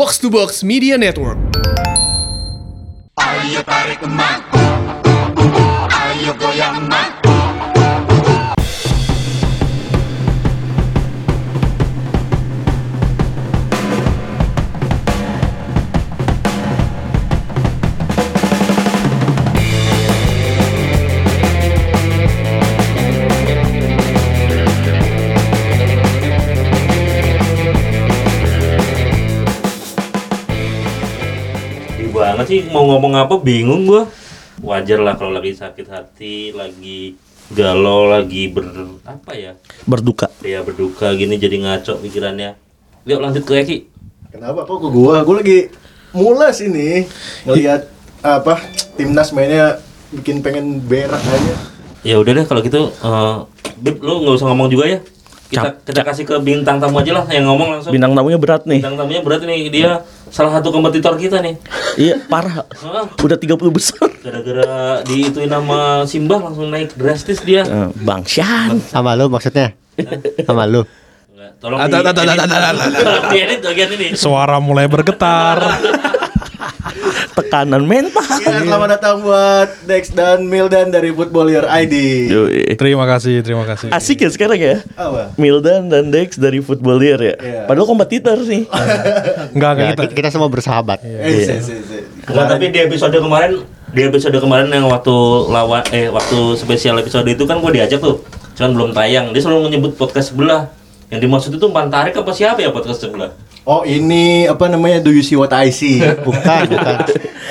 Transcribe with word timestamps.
Box 0.00 0.16
to 0.16 0.30
Box 0.30 0.64
Media 0.64 0.96
Network. 0.96 1.36
Ayo 3.20 3.60
tarik 3.68 4.00
sih 32.50 32.66
mau 32.74 32.82
ngomong 32.90 33.14
apa 33.14 33.38
bingung 33.38 33.86
gua. 33.86 34.10
Wajar 34.60 34.98
lah 34.98 35.14
kalau 35.14 35.30
lagi 35.30 35.54
sakit 35.54 35.86
hati, 35.86 36.50
lagi 36.50 37.14
galau, 37.54 38.10
lagi 38.10 38.50
ber 38.50 38.66
apa 39.06 39.32
ya? 39.38 39.52
berduka. 39.86 40.26
Ya 40.42 40.66
berduka 40.66 41.14
gini 41.14 41.38
jadi 41.38 41.62
ngaco 41.62 42.02
pikirannya. 42.02 42.58
Yuk 43.06 43.22
lanjut 43.22 43.46
ke 43.46 43.54
Eki. 43.62 43.78
Kenapa 44.34 44.66
kok 44.66 44.82
ke 44.82 44.88
gua? 44.90 45.22
Gua 45.22 45.40
lagi 45.40 45.70
mules 46.10 46.58
ini 46.58 47.06
ngelihat 47.46 47.86
apa 48.20 48.58
timnas 48.98 49.30
mainnya 49.30 49.78
bikin 50.10 50.42
pengen 50.42 50.82
berak 50.82 51.22
aja. 51.22 51.54
Ya 52.02 52.18
udah 52.18 52.34
deh 52.34 52.46
kalau 52.50 52.66
gitu 52.66 52.90
eh 52.90 53.36
Bib 53.80 54.02
lu 54.04 54.26
nggak 54.26 54.36
usah 54.36 54.50
ngomong 54.50 54.68
juga 54.68 54.90
ya. 54.90 54.98
Kita 55.50 55.66
Cap- 55.66 55.82
kita 55.82 56.00
kasih 56.06 56.24
ke 56.30 56.38
bintang 56.38 56.78
tamu 56.78 57.02
aja 57.02 57.10
lah 57.10 57.24
yang 57.26 57.50
ngomong 57.50 57.68
langsung. 57.74 57.90
Bintang 57.90 58.14
tamunya 58.14 58.38
berat 58.38 58.62
nih. 58.70 58.78
Bintang 58.78 58.94
tamunya 58.94 59.18
berat 59.18 59.42
nih 59.42 59.66
dia 59.66 59.90
salah 60.30 60.54
satu 60.54 60.70
kompetitor 60.70 61.18
kita 61.18 61.42
nih. 61.42 61.58
Iya, 61.98 62.22
parah. 62.30 62.62
Udah 63.18 63.34
30 63.34 63.58
besar. 63.74 64.06
Gara-gara 64.22 65.02
diituin 65.02 65.50
nama 65.50 66.06
Simbah 66.06 66.38
langsung 66.38 66.70
naik 66.70 66.94
drastis 66.94 67.42
dia. 67.42 67.66
Eh, 67.66 67.90
Bang 68.06 68.22
Syan. 68.22 68.78
Sama 68.78 69.18
lu 69.18 69.26
maksudnya? 69.26 69.74
Sama 70.46 70.70
lu. 70.70 70.86
Tolong 71.60 71.76
diedit 73.28 73.60
bagian 73.66 73.90
ini. 73.92 74.06
Suara 74.14 74.62
mulai 74.62 74.86
bergetar. 74.86 75.58
Tekanan 77.36 77.82
mental. 77.82 78.22
Ya, 78.40 78.60
selamat 78.60 78.88
datang 78.90 79.16
buat 79.20 79.68
Dex 79.84 80.10
dan 80.10 80.44
Mildan 80.44 80.90
dari 80.90 81.10
Footballer 81.10 81.64
ID. 81.64 81.94
Yoi. 82.28 82.74
terima 82.74 83.04
kasih, 83.04 83.40
terima 83.40 83.64
kasih. 83.64 83.88
Asik 83.90 84.20
ya 84.20 84.30
sekarang 84.30 84.58
ya. 84.58 84.76
Apa? 84.94 85.34
Mildan 85.34 85.86
dan 85.86 86.10
Dex 86.10 86.36
dari 86.36 86.58
Footballier 86.58 87.18
ya. 87.18 87.34
Iya. 87.36 87.62
Padahal 87.64 87.86
kompetitor 87.86 88.38
sih. 88.42 88.66
Enggak 89.54 89.72
Ya, 89.76 89.86
kita. 89.94 90.02
kita, 90.10 90.28
semua 90.28 90.48
bersahabat. 90.48 91.00
Eh, 91.02 91.46
se- 91.46 91.62
se- 91.62 91.82
se. 91.82 91.98
Enggak, 92.26 92.46
tapi 92.48 92.68
di 92.68 92.78
episode 92.78 93.14
kemarin 93.14 93.62
di 93.90 94.06
episode 94.06 94.38
kemarin 94.38 94.70
yang 94.70 94.86
waktu 94.86 95.10
lawan 95.50 95.82
eh 95.90 96.06
waktu 96.06 96.54
spesial 96.54 96.94
episode 96.96 97.26
itu 97.26 97.42
kan 97.42 97.58
gue 97.58 97.74
diajak 97.74 97.98
tuh 97.98 98.22
cuman 98.54 98.70
belum 98.70 98.90
tayang 98.94 99.34
dia 99.34 99.42
selalu 99.42 99.66
menyebut 99.66 99.98
podcast 99.98 100.30
sebelah 100.30 100.70
yang 101.10 101.18
dimaksud 101.18 101.50
itu 101.50 101.66
Pantarik 101.66 102.14
apa 102.14 102.30
siapa 102.30 102.62
ya 102.62 102.70
podcast 102.70 103.02
sebelah 103.02 103.34
Oh 103.68 103.84
ini 103.84 104.48
apa 104.48 104.66
namanya 104.72 105.04
Do 105.04 105.12
you 105.12 105.20
see 105.20 105.36
what 105.36 105.52
I 105.52 105.68
see? 105.68 106.00
Bukan, 106.26 106.62
bukan. 106.72 106.96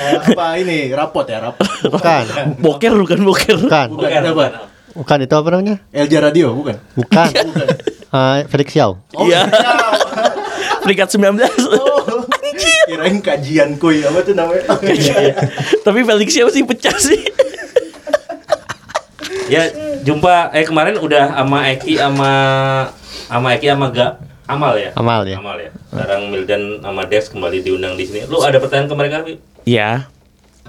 Eh, 0.00 0.16
apa 0.18 0.46
ini 0.58 0.90
rapot 0.90 1.22
ya 1.28 1.38
rapot? 1.38 1.64
Bukan. 1.86 2.24
Boker 2.58 2.92
bukan 2.98 3.18
boker. 3.22 3.56
Bukan. 3.62 3.86
Bukan 3.94 4.22
apa? 4.34 4.44
Bukan 4.90 5.18
itu 5.22 5.34
apa 5.38 5.48
namanya? 5.54 5.76
Elja 5.94 6.18
Radio 6.18 6.50
bukan? 6.54 6.76
Bukan. 6.98 7.30
Eh, 8.10 8.42
Felix 8.50 8.74
Yao. 8.74 8.98
Iya. 9.22 9.46
Peringkat 10.82 11.14
19. 11.14 11.46
Oh, 11.78 12.26
kirain 12.90 13.22
kajian 13.22 13.78
kuy 13.78 14.02
apa 14.02 14.26
tuh 14.26 14.34
namanya? 14.34 14.66
Tapi 15.86 15.98
Felix 16.02 16.34
siapa 16.34 16.50
sih 16.50 16.66
pecah 16.66 16.96
sih? 16.98 17.22
ya 19.50 19.66
jumpa 20.06 20.54
eh 20.54 20.62
kemarin 20.62 20.94
udah 20.98 21.34
sama 21.34 21.70
Eki 21.74 21.98
sama 21.98 22.30
sama 23.26 23.48
Eki 23.58 23.66
sama 23.66 23.86
Ga 23.90 24.18
Amal 24.50 24.74
ya 24.74 24.90
Amal 24.94 25.22
ya. 25.24 25.36
Amal 25.38 25.56
ya 25.56 25.70
sekarang 25.88 26.20
Mildan 26.28 26.62
sama 26.78 27.02
Dex 27.06 27.30
kembali 27.30 27.62
diundang 27.62 27.94
di 27.94 28.04
sini 28.04 28.26
lu 28.26 28.42
ada 28.42 28.58
pertanyaan 28.58 28.90
ke 28.90 28.96
mereka 28.98 29.16
Pi? 29.22 29.38
Iya. 29.62 30.10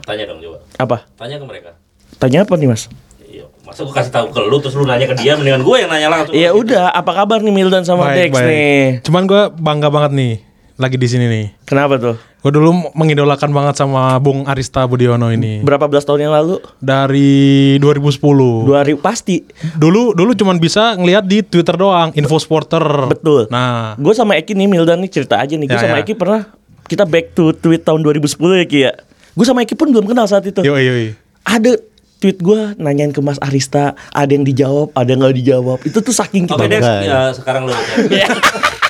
tanya 0.02 0.24
dong 0.26 0.40
coba 0.40 0.58
Apa? 0.78 0.98
tanya 1.18 1.38
ke 1.38 1.46
mereka 1.46 1.72
Tanya 2.18 2.46
apa 2.46 2.54
nih, 2.54 2.70
Mas? 2.70 2.86
Iya, 3.24 3.50
masa 3.66 3.82
gue 3.82 3.96
kasih 3.96 4.14
tahu 4.14 4.30
ke 4.30 4.40
lu 4.44 4.62
terus 4.62 4.78
lu 4.78 4.86
nanya 4.86 5.10
ke 5.10 5.18
dia 5.18 5.34
mendingan 5.34 5.66
gue 5.66 5.76
yang 5.80 5.90
nanya 5.90 6.06
langsung. 6.12 6.34
Ya 6.36 6.54
udah, 6.54 6.94
apa 6.94 7.18
kabar 7.18 7.42
nih 7.42 7.50
Mildan 7.50 7.82
sama 7.82 8.14
Dex 8.14 8.30
nih? 8.30 9.02
Cuman 9.02 9.26
gue 9.26 9.50
bangga 9.58 9.90
banget 9.90 10.12
nih 10.14 10.34
lagi 10.78 11.02
di 11.02 11.08
sini 11.10 11.26
nih. 11.26 11.46
Kenapa 11.66 11.98
tuh? 11.98 12.16
Gue 12.42 12.50
dulu 12.50 12.74
mengidolakan 12.92 13.50
banget 13.50 13.78
sama 13.78 14.18
Bung 14.18 14.44
Arista 14.44 14.82
Budiono 14.84 15.30
ini 15.30 15.62
Berapa 15.62 15.86
belas 15.86 16.02
tahun 16.02 16.26
yang 16.26 16.34
lalu? 16.34 16.58
dari 16.82 17.78
2010. 17.78 18.18
Dua 18.66 18.82
hari 18.82 18.98
pasti. 18.98 19.46
Dulu 19.72 20.12
dulu 20.12 20.34
cuman 20.34 20.58
bisa 20.58 20.94
ngelihat 20.94 21.22
di 21.24 21.42
Twitter 21.42 21.76
doang, 21.76 22.10
info 22.12 22.36
supporter. 22.36 22.82
Betul. 23.08 23.46
Nah, 23.48 23.94
Gue 23.96 24.12
sama 24.12 24.34
Eki 24.36 24.54
nih 24.54 24.66
Mildan 24.66 25.00
nih 25.00 25.12
cerita 25.12 25.38
aja 25.38 25.54
nih. 25.54 25.66
Gue 25.66 25.78
Ya, 25.78 25.82
sama 25.84 25.98
ya. 25.98 26.02
Eki 26.02 26.14
pernah 26.14 26.50
kita 26.86 27.06
back 27.06 27.32
to 27.32 27.54
tweet 27.54 27.82
tahun 27.82 28.02
2010 28.02 28.26
ya 28.34 28.66
Ki 28.66 28.80
ya. 28.82 28.94
Gue 29.32 29.46
sama 29.46 29.62
Eki 29.62 29.78
pun 29.78 29.90
belum 29.90 30.04
kenal 30.04 30.26
saat 30.26 30.42
itu. 30.44 30.60
yoi 30.60 30.82
yoi. 30.82 31.08
Ada 31.42 31.78
tweet 32.18 32.38
gue 32.38 32.74
nanyain 32.76 33.10
ke 33.10 33.18
Mas 33.20 33.38
Arista, 33.38 33.94
ada 34.10 34.30
yang 34.30 34.42
dijawab, 34.42 34.90
ada 34.92 35.06
yang 35.06 35.22
nggak 35.22 35.38
dijawab. 35.38 35.78
Itu 35.82 36.02
tuh 36.02 36.12
saking 36.12 36.46
Oke 36.46 36.58
kita. 36.58 36.66
Dex, 36.68 36.82
Bangga, 36.82 37.02
ya 37.04 37.20
sekarang 37.32 37.64
lu. 37.66 37.74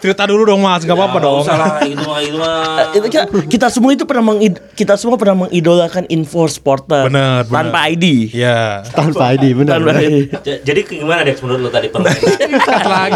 Cerita 0.00 0.24
dulu 0.24 0.42
dong 0.44 0.60
Mas, 0.60 0.80
gak 0.80 0.92
apa-apa 0.92 1.12
Ya, 1.14 1.22
dong. 1.22 1.44
Salah 1.44 1.76
itu 1.82 2.00
mah 2.00 2.18
itu 2.18 2.34
mah. 2.34 2.88
itu 2.90 3.06
kita, 3.06 3.22
kita 3.46 3.66
semua 3.68 3.92
itu 3.92 4.02
pernah 4.02 4.24
mengid, 4.26 4.56
kita 4.72 4.96
semua 4.96 5.14
pernah 5.14 5.44
mengidolakan 5.44 6.08
info 6.08 6.44
supporter 6.46 7.04
Bener, 7.04 7.44
bener. 7.44 7.52
tanpa 7.52 7.78
ID. 7.86 8.04
Iya. 8.32 8.80
Tanpa 8.86 9.36
ID 9.36 9.44
benar. 9.54 9.76
Tanpa. 9.76 10.00
ID. 10.00 10.32
Jadi 10.64 10.80
gimana 10.90 11.20
Dex 11.20 11.36
menurut 11.38 11.60
lu 11.60 11.70
tadi 11.70 11.86
permainan? 11.86 12.16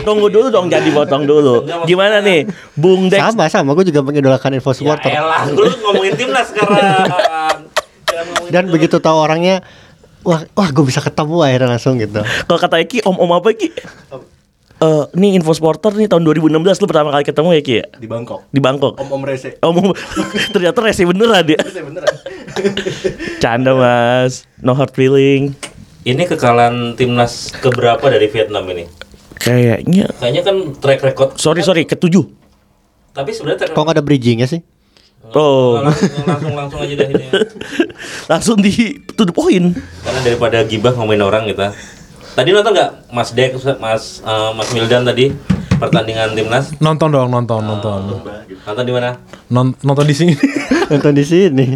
Tunggu 0.07 0.29
dulu 0.29 0.47
dong, 0.49 0.69
jadi 0.69 0.85
potong 0.91 1.25
dulu. 1.25 1.65
Gimana 1.83 2.21
nih, 2.21 2.45
Bung 2.75 3.09
Dex? 3.09 3.17
Sama 3.25 3.49
sama 3.49 3.73
gue 3.73 3.89
juga 3.89 4.05
mengidolakan 4.05 4.53
info 4.55 4.71
ya 4.71 4.77
supporter. 4.77 5.09
elah, 5.11 5.49
lu 5.49 5.65
ngomongin 5.83 6.15
timnas 6.15 6.53
sekarang. 6.53 7.65
Dan 8.47 8.69
begitu 8.69 8.97
tahu 8.99 9.17
orangnya 9.17 9.65
wah 10.21 10.45
wah 10.53 10.69
gue 10.69 10.85
bisa 10.85 11.01
ketemu 11.01 11.37
akhirnya 11.41 11.69
langsung 11.71 11.97
gitu. 11.97 12.21
Kalau 12.21 12.59
kata 12.59 12.77
Eki, 12.79 13.03
om-om 13.03 13.33
apa 13.33 13.51
Ki? 13.51 13.73
Eh, 14.75 15.05
nih 15.15 15.39
info 15.39 15.55
supporter 15.55 15.95
nih 15.95 16.11
tahun 16.11 16.27
2016 16.27 16.83
lu 16.83 16.87
pertama 16.91 17.15
kali 17.15 17.23
ketemu 17.23 17.49
ya 17.55 17.63
Ki 17.63 17.75
ya? 17.79 17.87
Di 17.95 18.09
Bangkok. 18.11 18.41
Di 18.51 18.59
Bangkok. 18.59 18.99
Om 18.99 19.09
Om 19.09 19.23
Rese. 19.23 19.51
Om, 19.63 19.75
om 19.81 19.87
ternyata 20.55 20.79
rese 20.83 21.07
beneran 21.07 21.47
dia. 21.47 21.59
Rese 21.63 21.81
beneran. 21.81 22.11
Canda 23.43 23.73
mas, 23.73 24.45
no 24.59 24.75
hard 24.75 24.91
feeling. 24.93 25.55
Ini 26.05 26.29
kekalahan 26.29 26.99
timnas 26.99 27.55
keberapa 27.55 28.03
dari 28.13 28.29
Vietnam 28.29 28.69
ini? 28.69 28.85
Kayaknya, 29.41 30.11
Kayaknya 30.21 30.43
kan 30.43 30.57
track 30.77 31.01
record. 31.01 31.31
sorry 31.39 31.65
sorry, 31.65 31.89
ketujuh. 31.89 32.25
Tapi 33.15 33.31
sebenarnya 33.31 33.65
track 33.65 33.73
Kok 33.73 33.83
nggak 33.85 33.97
ada 33.97 34.05
bridgingnya 34.05 34.49
sih? 34.51 34.61
Oh, 35.33 35.81
langsung, 35.81 36.29
langsung 36.29 36.53
langsung 36.53 36.81
aja 36.85 36.95
dah 36.95 37.09
ini. 37.09 37.25
langsung 38.33 38.57
di 38.61 38.73
to 39.17 39.25
the 39.25 39.33
point. 39.33 39.73
Karena 40.05 40.21
daripada 40.21 40.61
gibah 40.61 40.93
ngomongin 40.93 41.25
orang 41.25 41.49
kita. 41.49 41.73
Tadi 42.35 42.51
nonton 42.51 42.75
nggak 42.75 42.91
Mas 43.09 43.31
Dex, 43.31 43.51
Mas 43.79 44.03
eh, 44.21 44.51
Mas 44.53 44.69
Mildan 44.71 45.07
tadi 45.07 45.31
pertandingan 45.75 46.35
timnas? 46.35 46.75
Nonton 46.79 47.09
dong, 47.09 47.29
nonton, 47.29 47.63
nonton. 47.63 48.01
Nonton 48.65 48.85
di 48.85 48.93
mana? 48.93 49.15
Non- 49.49 49.77
nonton 49.81 50.05
di 50.05 50.15
sini. 50.15 50.35
Nonton 50.91 51.13
di 51.13 51.25
sini. 51.25 51.67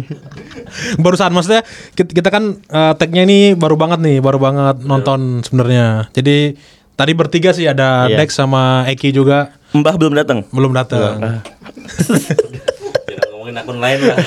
Barusan 0.95 1.31
maksudnya 1.31 1.65
kita, 1.91 2.11
kita 2.13 2.29
kan 2.29 2.43
eh, 2.61 2.93
tagnya 2.93 3.23
ini 3.23 3.53
baru 3.53 3.73
banget 3.73 3.99
nih, 3.99 4.19
baru 4.19 4.37
banget 4.37 4.83
nonton 4.83 5.41
sebenarnya. 5.41 6.11
Jadi 6.11 6.53
tadi 6.93 7.11
bertiga 7.13 7.49
sih 7.49 7.65
ada 7.65 8.05
Iya. 8.05 8.17
Dex 8.17 8.35
sama 8.35 8.85
Eki 8.85 9.09
juga 9.11 9.55
Mbah 9.71 9.95
belum 9.95 10.13
datang. 10.13 10.45
belum 10.49 10.71
datang. 10.71 11.17
Jangan 13.07 13.27
ngomongin 13.31 13.55
akun 13.55 13.79
lain 13.79 13.99
lah. 14.03 14.17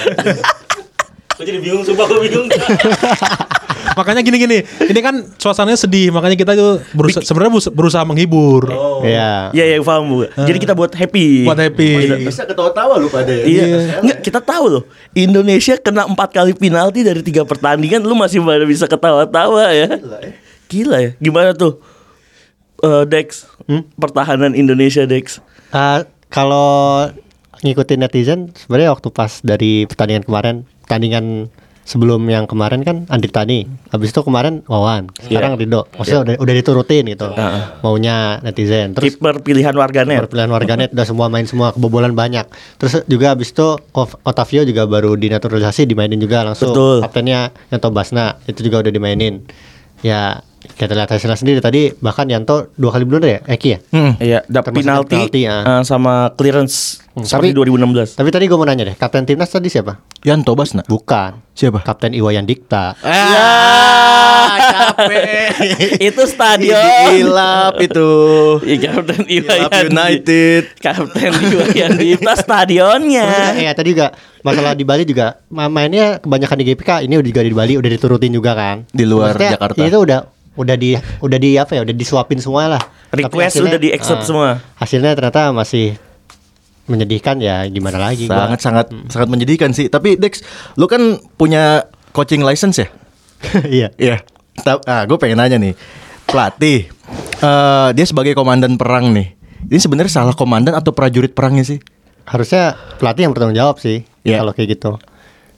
Gue 1.33 1.45
jadi 1.45 1.59
bingung, 1.59 1.83
sumpah 1.83 2.07
gue 2.07 2.21
bingung. 2.23 2.47
makanya 3.93 4.21
gini-gini, 4.21 4.63
ini 4.65 5.01
kan 5.01 5.27
suasananya 5.37 5.77
sedih, 5.77 6.11
makanya 6.11 6.35
kita 6.35 6.53
itu 6.55 6.81
berusaha, 6.93 7.23
sebenarnya 7.23 7.53
berusaha, 7.71 8.03
menghibur, 8.07 8.71
Iya. 9.03 9.51
Iya, 9.51 9.65
iya, 9.65 9.77
paham 9.81 10.09
Bu. 10.09 10.17
Jadi 10.29 10.59
kita 10.59 10.73
buat 10.73 10.95
happy. 10.95 11.45
buat 11.45 11.59
happy. 11.59 12.23
Bisa 12.23 12.47
ketawa-tawa 12.47 12.97
lu 12.97 13.11
pada 13.11 13.31
ya. 13.31 13.45
Iya, 13.45 13.65
Nggak, 14.01 14.19
kita 14.23 14.41
tahu 14.41 14.65
loh. 14.69 14.85
Indonesia 15.13 15.75
kena 15.77 16.07
empat 16.07 16.31
kali 16.33 16.55
penalti 16.55 17.03
dari 17.03 17.21
tiga 17.21 17.43
pertandingan, 17.43 18.03
lu 18.03 18.15
masih 18.15 18.39
pada 18.41 18.65
bisa 18.65 18.87
ketawa-tawa 18.87 19.71
ya. 19.71 19.89
Gila 20.71 20.97
ya. 20.99 21.11
Gimana 21.19 21.53
tuh, 21.53 21.79
Eh, 22.83 23.07
Dex? 23.07 23.47
Pertahanan 23.95 24.59
Indonesia 24.59 25.07
Dex. 25.07 25.39
Ah, 25.71 26.03
kalau 26.27 27.07
ngikutin 27.63 28.03
netizen 28.03 28.51
sebenarnya 28.59 28.91
waktu 28.91 29.15
pas 29.15 29.39
dari 29.39 29.87
pertandingan 29.87 30.27
kemarin 30.27 30.57
pertandingan 30.83 31.47
sebelum 31.83 32.23
yang 32.31 32.47
kemarin 32.47 32.87
kan 32.87 33.05
Andri 33.11 33.31
Tani, 33.31 33.67
habis 33.91 34.15
itu 34.15 34.23
kemarin 34.23 34.63
Wawan, 34.71 35.11
sekarang 35.19 35.59
Rido. 35.59 35.91
Maksudnya 35.99 36.21
udah 36.23 36.35
udah 36.39 36.55
diturutin 36.55 37.05
gitu. 37.11 37.29
Maunya 37.83 38.39
netizen. 38.41 38.95
Terus 38.95 39.19
Kiper 39.19 39.43
pilihan 39.43 39.75
warganet. 39.75 40.23
perpilihan 40.27 40.51
warganet 40.51 40.91
udah 40.95 41.07
semua 41.07 41.27
main 41.27 41.45
semua 41.45 41.75
kebobolan 41.75 42.15
banyak. 42.15 42.47
Terus 42.79 43.03
juga 43.11 43.35
habis 43.35 43.51
itu 43.51 43.79
Otavio 44.23 44.63
juga 44.63 44.87
baru 44.87 45.19
dinaturalisasi 45.19 45.87
dimainin 45.91 46.23
juga 46.23 46.47
langsung. 46.47 46.71
Betul. 46.71 46.97
Kaptennya 47.03 47.51
Yanto 47.75 47.91
Basna 47.91 48.39
itu 48.47 48.63
juga 48.63 48.87
udah 48.87 48.93
dimainin. 48.95 49.43
Ya 50.03 50.43
kita 50.65 50.93
lihat 50.93 51.11
hasilnya 51.11 51.35
sendiri 51.35 51.59
tadi 51.59 51.91
bahkan 51.97 52.25
Yanto 52.25 52.71
dua 52.73 52.91
kali 52.91 53.03
blunder 53.03 53.29
ya 53.29 53.41
Eki 53.49 53.69
ya. 53.69 53.79
Iya, 54.17 54.39
dapat 54.47 54.71
penalti, 54.73 55.15
penalti, 55.17 55.41
ya. 55.43 55.57
eh, 55.61 55.83
sama 55.83 56.31
clearance 56.33 57.03
seperti 57.15 57.51
tapi- 57.51 57.69
2016. 57.69 58.15
Tapi 58.15 58.29
tadi 58.29 58.45
gue 58.45 58.55
mau 58.55 58.65
nanya 58.65 58.85
deh, 58.85 58.97
kapten 58.97 59.23
timnas 59.23 59.49
tadi 59.49 59.67
siapa? 59.67 59.99
Yanto 60.23 60.55
Basna. 60.55 60.81
Bukan. 60.83 61.43
Siapa? 61.53 61.83
Kapten 61.83 62.13
Iwayan 62.13 62.43
Dikta. 62.43 62.97
Ya, 63.03 63.53
capek. 64.57 65.53
itu 66.01 66.23
stadion. 66.25 66.81
Hilap 67.11 67.77
itu. 67.79 68.11
Iya, 68.63 68.77
Kapten 68.89 69.23
Iwayan 69.27 69.71
United. 69.89 70.63
Kapten 70.79 71.33
Iwayan 71.35 71.93
Dipta 71.95 72.33
stadionnya. 72.35 73.27
Maksudnya, 73.27 73.63
ya 73.63 73.73
tadi 73.73 73.89
juga 73.93 74.07
masalah 74.41 74.73
di 74.73 74.83
Bali 74.83 75.05
juga 75.05 75.39
ma- 75.49 75.69
mainnya 75.69 76.19
kebanyakan 76.19 76.57
di 76.57 76.65
GPK 76.67 76.91
ini 77.03 77.15
udah 77.15 77.29
juga 77.29 77.41
di 77.43 77.53
Bali 77.53 77.73
udah 77.77 77.87
diturutin 77.89 78.33
juga 78.33 78.53
kan 78.53 78.83
Di 78.89 79.05
luar 79.05 79.37
Maksudnya, 79.37 79.51
Jakarta. 79.55 79.79
itu 79.79 79.99
udah 80.01 80.19
udah 80.55 80.75
di 80.75 80.93
udah 81.19 81.39
di 81.39 81.57
apa 81.57 81.73
ya 81.73 81.81
udah 81.81 81.93
disuapin 81.93 82.37
semua 82.37 82.69
lah 82.69 82.83
Tapi 83.09 83.25
Request 83.25 83.57
hasilnya- 83.57 83.73
udah 83.73 83.81
di-accept 83.81 84.19
ah, 84.19 84.25
semua. 84.25 84.49
hasilnya 84.75 85.13
ternyata 85.13 85.49
masih 85.51 85.97
menyedihkan 86.85 87.39
ya 87.39 87.63
gimana 87.67 87.97
lagi 87.97 88.27
gua. 88.27 88.49
Sangat 88.49 88.61
sangat 88.61 88.87
sangat 89.09 89.29
menyedihkan 89.29 89.71
sih. 89.71 89.87
Tapi 89.87 90.17
Dex, 90.17 90.43
lu 90.75 90.85
kan 90.85 91.01
punya 91.33 91.85
coaching 92.11 92.41
license 92.41 92.77
ya? 92.79 92.89
iya 93.71 93.89
Iya. 93.97 94.17
Ta- 94.55 94.83
Ah, 94.83 95.03
gue 95.03 95.17
pengen 95.17 95.39
nanya 95.39 95.57
nih, 95.57 95.73
pelatih, 96.25 96.91
eh, 97.39 97.89
dia 97.91 98.05
sebagai 98.05 98.33
komandan 98.33 98.77
perang 98.77 99.11
nih. 99.11 99.33
Ini 99.63 99.79
sebenarnya 99.79 100.13
salah 100.13 100.35
komandan 100.35 100.75
atau 100.75 100.91
prajurit 100.91 101.33
perangnya 101.33 101.65
sih? 101.67 101.81
harusnya 102.23 102.79
pelatih 102.97 103.27
yang 103.27 103.33
bertanggung 103.33 103.59
jawab 103.59 103.77
sih 103.77 104.07
Iya. 104.23 104.39
kalau 104.39 104.55
kayak 104.55 104.79
gitu 104.79 104.95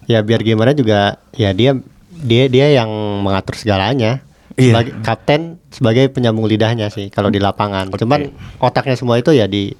ya 0.06 0.24
biar 0.24 0.40
gimana 0.40 0.72
juga 0.72 1.20
ya 1.30 1.52
dia 1.52 1.76
dia 2.10 2.48
dia 2.48 2.72
yang 2.72 2.88
mengatur 3.20 3.52
segalanya 3.52 4.24
Iya. 4.54 4.70
sebagai 4.70 4.92
kapten 5.02 5.40
sebagai 5.66 6.04
penyambung 6.08 6.46
lidahnya 6.46 6.86
sih 6.86 7.10
kalau 7.10 7.26
di 7.26 7.38
lapangan 7.38 7.90
cuman 7.90 8.30
otaknya 8.58 8.94
semua 8.94 9.18
itu 9.18 9.30
ya 9.30 9.44
di 9.44 9.74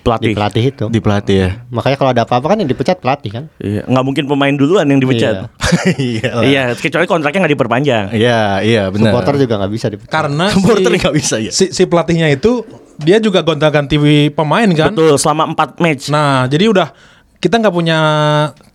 Pelatih. 0.00 0.28
di 0.28 0.36
pelatih 0.36 0.64
itu 0.68 0.84
Di 0.92 1.00
pelatih 1.00 1.36
ya. 1.40 1.50
makanya 1.68 1.96
kalau 1.96 2.10
ada 2.12 2.22
apa-apa 2.24 2.44
kan 2.46 2.56
yang 2.60 2.68
dipecat 2.68 3.00
pelatih 3.00 3.30
kan 3.30 3.44
Iya, 3.56 3.88
nggak 3.88 4.04
mungkin 4.04 4.24
pemain 4.28 4.52
duluan 4.52 4.84
yang 4.84 5.00
dipecat. 5.00 5.48
Iya. 5.96 6.28
lah. 6.36 6.44
Iya, 6.44 6.62
kecuali 6.76 7.08
kontraknya 7.08 7.40
nggak 7.40 7.54
diperpanjang. 7.56 8.04
Iya, 8.12 8.60
iya 8.60 8.82
benar. 8.92 9.16
supporter 9.16 9.40
juga 9.40 9.54
nggak 9.56 9.72
bisa 9.72 9.86
dipecat 9.88 10.12
Karena 10.12 10.44
Supporter 10.52 10.92
nggak 10.92 11.14
bisa 11.14 11.40
ya? 11.40 11.48
si, 11.48 11.72
si 11.72 11.88
pelatihnya 11.88 12.28
itu 12.28 12.68
dia 12.96 13.16
juga 13.16 13.40
gonta-ganti 13.40 13.96
pemain 14.28 14.68
kan. 14.70 14.92
Betul, 14.92 15.16
selama 15.16 15.48
4 15.56 15.80
match. 15.80 16.12
Nah, 16.12 16.52
jadi 16.52 16.68
udah 16.68 16.92
kita 17.40 17.56
nggak 17.56 17.72
punya 17.72 17.98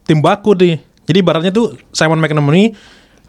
tim 0.03 0.19
baku 0.19 0.57
nih. 0.57 0.81
Jadi 1.05 1.17
ibaratnya 1.21 1.53
tuh 1.53 1.77
Simon 1.89 2.17
McNamee 2.17 2.73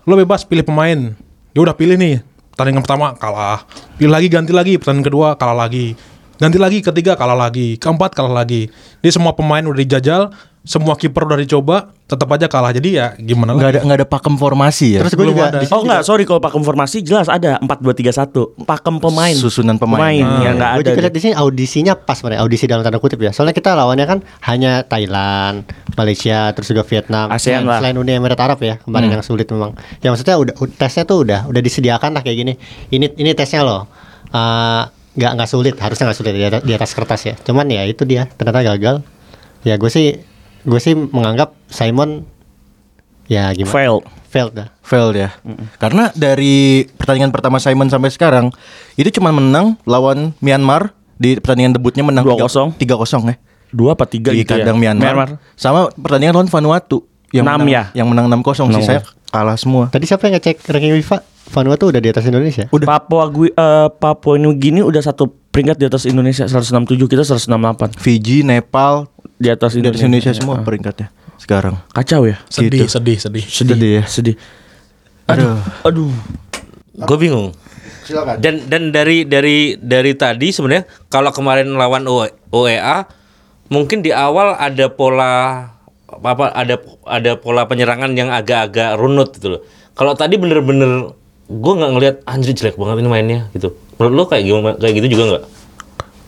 lo 0.02 0.16
bebas 0.16 0.40
pilih 0.42 0.64
pemain. 0.64 1.12
Ya 1.50 1.66
udah 1.66 1.74
pilih 1.74 1.98
nih. 1.98 2.22
Pertandingan 2.54 2.82
pertama 2.86 3.06
kalah. 3.18 3.66
Pilih 3.98 4.12
lagi 4.14 4.30
ganti 4.30 4.52
lagi, 4.54 4.78
pertandingan 4.78 5.06
kedua 5.10 5.28
kalah 5.34 5.66
lagi. 5.66 5.98
Ganti 6.40 6.56
lagi 6.56 6.80
ketiga 6.80 7.12
kalah 7.14 7.36
lagi, 7.38 7.76
keempat 7.76 8.16
kalah 8.16 8.32
lagi. 8.34 8.72
Jadi 8.98 9.12
semua 9.12 9.32
pemain 9.32 9.60
udah 9.60 9.76
dijajal, 9.78 10.32
semua 10.62 10.92
kiper 10.92 11.22
udah 11.22 11.36
dicoba, 11.36 11.76
tetap 12.04 12.24
aja 12.26 12.48
kalah. 12.48 12.72
Jadi 12.72 12.96
ya 12.96 13.12
gimana 13.14 13.52
Nggak 13.52 13.60
lagi? 13.60 13.76
ada 13.76 13.80
nggak 13.82 13.98
ada 13.98 14.08
pakem 14.08 14.34
formasi 14.34 14.96
ya. 14.96 15.00
terus 15.00 15.12
gue 15.12 15.20
belum 15.20 15.36
juga 15.36 15.46
ada. 15.50 15.60
Oh 15.68 15.84
enggak, 15.84 16.00
sorry 16.00 16.24
kalau 16.24 16.40
pakem 16.40 16.60
formasi 16.60 17.00
jelas 17.00 17.28
ada 17.28 17.60
4 17.60 17.68
2 17.68 17.92
3 17.92 18.24
1. 18.24 18.64
Pakem 18.64 18.94
pemain. 18.96 19.36
Susunan 19.36 19.76
pemain. 19.76 20.00
Pemain 20.00 20.16
yang 20.40 20.56
enggak 20.56 20.70
gue 20.72 20.80
ada. 20.80 20.88
juga 20.90 21.00
lihat 21.02 21.14
di 21.14 21.22
sini 21.22 21.34
audisinya 21.34 21.92
pas 21.94 22.16
sebenarnya 22.16 22.40
audisi 22.40 22.64
dalam 22.64 22.80
tanda 22.80 22.96
kutip 22.96 23.20
ya 23.20 23.30
soalnya 23.30 23.52
kita 23.52 23.72
lawannya 23.72 24.06
kan 24.06 24.18
hanya 24.42 24.80
Thailand 24.82 25.68
Malaysia 25.92 26.52
terus 26.52 26.66
juga 26.66 26.82
Vietnam 26.82 27.28
ASEAN 27.28 27.60
Selain- 27.60 27.66
lah. 27.66 27.78
selain 27.78 27.96
Uni 27.96 28.12
Emirat 28.12 28.40
Arab 28.40 28.58
ya 28.58 28.80
kemarin 28.80 29.08
yang 29.10 29.20
sulit 29.20 29.44
memang 29.46 29.72
ya 29.98 30.08
maksudnya 30.08 30.36
udah 30.36 30.54
tesnya 30.72 31.04
tuh 31.04 31.20
udah 31.20 31.44
udah 31.46 31.60
disediakan 31.60 32.10
lah 32.10 32.22
kayak 32.22 32.36
gini 32.38 32.52
ini 32.88 33.12
ini 33.14 33.30
tesnya 33.30 33.60
loh 33.60 33.84
Eh, 34.30 34.82
nggak 35.20 35.32
nggak 35.36 35.50
sulit 35.52 35.76
harusnya 35.76 36.08
nggak 36.08 36.18
sulit 36.18 36.32
di 36.32 36.44
atas, 36.48 36.62
di 36.64 36.72
atas 36.72 36.90
kertas 36.96 37.20
ya 37.28 37.34
cuman 37.44 37.68
ya 37.68 37.84
itu 37.84 38.08
dia 38.08 38.24
ternyata 38.40 38.64
gagal 38.64 38.96
ya 39.68 39.76
gue 39.76 39.90
sih 39.92 40.16
gue 40.64 40.80
sih 40.80 40.96
menganggap 40.96 41.52
Simon 41.68 42.24
ya 43.28 43.52
gimana 43.52 43.76
Fail. 43.76 43.96
failed 44.32 44.54
dah 44.56 44.68
Failed 44.90 45.14
ya. 45.14 45.30
Karena 45.78 46.10
dari 46.18 46.82
pertandingan 46.98 47.30
pertama 47.30 47.62
Simon 47.62 47.86
sampai 47.86 48.10
sekarang 48.10 48.50
itu 48.98 49.06
cuma 49.14 49.30
menang 49.30 49.78
lawan 49.86 50.34
Myanmar 50.42 50.90
di 51.14 51.38
pertandingan 51.38 51.78
debutnya 51.78 52.02
menang 52.02 52.26
2-0. 52.26 52.74
3-0 52.74 53.30
ya. 53.30 53.36
Dua 53.70 53.94
apa 53.94 54.10
tiga 54.10 54.34
Di 54.34 54.42
gitu 54.42 54.58
ya. 54.58 54.66
kandang 54.66 54.82
Myanmar. 54.82 55.38
Sama 55.54 55.94
pertandingan 55.94 56.42
lawan 56.42 56.50
Vanuatu 56.50 57.06
yang 57.30 57.44
Enam 57.44 57.62
menang, 57.62 57.70
ya? 57.70 57.82
yang 57.94 58.06
menang 58.06 58.26
6-0 58.28 58.66
Enam. 58.66 58.78
sisanya 58.78 59.02
kalah 59.28 59.54
semua. 59.54 59.84
tadi 59.88 60.04
siapa 60.04 60.26
yang 60.26 60.36
ngecek 60.36 60.66
ranking 60.66 60.94
FIFA 61.00 61.18
Vanuatu 61.50 61.90
udah 61.90 61.98
di 61.98 62.08
atas 62.08 62.24
Indonesia 62.24 62.64
Papua 62.68 63.26
Gui, 63.26 63.48
eh, 63.48 63.88
Papua 63.92 64.34
New 64.36 64.54
Guinea 64.54 64.82
udah 64.82 65.00
satu 65.00 65.26
peringkat 65.50 65.76
di 65.76 65.86
atas 65.86 66.04
Indonesia 66.04 66.46
167 66.46 66.70
kita 67.06 67.22
168 67.24 67.94
Fiji, 67.96 68.42
Nepal, 68.42 69.10
di 69.34 69.48
atas 69.48 69.74
Indonesia. 69.74 70.06
Indonesia 70.06 70.30
semua 70.30 70.62
peringkatnya 70.62 71.10
sekarang. 71.34 71.74
Kacau 71.90 72.22
ya. 72.22 72.38
Sedih, 72.46 72.86
Gitu. 72.86 72.92
sedih, 72.92 73.18
sedih. 73.18 73.42
Sedih, 73.42 73.74
Sedih 73.74 73.90
ya. 73.92 74.02
sedih. 74.06 74.36
Aduh. 75.26 75.58
Aduh. 75.82 76.12
Gue 77.00 77.18
bingung. 77.18 77.50
Silakan. 78.04 78.38
Dan 78.38 78.66
dan 78.66 78.90
dari 78.90 79.22
dari 79.24 79.74
dari 79.74 80.12
tadi 80.14 80.50
sebenarnya 80.50 80.86
kalau 81.08 81.30
kemarin 81.30 81.66
lawan 81.72 82.06
OEA 82.46 83.10
mungkin 83.66 84.02
di 84.02 84.10
awal 84.10 84.54
ada 84.54 84.86
pola 84.86 85.66
apa 86.18 86.50
ada 86.50 86.74
ada 87.06 87.32
pola 87.38 87.64
penyerangan 87.70 88.10
yang 88.18 88.34
agak-agak 88.34 88.98
runut 88.98 89.30
gitu 89.38 89.58
loh. 89.58 89.60
Kalau 89.94 90.18
tadi 90.18 90.34
bener-bener 90.40 91.14
gue 91.50 91.72
nggak 91.74 91.90
ngelihat 91.94 92.16
anjir 92.26 92.54
jelek 92.54 92.78
banget 92.78 93.02
ini 93.02 93.10
mainnya 93.10 93.40
gitu. 93.54 93.74
Menurut 93.98 94.14
lo 94.14 94.24
kayak 94.30 94.42
gimana 94.46 94.74
kayak 94.78 94.94
gitu 95.02 95.08
juga 95.18 95.24
nggak? 95.26 95.44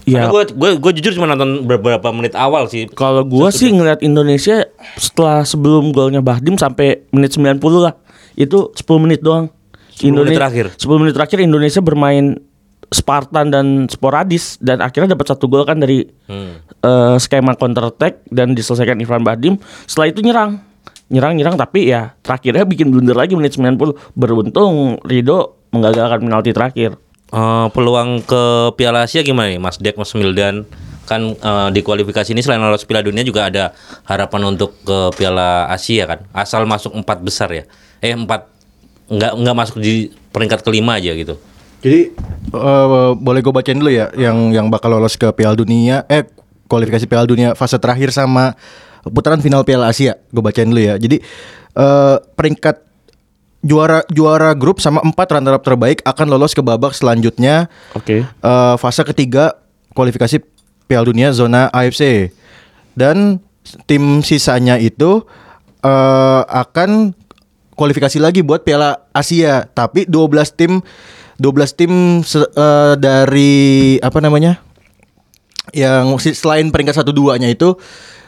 Ya, 0.02 0.26
Gue 0.26 0.42
gue 0.50 0.70
gue 0.82 0.92
jujur 0.98 1.14
cuma 1.14 1.30
nonton 1.30 1.62
beberapa 1.62 2.10
menit 2.10 2.34
awal 2.34 2.66
sih. 2.66 2.90
kalau 2.90 3.22
gua 3.22 3.54
sih 3.54 3.70
ngeliat 3.70 4.02
Indonesia 4.02 4.66
setelah 4.98 5.46
sebelum 5.46 5.94
golnya 5.94 6.18
Bahdim 6.18 6.58
sampai 6.58 7.06
menit 7.14 7.38
90 7.38 7.62
lah. 7.78 7.94
Itu 8.34 8.74
10 8.74 8.82
menit 8.98 9.22
doang. 9.22 9.46
10 9.94 10.10
menit 10.10 10.34
terakhir. 10.34 10.66
10 10.74 11.02
menit 11.06 11.14
terakhir 11.14 11.38
Indonesia 11.38 11.78
bermain 11.78 12.42
Spartan 12.92 13.48
dan 13.48 13.66
sporadis 13.88 14.60
dan 14.60 14.78
akhirnya 14.78 15.16
dapat 15.16 15.32
satu 15.32 15.48
gol 15.48 15.64
kan 15.64 15.80
dari 15.80 16.04
Hmm. 16.28 16.60
eh, 16.84 17.16
skema 17.16 17.56
counter 17.56 17.88
attack 17.88 18.22
dan 18.28 18.52
diselesaikan 18.52 19.00
Irfan 19.00 19.24
Bahdim. 19.24 19.56
Setelah 19.84 20.08
itu 20.08 20.20
nyerang. 20.20 20.60
Nyerang-nyerang 21.08 21.56
tapi 21.56 21.88
ya 21.88 22.16
terakhirnya 22.20 22.64
bikin 22.64 22.88
blunder 22.88 23.12
lagi 23.12 23.32
menit 23.32 23.52
90. 23.52 23.92
Beruntung 24.12 24.96
Rido 25.02 25.60
menggagalkan 25.68 26.24
penalti 26.24 26.52
terakhir. 26.52 26.96
Eh, 27.28 27.66
peluang 27.72 28.20
ke 28.20 28.42
Piala 28.76 29.04
Asia 29.04 29.24
gimana 29.24 29.48
nih 29.48 29.56
Mas 29.56 29.80
Dek 29.80 29.96
Mas 29.96 30.12
Mildan 30.12 30.68
kan 31.02 31.32
eh, 31.32 31.68
di 31.72 31.80
kualifikasi 31.80 32.30
ini 32.30 32.40
selain 32.40 32.60
lolos 32.60 32.84
Piala 32.84 33.00
Dunia 33.02 33.24
juga 33.24 33.48
ada 33.48 33.72
harapan 34.04 34.52
untuk 34.52 34.76
ke 34.84 35.16
Piala 35.16 35.64
Asia 35.66 36.04
kan 36.04 36.28
asal 36.32 36.64
masuk 36.64 36.92
empat 36.92 37.24
besar 37.24 37.48
ya 37.48 37.64
eh 37.98 38.12
empat 38.12 38.52
nggak 39.08 39.32
nggak 39.34 39.56
masuk 39.56 39.76
di 39.80 40.08
peringkat 40.28 40.60
kelima 40.60 40.96
aja 40.96 41.12
gitu 41.12 41.36
Jadi 41.82 42.14
eh, 42.54 43.10
boleh 43.18 43.40
gue 43.42 43.52
bacain 43.52 43.78
dulu 43.78 43.90
ya 43.90 44.08
yang 44.14 44.54
yang 44.54 44.66
bakal 44.70 44.94
lolos 44.94 45.18
ke 45.18 45.26
Piala 45.34 45.58
Dunia 45.58 46.06
eh 46.06 46.22
kualifikasi 46.70 47.04
Piala 47.10 47.26
Dunia 47.26 47.58
fase 47.58 47.76
terakhir 47.76 48.14
sama 48.14 48.54
putaran 49.10 49.42
final 49.42 49.66
Piala 49.66 49.90
Asia. 49.90 50.16
Gue 50.30 50.40
bacain 50.46 50.70
dulu 50.70 50.78
ya. 50.78 50.94
Jadi 50.96 51.18
eh, 51.74 52.16
peringkat 52.38 52.92
juara 53.62 54.02
juara 54.10 54.54
grup 54.58 54.82
sama 54.82 54.98
empat 55.06 55.38
runner-up 55.38 55.62
terbaik 55.62 56.02
akan 56.02 56.26
lolos 56.26 56.52
ke 56.52 56.60
babak 56.60 56.92
selanjutnya 56.98 57.70
Oke. 57.94 58.26
eh, 58.26 58.74
fase 58.78 59.02
ketiga 59.06 59.54
kualifikasi 59.94 60.42
Piala 60.90 61.06
Dunia 61.06 61.30
zona 61.30 61.70
AFC 61.70 62.34
dan 62.98 63.38
tim 63.86 64.20
sisanya 64.26 64.76
itu 64.82 65.22
eh, 65.80 66.42
akan 66.42 67.14
kualifikasi 67.78 68.18
lagi 68.18 68.42
buat 68.42 68.66
Piala 68.66 69.06
Asia 69.14 69.70
tapi 69.70 70.04
12 70.10 70.58
tim 70.58 70.82
12 71.38 71.78
tim 71.78 71.92
eh, 72.20 72.94
dari 72.96 73.52
apa 73.98 74.18
namanya 74.20 74.60
yang 75.72 76.12
selain 76.18 76.68
peringkat 76.68 77.00
satu 77.00 77.14
duanya 77.14 77.48
itu 77.48 77.78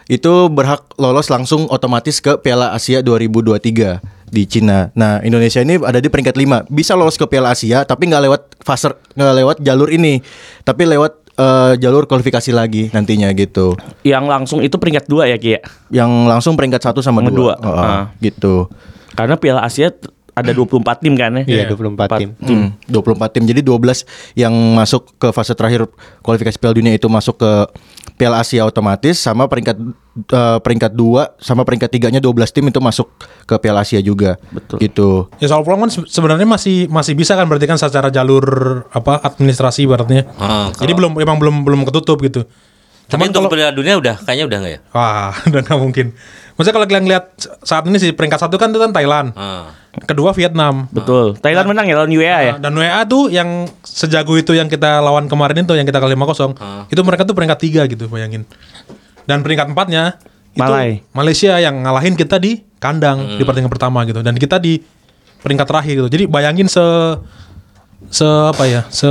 itu 0.05 0.33
berhak 0.53 0.85
lolos 1.01 1.33
langsung 1.33 1.65
otomatis 1.73 2.21
ke 2.21 2.37
Piala 2.37 2.77
Asia 2.77 3.01
2023 3.01 4.29
di 4.29 4.43
Cina. 4.45 4.93
Nah 4.93 5.21
Indonesia 5.25 5.65
ini 5.65 5.81
ada 5.81 5.97
di 5.97 6.13
peringkat 6.13 6.37
5 6.37 6.69
bisa 6.69 6.93
lolos 6.93 7.17
ke 7.17 7.25
Piala 7.25 7.57
Asia 7.57 7.89
tapi 7.89 8.13
nggak 8.13 8.23
lewat 8.29 8.43
fase 8.61 8.93
nggak 9.17 9.37
lewat 9.41 9.57
jalur 9.65 9.89
ini 9.89 10.21
tapi 10.61 10.85
lewat 10.85 11.25
eh, 11.41 11.73
jalur 11.81 12.05
kualifikasi 12.05 12.53
lagi 12.53 12.93
nantinya 12.93 13.33
gitu. 13.33 13.77
Yang 14.05 14.25
langsung 14.29 14.59
itu 14.61 14.77
peringkat 14.77 15.09
dua 15.09 15.25
ya 15.25 15.41
Ki 15.41 15.57
ya? 15.57 15.61
Yang 15.89 16.11
langsung 16.29 16.53
peringkat 16.55 16.85
satu 16.85 17.01
sama 17.01 17.25
dua. 17.25 17.57
Heeh, 17.57 17.81
Ah. 17.81 18.05
gitu. 18.21 18.69
Karena 19.17 19.41
Piala 19.41 19.65
Asia 19.65 19.89
ada 20.35 20.51
24 20.51 20.83
tim 20.99 21.15
kan 21.15 21.31
ya? 21.39 21.43
Iya, 21.47 21.65
24 21.71 22.11
tim. 22.19 22.31
Hmm, 22.37 22.69
24 22.85 23.31
tim. 23.31 23.43
Jadi 23.45 23.61
12 23.61 24.03
yang 24.35 24.51
masuk 24.75 25.15
ke 25.15 25.31
fase 25.31 25.55
terakhir 25.55 25.87
kualifikasi 26.21 26.59
Piala 26.59 26.75
Dunia 26.75 26.91
itu 26.91 27.07
masuk 27.07 27.39
ke 27.39 27.51
Piala 28.15 28.43
Asia 28.43 28.63
otomatis 28.63 29.15
sama 29.17 29.47
peringkat 29.47 29.79
eh, 30.27 30.59
peringkat 30.59 30.93
2 30.93 31.39
sama 31.39 31.63
peringkat 31.63 31.89
tiganya 31.89 32.19
12 32.19 32.35
tim 32.51 32.67
itu 32.67 32.79
masuk 32.79 33.07
ke 33.45 33.55
Piala 33.57 33.83
Asia 33.83 33.99
juga. 33.99 34.35
Betul. 34.51 34.83
Gitu. 34.83 35.09
Ya 35.39 35.47
soal 35.47 35.63
peluang 35.63 35.87
kan 35.87 35.91
se- 35.93 36.09
sebenarnya 36.09 36.45
masih 36.45 36.87
masih 36.87 37.15
bisa 37.15 37.35
kan 37.35 37.47
berarti 37.47 37.65
kan 37.65 37.79
secara 37.79 38.11
jalur 38.11 38.45
apa 38.91 39.23
administrasi 39.23 39.87
berartinya. 39.87 40.27
Ah, 40.35 40.69
Jadi 40.71 40.93
belum 40.93 41.15
emang 41.17 41.39
belum 41.39 41.63
belum 41.63 41.81
ketutup 41.87 42.19
gitu. 42.21 42.43
Tapi 43.05 43.21
Cuman 43.21 43.27
untuk 43.29 43.41
kalau 43.45 43.53
Piala 43.53 43.73
Dunia 43.73 43.95
udah 43.97 44.17
kayaknya 44.19 44.45
udah 44.49 44.59
nggak 44.61 44.73
ya? 44.73 44.81
wah 44.91 45.33
udah 45.49 45.61
nggak 45.61 45.79
mungkin. 45.79 46.07
Maksudnya 46.55 46.75
kalau 46.75 46.87
kalian 46.87 47.07
lihat 47.07 47.25
saat 47.61 47.85
ini 47.85 47.99
sih 47.99 48.11
peringkat 48.11 48.39
satu 48.39 48.55
kan 48.55 48.71
itu 48.71 48.79
kan 48.79 48.91
Thailand, 48.91 49.35
Ah. 49.35 49.75
kedua 50.01 50.31
Vietnam. 50.31 50.87
Betul. 50.89 51.35
Thailand 51.37 51.67
menang 51.67 51.85
ya 51.85 51.95
lawan 51.97 52.09
UEA 52.09 52.39
ya? 52.41 52.53
Nah, 52.57 52.63
Dan 52.63 52.73
WA 52.75 53.01
tuh 53.05 53.27
yang 53.27 53.49
sejago 53.83 54.35
itu 54.35 54.55
yang 54.55 54.67
kita 54.67 54.99
lawan 54.99 55.27
kemarin 55.27 55.61
itu 55.61 55.75
yang 55.75 55.83
kita 55.83 55.99
kalah 55.99 56.15
5-0. 56.15 56.55
Itu 56.89 57.03
mereka 57.03 57.27
tuh 57.27 57.35
peringkat 57.35 57.59
tiga 57.59 57.83
gitu, 57.85 58.07
bayangin. 58.07 58.47
Dan 59.27 59.43
peringkat 59.43 59.67
empatnya 59.69 60.15
itu 60.51 60.63
Malai. 60.63 61.03
Malaysia 61.11 61.59
yang 61.59 61.83
ngalahin 61.83 62.15
kita 62.15 62.39
di 62.39 62.63
kandang 62.79 63.35
di 63.35 63.43
pertandingan 63.43 63.75
pertama 63.75 64.07
gitu. 64.07 64.23
Dan 64.23 64.39
kita 64.39 64.57
di 64.57 64.79
peringkat 65.41 65.67
terakhir 65.67 65.95
gitu. 65.99 66.09
Jadi 66.09 66.25
bayangin 66.25 66.71
se 66.71 66.85
se 68.09 68.23
apa 68.25 68.63
ya? 68.65 68.87
Se 68.89 69.11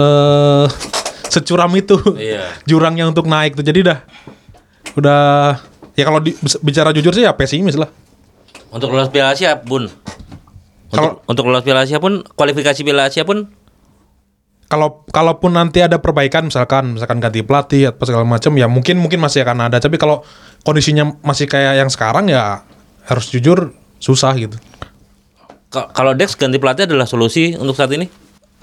securam 1.27 1.71
itu 1.73 1.95
Iya. 2.15 2.43
jurangnya 2.69 3.05
untuk 3.05 3.25
naik 3.25 3.53
tuh. 3.53 3.63
Jadi 3.63 3.83
dah 3.83 3.99
udah 4.93 5.21
ya 5.93 6.03
kalau 6.03 6.19
di- 6.19 6.35
bicara 6.59 6.89
jujur 6.89 7.11
sih 7.11 7.23
ya 7.23 7.33
pesimis 7.33 7.75
lah. 7.75 7.89
Untuk 8.69 8.89
lolos 8.89 9.07
Piala 9.07 9.33
Asia 9.33 9.57
pun. 9.57 9.85
Untuk, 9.85 10.93
Kalau- 10.93 11.17
untuk 11.25 11.43
lolos 11.45 11.61
Piala 11.61 11.85
Asia 11.85 11.97
pun 11.97 12.25
kualifikasi 12.25 12.81
Piala 12.81 13.07
Asia 13.07 13.23
pun 13.23 13.49
kalau 14.65 15.05
kalaupun 15.05 15.53
nanti 15.53 15.85
ada 15.85 16.01
perbaikan 16.01 16.49
misalkan 16.49 16.97
misalkan 16.97 17.21
ganti 17.21 17.45
pelatih 17.45 17.93
atau 17.93 18.09
segala 18.09 18.25
macam 18.25 18.57
ya 18.57 18.65
mungkin 18.65 18.97
mungkin 18.97 19.21
masih 19.21 19.45
akan 19.45 19.69
ada 19.69 19.77
tapi 19.77 20.01
kalau 20.01 20.25
kondisinya 20.65 21.13
masih 21.21 21.45
kayak 21.45 21.77
yang 21.77 21.93
sekarang 21.93 22.25
ya 22.25 22.65
harus 23.05 23.29
jujur 23.29 23.69
susah 24.01 24.33
gitu 24.33 24.57
ka- 25.69 25.93
kalau 25.93 26.17
Dex 26.17 26.33
ganti 26.33 26.57
pelatih 26.57 26.89
adalah 26.89 27.05
solusi 27.05 27.53
untuk 27.53 27.73
saat 27.73 27.93
ini. 27.93 28.09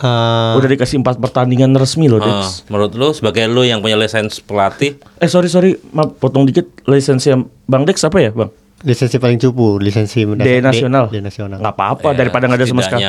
Eh, 0.01 0.57
Udah 0.57 0.65
dikasih 0.67 0.97
empat 0.99 1.21
pertandingan 1.21 1.77
resmi 1.77 2.09
loh, 2.09 2.17
Dex. 2.19 2.65
menurut 2.67 2.93
lu 2.93 3.13
sebagai 3.13 3.45
lu 3.45 3.61
yang 3.61 3.79
punya 3.79 3.95
lisensi 3.95 4.41
pelatih, 4.41 4.97
Eh 5.17 5.29
sorry 5.29 5.47
sorry, 5.47 5.77
maaf 5.91 6.17
potong 6.17 6.43
dikit. 6.43 6.65
Lisensi 6.85 7.29
Bang 7.65 7.85
Dex 7.85 8.01
apa 8.01 8.17
ya, 8.19 8.33
Bang? 8.33 8.49
lisensi 8.81 9.21
paling 9.21 9.37
cupu, 9.37 9.77
lisensi 9.77 10.25
D 10.25 10.65
nasional. 10.65 11.07
D, 11.07 11.21
nasional. 11.21 11.61
Nggak 11.61 11.75
apa-apa 11.75 12.09
Ya, 12.11 12.17
daripada 12.17 12.49
nggak 12.49 12.59
ada 12.59 12.67
sama 12.67 12.81
sekali. 12.81 13.05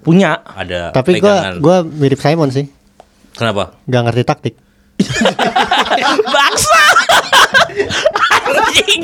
Punya. 0.00 0.40
ada 0.46 0.96
Tapi 0.96 1.20
pegangan. 1.20 1.60
gua 1.60 1.84
gua 1.84 1.98
mirip 2.00 2.16
Simon 2.16 2.48
sih. 2.48 2.64
Kenapa? 3.30 3.76
Gak 3.84 4.00
ngerti 4.02 4.22
taktik. 4.24 4.54
Bangsa. 6.26 6.82
Anjing. 8.40 9.02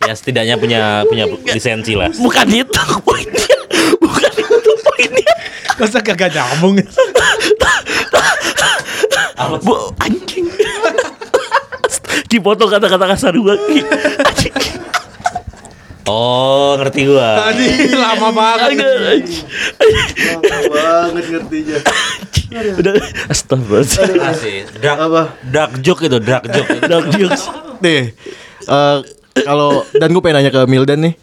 Ya 0.00 0.12
setidaknya 0.12 0.56
punya 0.56 0.80
punya 1.04 1.24
lisensi 1.46 1.92
lah. 1.92 2.08
Bukan 2.14 2.46
itu 2.48 2.82
poinnya. 3.02 3.55
Poinnya. 4.96 5.34
masa 5.76 6.00
kagak 6.00 6.32
nyambung 6.32 6.80
Bu, 9.60 9.92
anjing. 10.00 10.48
Ki 12.26 12.40
foto 12.40 12.64
kata-kata 12.66 13.04
kasar 13.04 13.36
gua. 13.36 13.52
Anjing. 13.60 14.54
Oh, 16.08 16.78
ngerti 16.80 17.04
gua. 17.04 17.44
tadi 17.44 17.92
lama 17.92 18.28
banget 18.32 18.80
Anjing. 18.80 19.44
banget 20.72 21.24
ngertinya. 21.28 21.78
Udah 22.80 22.92
astagfirullah. 23.28 24.32
Asik. 24.32 24.80
Dark, 24.80 24.98
Apa? 25.04 25.22
dark 25.44 25.72
joke 25.84 26.08
itu, 26.08 26.16
dark 26.16 26.48
joke. 26.48 26.68
Dark 26.88 27.06
jokes. 27.12 27.42
Nih, 27.84 28.16
eh, 28.64 28.96
kalau 29.44 29.84
dan 29.92 30.08
gue 30.08 30.22
pengen 30.24 30.40
nanya 30.40 30.52
ke 30.54 30.62
Mildan 30.64 31.04
nih, 31.04 31.14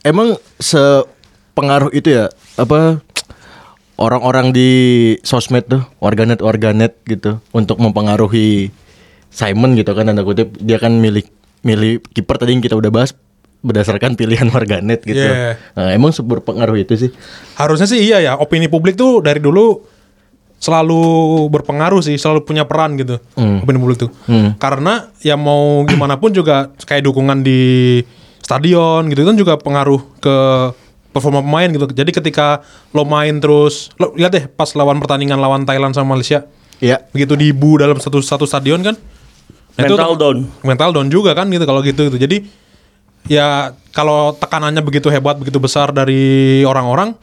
emang 0.00 0.38
sepengaruh 0.56 1.92
itu 1.92 2.08
ya 2.08 2.32
apa 2.56 3.04
orang-orang 4.00 4.50
di 4.50 4.70
sosmed 5.20 5.68
tuh 5.68 5.84
warganet 5.98 6.40
warganet 6.40 6.96
gitu 7.04 7.38
untuk 7.52 7.76
mempengaruhi 7.76 8.72
Simon 9.28 9.76
gitu 9.76 9.92
kan 9.92 10.08
tanda 10.08 10.24
kutip 10.24 10.56
dia 10.56 10.76
kan 10.76 10.96
milik 10.96 11.28
milih 11.60 12.00
kiper 12.08 12.34
tadi 12.34 12.50
yang 12.50 12.64
kita 12.64 12.74
udah 12.74 12.88
bahas 12.88 13.12
berdasarkan 13.60 14.16
pilihan 14.16 14.48
warganet 14.56 15.04
gitu. 15.04 15.20
Yeah. 15.20 15.60
Nah, 15.76 15.92
emang 15.92 16.10
berpengaruh 16.10 16.80
itu 16.80 16.96
sih. 16.96 17.10
harusnya 17.54 17.84
sih 17.84 18.00
iya 18.00 18.18
ya 18.18 18.32
opini 18.34 18.66
publik 18.66 18.96
tuh 18.96 19.20
dari 19.20 19.36
dulu 19.36 19.84
selalu 20.56 21.00
berpengaruh 21.48 22.00
sih 22.00 22.16
selalu 22.16 22.44
punya 22.44 22.64
peran 22.64 22.96
gitu 22.96 23.20
Hmm. 23.32 23.60
opini 23.60 23.76
publik 23.76 23.98
tuh 23.98 24.10
Hmm. 24.24 24.56
karena 24.56 25.08
ya 25.20 25.36
mau 25.36 25.84
gimana 25.84 26.16
pun 26.16 26.32
juga 26.32 26.68
kayak 26.74 27.04
dukungan 27.04 27.40
di 27.40 27.60
stadion 28.40 29.08
gitu 29.08 29.22
kan 29.22 29.36
juga 29.36 29.56
pengaruh 29.56 30.00
ke 30.18 30.36
performa 31.10 31.40
pemain 31.40 31.66
gitu 31.66 31.86
jadi 31.86 32.08
ketika 32.08 32.62
lo 32.90 33.02
main 33.02 33.36
terus 33.36 33.90
lo 33.96 34.14
lihat 34.14 34.30
deh 34.30 34.44
pas 34.46 34.70
lawan 34.72 34.96
pertandingan 34.96 35.36
lawan 35.36 35.62
Thailand 35.62 35.90
sama 35.90 36.14
Malaysia 36.14 36.46
Iya. 36.78 37.04
begitu 37.08 37.34
dibu 37.34 37.76
dalam 37.76 37.96
satu 37.96 38.18
satu 38.18 38.44
stadion 38.44 38.80
kan 38.80 38.96
Nah, 39.72 39.86
itu 39.86 39.94
Mental 39.94 40.10
otom- 40.10 40.18
down. 40.18 40.38
mental 40.62 40.90
down 40.90 41.08
juga 41.08 41.30
kan 41.30 41.46
gitu 41.46 41.62
kalau 41.62 41.80
gitu 41.80 42.02
gitu 42.04 42.18
jadi 42.18 42.42
ya 43.24 43.46
kalau 43.90 44.32
tekanannya 44.32 44.80
begitu 44.80 45.06
hebat 45.08 45.36
begitu 45.36 45.56
besar 45.56 45.90
dari 45.90 46.20
orang-orang 46.62 47.14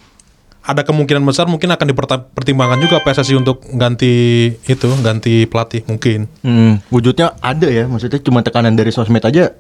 ada 0.62 0.82
kemungkinan 0.82 1.24
besar 1.24 1.46
mungkin 1.46 1.70
akan 1.70 1.86
dipertimbangkan 1.88 2.80
juga 2.80 3.00
PSSI 3.00 3.36
untuk 3.36 3.64
ganti 3.70 4.14
itu 4.62 4.88
ganti 4.98 5.44
pelatih 5.46 5.84
mungkin 5.86 6.28
Hmm, 6.40 6.84
wujudnya 6.88 7.36
ada 7.40 7.68
ya, 7.68 7.84
maksudnya 7.86 8.20
cuma 8.20 8.40
tekanan 8.42 8.74
dari 8.74 8.90
sosmed 8.90 9.22
aja. 9.22 9.56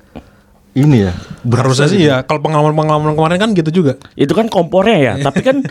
Ini 0.77 0.97
ya. 1.09 1.13
harusnya 1.57 1.87
sih 1.89 1.99
ya 2.05 2.21
kalau 2.21 2.45
pengalaman-pengalaman 2.45 3.17
kemarin 3.17 3.39
kan 3.41 3.49
gitu 3.57 3.81
juga 3.81 3.97
Itu 4.13 4.37
kan 4.37 4.45
kompornya 4.45 4.97
ya, 5.01 5.13
tapi 5.25 5.41
kan 5.41 5.65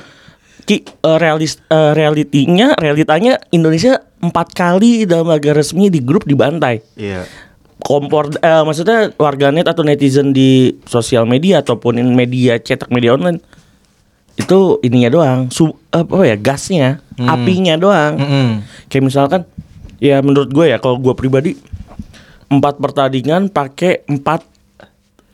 ki 0.67 0.83
eh, 0.83 1.19
realis 1.23 1.63
eh, 1.71 1.93
realitinya 1.95 2.75
realitanya 2.75 3.39
Indonesia 3.55 4.03
empat 4.19 4.51
kali 4.51 5.07
dalam 5.07 5.31
laga 5.31 5.55
resmi 5.55 5.87
di 5.87 6.03
grup 6.03 6.27
dibantai. 6.27 6.83
Iya. 6.99 7.23
Kompor 7.79 8.35
eh, 8.35 8.63
maksudnya 8.67 9.15
warganet 9.15 9.71
atau 9.71 9.87
netizen 9.87 10.35
di 10.35 10.75
sosial 10.91 11.23
media 11.23 11.63
ataupun 11.63 12.03
in 12.03 12.19
media 12.19 12.59
cetak 12.59 12.91
media 12.91 13.15
online 13.15 13.39
itu 14.37 14.83
ininya 14.85 15.09
doang, 15.09 15.39
su 15.49 15.73
apa 15.95 16.29
ya 16.29 16.37
gasnya, 16.37 17.01
apinya 17.17 17.79
doang. 17.81 18.21
Mm-mm. 18.21 18.49
Kayak 18.93 19.05
misalkan 19.09 19.41
ya 19.97 20.21
menurut 20.21 20.53
gue 20.53 20.67
ya 20.69 20.77
kalau 20.77 21.01
gue 21.01 21.15
pribadi 21.17 21.57
empat 22.53 22.77
pertandingan 22.77 23.49
pakai 23.49 24.05
empat 24.05 24.56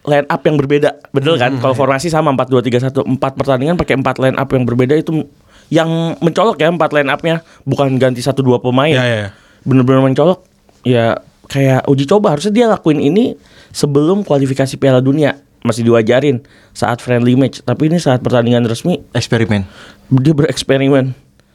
line 0.03 0.27
up 0.27 0.43
yang 0.43 0.57
berbeda, 0.57 0.99
betul 1.11 1.39
kan? 1.39 1.55
Kalau 1.57 1.73
formasi 1.73 2.11
sama 2.11 2.31
empat 2.31 2.51
dua 2.51 2.59
tiga 2.59 2.79
satu 2.79 3.03
empat 3.03 3.39
pertandingan 3.39 3.79
pakai 3.79 3.95
empat 3.95 4.19
line 4.19 4.35
up 4.35 4.51
yang 4.51 4.67
berbeda 4.67 4.95
itu 4.95 5.23
yang 5.71 5.89
mencolok 6.19 6.59
ya 6.59 6.69
empat 6.69 6.91
line 6.91 7.07
upnya 7.07 7.35
bukan 7.63 7.95
ganti 7.97 8.19
satu 8.19 8.43
dua 8.43 8.59
pemain. 8.59 8.91
ya 8.91 9.01
ya, 9.01 9.17
ya. 9.25 9.31
Bener-bener 9.63 10.03
mencolok. 10.03 10.43
Ya 10.83 11.23
kayak 11.47 11.87
uji 11.87 12.05
coba 12.05 12.35
harusnya 12.35 12.51
dia 12.51 12.67
lakuin 12.67 12.99
ini 12.99 13.39
sebelum 13.71 14.27
kualifikasi 14.27 14.75
Piala 14.75 14.99
Dunia 14.99 15.39
masih 15.63 15.87
diwajarin 15.87 16.43
saat 16.73 16.99
friendly 16.99 17.39
match. 17.39 17.63
Tapi 17.63 17.87
ini 17.87 18.03
saat 18.03 18.19
pertandingan 18.19 18.67
resmi 18.67 18.99
Eksperimen. 19.15 19.63
dia 20.11 20.35
bereksperimen. 20.35 21.15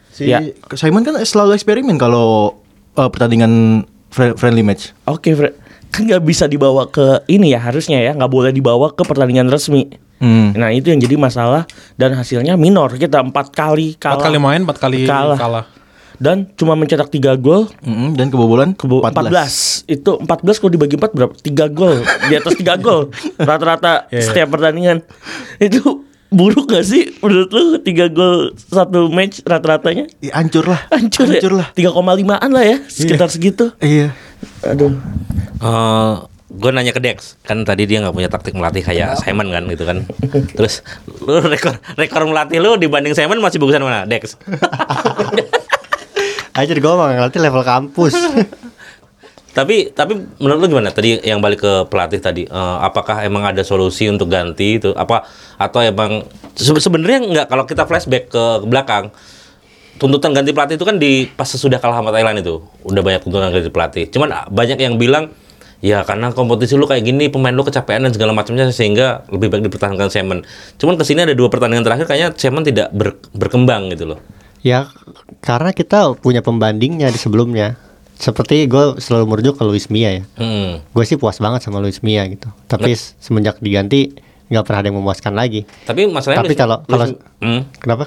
Si 0.10 0.32
Ya. 0.32 0.40
Simon 0.74 1.04
kan 1.04 1.20
selalu 1.22 1.54
eksperimen 1.54 2.00
kalau 2.00 2.58
uh, 2.96 3.10
pertandingan 3.12 3.84
fri- 4.10 4.34
friendly 4.34 4.64
match. 4.64 4.96
Oke, 5.06 5.36
Fred. 5.36 5.54
Kan 5.98 6.06
nggak 6.06 6.22
bisa 6.22 6.46
dibawa 6.46 6.86
ke 6.86 7.26
ini 7.26 7.50
ya 7.50 7.60
harusnya 7.60 7.98
ya, 7.98 8.14
nggak 8.14 8.30
boleh 8.30 8.54
dibawa 8.54 8.94
ke 8.94 9.02
pertandingan 9.02 9.50
resmi. 9.50 9.90
Hmm. 10.18 10.54
Nah 10.54 10.70
itu 10.70 10.90
yang 10.90 10.98
jadi 10.98 11.14
masalah 11.14 11.66
dan 11.94 12.14
hasilnya 12.14 12.54
minor 12.54 12.90
kita 12.92 13.18
empat 13.20 13.50
kali 13.50 13.94
kalah. 13.96 14.14
empat 14.14 14.26
kali 14.26 14.38
main 14.38 14.62
empat 14.62 14.78
kali 14.78 14.98
Kalah. 15.04 15.38
kalah, 15.38 15.66
Dan 16.18 16.50
cuma 16.54 16.74
mencetak 16.74 17.10
tiga 17.10 17.34
gol. 17.34 17.70
Mm-mm, 17.82 18.14
dan 18.14 18.30
kebobolan 18.30 18.74
Kebo 18.74 19.02
14. 19.02 19.86
Itu 19.88 20.18
14 20.18 20.26
kalau 20.58 20.72
dibagi 20.72 20.98
4 20.98 21.14
berapa? 21.14 21.34
3 21.36 21.70
gol. 21.70 22.02
Di 22.02 22.34
atas 22.36 22.54
3 22.56 22.78
gol. 22.78 23.14
Rata-rata 23.38 24.06
Iya, 24.10 24.10
iya. 24.12 24.22
setiap 24.24 24.50
pertandingan. 24.50 25.06
Itu 25.58 26.02
buruk 26.28 26.68
gak 26.68 26.84
sih 26.84 27.14
menurut 27.18 27.50
lu 27.50 27.64
3 27.80 27.86
gol 28.10 28.38
satu 28.58 29.08
match 29.08 29.46
rata-ratanya? 29.46 30.10
Ih, 30.20 30.34
hancur 30.34 30.66
lah. 30.66 30.82
Hancur, 30.90 31.30
Hancur 31.30 31.54
ya? 31.54 31.60
lah. 31.62 31.68
3,5an 31.74 32.50
lah 32.50 32.66
ya, 32.66 32.78
sekitar 32.84 33.30
segitu. 33.30 33.70
Iya. 33.78 34.18
Aduh. 34.64 34.98
Gue 36.48 36.72
nanya 36.72 36.96
ke 36.96 37.04
Dex 37.04 37.36
kan 37.44 37.68
tadi 37.68 37.84
dia 37.84 38.00
nggak 38.00 38.16
punya 38.16 38.30
taktik 38.32 38.56
melatih 38.56 38.80
kayak 38.80 39.20
Simon 39.20 39.52
kan 39.52 39.68
gitu 39.68 39.84
kan 39.84 40.08
terus 40.58 40.80
lu 41.20 41.44
rekor 41.44 41.76
rekor 42.00 42.24
melatih 42.24 42.64
lu 42.64 42.80
dibanding 42.80 43.12
Simon 43.12 43.44
masih 43.44 43.60
bagusan 43.60 43.84
mana 43.84 44.08
Dex 44.08 44.34
Aja 46.58 46.74
gue 46.74 46.90
mah 46.90 47.14
ngelatih 47.14 47.38
level 47.38 47.62
kampus. 47.62 48.18
Tapi 49.58 49.90
tapi 49.94 50.18
menurut 50.42 50.58
lu 50.58 50.68
gimana 50.74 50.90
tadi 50.90 51.18
yang 51.22 51.38
balik 51.38 51.62
ke 51.62 51.74
pelatih 51.86 52.18
tadi? 52.18 52.50
Eh, 52.50 52.78
apakah 52.82 53.22
emang 53.22 53.46
ada 53.46 53.62
solusi 53.62 54.10
untuk 54.10 54.30
ganti 54.30 54.82
itu? 54.82 54.90
Apa 54.94 55.26
atau 55.58 55.82
emang 55.82 56.26
se- 56.54 56.78
sebenarnya 56.78 57.26
nggak 57.26 57.46
kalau 57.50 57.66
kita 57.66 57.86
flashback 57.86 58.30
ke 58.30 58.44
belakang 58.66 59.10
tuntutan 59.98 60.34
ganti 60.34 60.54
pelatih 60.54 60.78
itu 60.78 60.86
kan 60.86 60.98
di 60.98 61.26
pas 61.30 61.50
sesudah 61.50 61.82
kalah 61.82 62.02
sama 62.02 62.14
Thailand 62.14 62.42
itu 62.42 62.62
udah 62.86 63.02
banyak 63.02 63.22
tuntutan 63.26 63.50
ganti 63.50 63.70
pelatih. 63.70 64.06
Cuman 64.14 64.50
banyak 64.50 64.78
yang 64.78 64.98
bilang 64.98 65.34
ya 65.80 66.02
karena 66.02 66.30
kompetisi 66.30 66.74
lu 66.74 66.84
kayak 66.84 67.04
gini 67.04 67.28
pemain 67.28 67.52
lu 67.52 67.62
kecapean 67.62 68.02
dan 68.02 68.12
segala 68.12 68.32
macamnya 68.32 68.66
sehingga 68.68 69.22
lebih 69.28 69.48
baik 69.48 69.64
dipertahankan 69.66 70.10
Semen. 70.10 70.42
Cuman 70.76 70.96
ke 70.96 71.04
sini 71.04 71.22
ada 71.22 71.32
dua 71.32 71.48
pertandingan 71.48 71.84
terakhir 71.84 72.06
kayaknya 72.06 72.30
Semen 72.34 72.62
tidak 72.62 72.90
ber- 72.92 73.22
berkembang 73.32 73.90
gitu 73.90 74.08
loh. 74.08 74.20
Ya 74.60 74.90
karena 75.40 75.70
kita 75.72 76.16
punya 76.16 76.42
pembandingnya 76.42 77.08
di 77.08 77.16
sebelumnya. 77.16 77.78
Seperti 78.14 78.66
gue 78.66 78.98
selalu 78.98 79.30
merujuk 79.30 79.56
ke 79.56 79.64
Luis 79.64 79.86
Mia 79.88 80.10
ya. 80.12 80.24
Hmm. 80.36 80.82
Gue 80.90 81.06
sih 81.06 81.14
puas 81.16 81.38
banget 81.38 81.62
sama 81.62 81.78
Luis 81.78 82.02
Mia 82.02 82.26
gitu. 82.26 82.50
Tapi 82.66 82.90
s- 82.92 83.14
semenjak 83.18 83.62
diganti 83.62 84.10
nggak 84.48 84.64
pernah 84.64 84.82
ada 84.82 84.88
yang 84.90 84.98
memuaskan 84.98 85.38
lagi. 85.38 85.70
Tapi 85.86 86.10
masalahnya 86.10 86.42
Tapi 86.42 86.50
Luis- 86.50 86.58
kalau- 86.58 86.82
kalau- 86.84 87.06
Luis- 87.06 87.22
hmm. 87.38 87.62
Kenapa? 87.78 88.04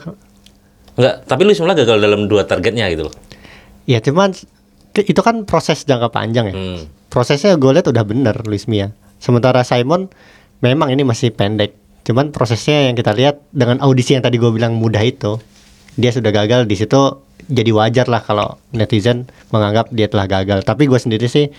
Enggak, 0.99 1.15
tapi 1.25 1.43
Luis 1.47 1.63
Milla 1.63 1.75
gagal 1.75 1.97
dalam 1.97 2.27
dua 2.27 2.43
targetnya 2.43 2.91
gitu 2.91 3.07
loh. 3.07 3.15
Ya 3.87 4.03
cuman 4.03 4.35
itu 4.93 5.21
kan 5.23 5.47
proses 5.47 5.87
jangka 5.87 6.11
panjang 6.11 6.51
ya. 6.51 6.55
Hmm. 6.55 6.83
Prosesnya 7.11 7.59
gue 7.59 7.71
lihat 7.75 7.91
udah 7.91 8.07
bener 8.07 8.39
Luis 8.47 8.71
Mia. 8.71 8.95
Sementara 9.19 9.67
Simon 9.67 10.07
memang 10.63 10.95
ini 10.95 11.03
masih 11.03 11.35
pendek. 11.35 11.75
Cuman 12.07 12.31
prosesnya 12.31 12.87
yang 12.87 12.95
kita 12.95 13.13
lihat 13.13 13.43
dengan 13.51 13.83
audisi 13.83 14.15
yang 14.15 14.23
tadi 14.23 14.39
gue 14.39 14.49
bilang 14.55 14.79
mudah 14.79 15.03
itu, 15.03 15.43
dia 15.99 16.15
sudah 16.15 16.31
gagal 16.31 16.71
di 16.71 16.79
situ. 16.79 17.19
Jadi 17.51 17.75
wajar 17.75 18.07
lah 18.07 18.23
kalau 18.23 18.63
netizen 18.71 19.27
menganggap 19.51 19.91
dia 19.91 20.07
telah 20.07 20.31
gagal. 20.31 20.63
Tapi 20.63 20.87
gue 20.87 20.97
sendiri 21.03 21.27
sih 21.27 21.51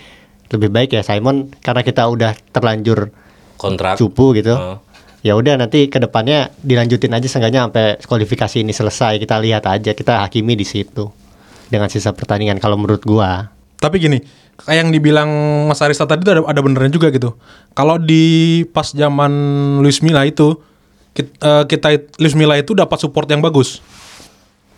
lebih 0.48 0.72
baik 0.72 0.96
ya 0.96 1.04
Simon 1.04 1.52
karena 1.60 1.84
kita 1.84 2.08
udah 2.08 2.32
terlanjur 2.50 3.12
Kontrak. 3.60 4.00
cupu 4.00 4.32
gitu. 4.32 4.56
Oh. 4.56 4.80
Ya 5.22 5.38
udah 5.38 5.54
nanti 5.54 5.86
ke 5.86 6.02
depannya 6.02 6.50
dilanjutin 6.64 7.14
aja 7.14 7.28
seenggaknya 7.28 7.68
sampai 7.68 8.00
kualifikasi 8.02 8.56
ini 8.64 8.72
selesai. 8.74 9.20
Kita 9.22 9.38
lihat 9.38 9.68
aja, 9.68 9.94
kita 9.94 10.24
hakimi 10.24 10.58
di 10.58 10.66
situ 10.66 11.12
dengan 11.70 11.86
sisa 11.92 12.10
pertandingan 12.10 12.58
kalau 12.58 12.74
menurut 12.74 13.04
gua. 13.06 13.52
Tapi 13.78 14.02
gini, 14.02 14.18
kayak 14.66 14.78
yang 14.86 14.90
dibilang 14.94 15.30
Mas 15.66 15.82
Arista 15.82 16.06
tadi 16.06 16.22
itu 16.22 16.30
ada, 16.30 16.42
ada 16.46 16.60
benernya 16.62 16.92
juga 16.92 17.10
gitu. 17.10 17.34
Kalau 17.74 17.98
di 17.98 18.62
pas 18.70 18.90
zaman 18.90 19.32
Luis 19.82 20.00
Milla 20.00 20.22
itu 20.22 20.58
kita, 21.12 21.30
eh, 21.40 21.64
kita 21.68 21.88
Luis 22.18 22.34
Milla 22.34 22.56
itu 22.56 22.72
dapat 22.72 22.98
support 22.98 23.28
yang 23.28 23.42
bagus. 23.42 23.82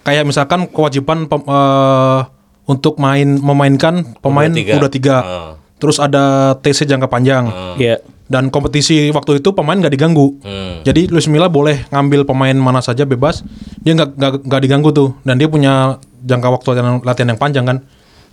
Kayak 0.04 0.28
misalkan 0.28 0.68
kewajiban 0.68 1.28
pem- 1.28 1.48
eh, 1.48 2.20
untuk 2.64 2.96
main 2.96 3.36
memainkan 3.40 4.16
pemain 4.24 4.48
tiga. 4.48 4.80
udah 4.80 4.90
tiga. 4.90 5.16
Ah. 5.20 5.52
Terus 5.76 6.00
ada 6.00 6.56
TC 6.64 6.88
jangka 6.88 7.12
panjang. 7.12 7.44
Iya. 7.76 8.00
Dan 8.24 8.48
kompetisi 8.48 9.12
waktu 9.12 9.44
itu 9.44 9.52
pemain 9.52 9.76
nggak 9.76 9.92
diganggu. 9.92 10.40
Hmm. 10.40 10.80
Jadi 10.80 11.12
Luis 11.12 11.28
Milla 11.28 11.52
boleh 11.52 11.84
ngambil 11.92 12.24
pemain 12.24 12.56
mana 12.56 12.80
saja 12.80 13.04
bebas. 13.04 13.44
Dia 13.84 13.92
nggak 13.92 14.16
nggak 14.16 14.32
nggak 14.48 14.60
diganggu 14.64 14.88
tuh. 14.96 15.12
Dan 15.28 15.36
dia 15.36 15.44
punya 15.44 16.00
jangka 16.24 16.48
waktu 16.48 16.66
latihan, 16.72 16.96
latihan 17.04 17.28
yang 17.36 17.40
panjang 17.40 17.64
kan. 17.68 17.78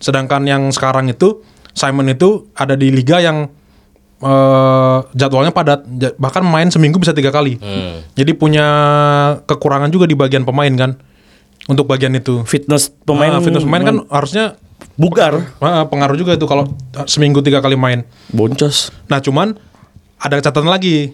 Sedangkan 0.02 0.44
yang 0.44 0.74
sekarang 0.74 1.08
itu 1.08 1.46
Simon 1.72 2.12
itu 2.12 2.52
ada 2.52 2.76
di 2.76 2.92
liga 2.92 3.22
yang 3.22 3.48
eh, 4.20 4.98
jadwalnya 5.16 5.54
padat. 5.54 5.86
Bahkan 6.18 6.44
main 6.44 6.68
seminggu 6.68 7.00
bisa 7.00 7.16
tiga 7.16 7.32
kali. 7.32 7.56
Hmm. 7.58 8.04
Jadi 8.18 8.36
punya 8.36 8.68
kekurangan 9.46 9.88
juga 9.88 10.10
di 10.10 10.18
bagian 10.18 10.44
pemain 10.44 10.74
kan. 10.76 10.98
Untuk 11.70 11.86
bagian 11.86 12.12
itu. 12.18 12.42
Fitness 12.44 12.90
pemain 13.06 13.32
Ah, 13.32 13.40
fitness 13.40 13.64
pemain 13.64 13.86
kan 13.86 13.96
harusnya 14.10 14.58
bugar, 14.98 15.46
ah, 15.62 15.86
pengaruh 15.86 16.18
juga 16.18 16.34
itu 16.36 16.44
kalau 16.50 16.66
eh, 16.98 17.06
seminggu 17.08 17.40
tiga 17.40 17.62
kali 17.62 17.78
main. 17.78 18.02
boncos. 18.34 18.90
Nah 19.08 19.22
cuman 19.22 19.56
ada 20.18 20.42
catatan 20.42 20.68
lagi. 20.68 21.14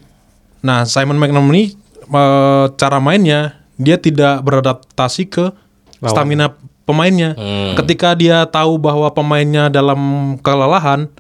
Nah 0.64 0.88
Simon 0.88 1.20
McNamee 1.20 1.76
eh, 2.08 2.66
cara 2.74 2.98
mainnya 2.98 3.60
dia 3.78 4.00
tidak 4.02 4.42
beradaptasi 4.42 5.30
ke 5.30 5.54
stamina 6.02 6.58
pemainnya. 6.88 7.36
Hmm. 7.36 7.76
Ketika 7.76 8.16
dia 8.16 8.48
tahu 8.48 8.80
bahwa 8.80 9.12
pemainnya 9.12 9.68
dalam 9.68 10.00
kelelahan, 10.40 11.12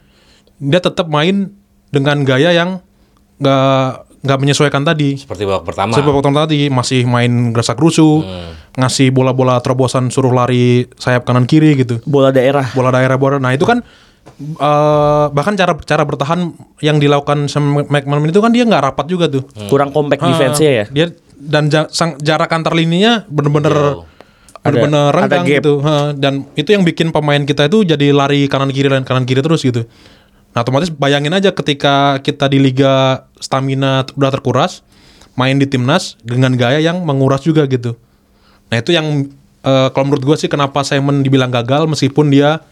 dia 0.57 0.79
tetap 0.79 1.05
main 1.05 1.51
dengan 1.87 2.23
gaya 2.23 2.49
yang 2.49 2.79
nggak 3.37 4.07
nggak 4.17 4.39
menyesuaikan 4.39 4.81
tadi. 4.81 5.13
Seperti 5.15 5.43
babak 5.43 5.67
pertama. 5.67 5.93
Seperti 5.93 6.09
waktu 6.09 6.31
tadi 6.33 6.59
masih 6.67 7.03
main 7.03 7.51
gerasak 7.51 7.77
rusuh, 7.77 8.23
ngasih 8.73 9.11
bola-bola 9.11 9.59
terobosan 9.59 10.07
suruh 10.07 10.31
lari 10.31 10.87
sayap 10.95 11.23
kanan 11.23 11.43
kiri 11.43 11.75
gitu 11.75 12.01
Bola 12.03 12.31
daerah. 12.31 12.65
bola 12.71 12.89
daerah 12.89 13.15
bola. 13.15 13.37
Nah 13.37 13.53
itu 13.53 13.63
kan 13.63 13.85
eh, 14.39 15.25
bahkan 15.29 15.53
cara 15.53 15.77
cara 15.79 16.03
bertahan 16.03 16.51
yang 16.79 16.97
dilakukan 16.97 17.45
sama 17.47 17.85
McManaman 17.85 18.29
itu 18.29 18.41
kan 18.41 18.51
dia 18.51 18.65
nggak 18.65 18.83
rapat 18.91 19.05
juga 19.05 19.25
tuh. 19.27 19.45
Kurang 19.67 19.91
compact 19.91 20.23
Ah, 20.23 20.27
defense-nya 20.33 20.71
ya. 20.73 20.85
Dia 20.89 21.05
dan 21.37 21.69
ja- 21.69 21.89
sang- 21.89 22.17
jarak 22.17 22.49
antar 22.49 22.73
lininya 22.73 23.21
bener-bener 23.29 24.01
Ada- 24.73 25.13
renggang 25.13 25.45
ada 25.45 25.47
gap. 25.47 25.57
gitu. 25.61 25.73
Ha, 25.81 25.93
dan 26.17 26.33
itu 26.57 26.69
yang 26.73 26.83
bikin 26.83 27.09
pemain 27.15 27.41
kita 27.43 27.67
itu 27.69 27.87
jadi 27.87 28.11
lari 28.11 28.47
kanan 28.51 28.71
kiri 28.71 28.91
dan 28.91 29.07
kanan 29.07 29.23
kiri 29.23 29.39
terus 29.39 29.63
gitu. 29.63 29.87
Nah 30.55 30.65
otomatis 30.65 30.89
bayangin 30.89 31.33
aja 31.37 31.53
ketika 31.53 32.17
kita 32.25 32.49
di 32.49 32.57
liga 32.57 33.25
stamina 33.37 34.01
udah 34.17 34.31
terkuras, 34.33 34.81
main 35.37 35.57
di 35.61 35.69
timnas 35.69 36.17
dengan 36.25 36.57
gaya 36.57 36.81
yang 36.81 37.05
menguras 37.05 37.45
juga 37.45 37.69
gitu. 37.69 37.93
Nah 38.73 38.81
itu 38.81 38.91
yang 38.91 39.29
eh, 39.61 39.87
kalau 39.93 40.09
menurut 40.09 40.23
gue 40.25 40.37
sih 40.41 40.49
kenapa 40.49 40.81
Simon 40.81 41.21
dibilang 41.21 41.53
gagal 41.53 41.85
meskipun 41.85 42.33
dia 42.33 42.65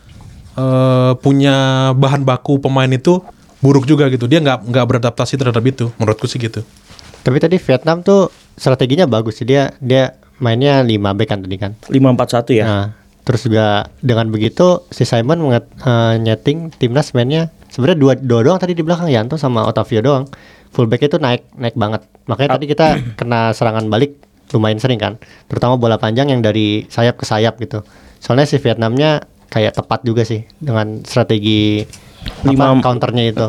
eh, 0.57 1.11
punya 1.21 1.91
bahan 1.93 2.25
baku 2.25 2.57
pemain 2.57 2.89
itu 2.89 3.21
buruk 3.61 3.85
juga 3.85 4.09
gitu. 4.09 4.25
Dia 4.25 4.41
nggak 4.41 4.65
nggak 4.65 4.85
beradaptasi 4.89 5.37
terhadap 5.37 5.61
itu. 5.65 5.93
Menurutku 6.01 6.25
sih 6.25 6.41
gitu. 6.41 6.65
Tapi 7.25 7.37
tadi 7.41 7.57
Vietnam 7.57 8.05
tuh 8.05 8.29
strateginya 8.57 9.05
bagus 9.05 9.41
sih 9.41 9.45
dia 9.45 9.73
dia 9.77 10.13
mainnya 10.39 10.83
5 10.83 11.15
back 11.15 11.29
kan 11.29 11.39
tadi 11.43 11.57
kan. 11.57 11.71
541 11.87 12.59
ya. 12.59 12.65
Nah, 12.65 12.85
terus 13.25 13.47
juga 13.47 13.89
dengan 13.99 14.29
begitu 14.29 14.85
si 14.91 15.03
Simon 15.03 15.41
menget, 15.41 15.65
eh, 15.81 16.15
nyeting 16.21 16.69
timnas 16.75 17.15
mainnya 17.15 17.49
sebenarnya 17.71 17.97
dua 17.99 18.13
dua 18.15 18.39
doang 18.45 18.59
tadi 18.61 18.71
di 18.77 18.83
belakang 18.85 19.09
Yanto 19.09 19.35
sama 19.35 19.65
Otavio 19.65 19.99
doang. 19.99 20.25
Fullback 20.71 21.07
itu 21.07 21.17
naik 21.17 21.47
naik 21.55 21.75
banget. 21.79 22.03
Makanya 22.27 22.59
tadi 22.59 22.65
kita 22.67 22.87
kena 23.19 23.55
serangan 23.55 23.87
balik 23.87 24.19
lumayan 24.51 24.79
sering 24.79 24.99
kan. 24.99 25.15
Terutama 25.47 25.79
bola 25.79 25.95
panjang 25.95 26.29
yang 26.29 26.43
dari 26.43 26.83
sayap 26.87 27.15
ke 27.15 27.25
sayap 27.25 27.55
gitu. 27.59 27.81
Soalnya 28.19 28.45
si 28.45 28.59
Vietnamnya 28.59 29.23
kayak 29.49 29.77
tepat 29.77 30.03
juga 30.03 30.27
sih 30.27 30.43
dengan 30.59 31.01
strategi 31.07 31.85
Lima- 32.43 32.75
apa, 32.75 32.83
counternya 32.83 33.23
itu. 33.31 33.47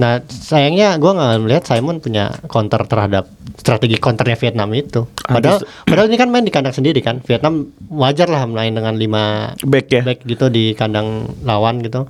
Nah 0.00 0.24
sayangnya 0.26 0.96
gue 0.96 1.12
nggak 1.12 1.44
melihat 1.44 1.64
Simon 1.68 2.00
punya 2.00 2.32
counter 2.48 2.80
terhadap 2.88 3.28
strategi 3.60 4.00
counternya 4.00 4.40
Vietnam 4.40 4.72
itu. 4.72 5.04
Padahal, 5.20 5.60
padahal 5.84 6.08
ini 6.08 6.16
kan 6.16 6.28
main 6.32 6.44
di 6.48 6.52
kandang 6.52 6.72
sendiri 6.72 7.04
kan. 7.04 7.20
Vietnam 7.20 7.68
wajar 7.92 8.32
lah 8.32 8.48
main 8.48 8.72
dengan 8.72 8.96
lima 8.96 9.52
Back 9.60 9.92
ya. 9.92 10.00
back 10.00 10.24
gitu 10.24 10.48
di 10.48 10.72
kandang 10.72 11.28
lawan 11.44 11.84
gitu. 11.84 12.08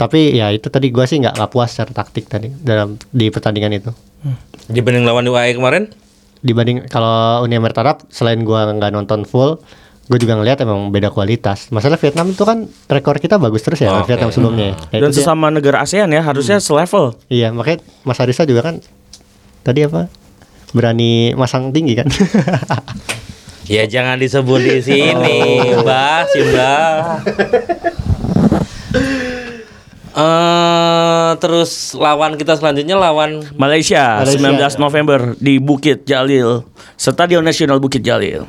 Tapi 0.00 0.40
ya 0.40 0.48
itu 0.54 0.72
tadi 0.72 0.88
gue 0.88 1.04
sih 1.04 1.20
nggak 1.20 1.36
nggak 1.36 1.50
puas 1.52 1.74
secara 1.74 1.92
taktik 1.92 2.30
tadi 2.30 2.48
dalam 2.48 2.96
di 3.12 3.28
pertandingan 3.28 3.76
itu. 3.76 3.90
Dibanding 4.70 5.04
lawan 5.04 5.28
UAE 5.28 5.58
kemarin, 5.58 5.90
Dibanding 6.38 6.86
kalau 6.86 7.42
Uni 7.42 7.58
Emirat 7.58 7.78
Arab 7.82 7.96
selain 8.14 8.38
gue 8.46 8.60
nggak 8.78 8.94
nonton 8.94 9.26
full, 9.26 9.58
gue 10.08 10.18
juga 10.18 10.40
ngelihat 10.40 10.64
emang 10.64 10.88
beda 10.88 11.12
kualitas. 11.12 11.68
Masalah 11.68 12.00
Vietnam 12.00 12.32
itu 12.32 12.40
kan 12.40 12.64
rekor 12.88 13.20
kita 13.20 13.36
bagus 13.36 13.60
terus 13.60 13.78
ya 13.78 13.92
Oke. 13.92 14.08
Vietnam 14.08 14.32
sebelumnya. 14.32 14.72
Nah, 14.72 14.88
Dan 14.88 14.98
itu 15.04 15.08
dia. 15.12 15.18
sesama 15.20 15.52
negara 15.52 15.84
ASEAN 15.84 16.08
ya 16.08 16.24
harusnya 16.24 16.56
selevel. 16.58 17.12
Iya, 17.28 17.52
makanya 17.52 17.84
Mas 18.08 18.16
Arisa 18.16 18.48
juga 18.48 18.64
kan 18.64 18.80
tadi 19.60 19.84
apa? 19.84 20.08
Berani 20.72 21.36
masang 21.36 21.76
tinggi 21.76 21.92
kan? 21.92 22.08
ya 23.72 23.84
jangan 23.84 24.16
disebut 24.16 24.60
di 24.64 24.80
sini, 24.80 25.38
Mbak, 25.76 26.20
si 26.32 26.40
Mbak. 26.40 26.96
Eh, 30.18 31.30
terus 31.38 31.94
lawan 31.94 32.34
kita 32.34 32.58
selanjutnya 32.58 32.98
lawan 32.98 33.44
Malaysia, 33.54 34.24
Malaysia. 34.24 34.74
19 34.74 34.82
November 34.82 35.20
di 35.38 35.60
Bukit 35.62 36.02
Jalil, 36.02 36.64
Stadion 36.98 37.44
Nasional 37.44 37.78
Bukit 37.78 38.02
Jalil. 38.02 38.42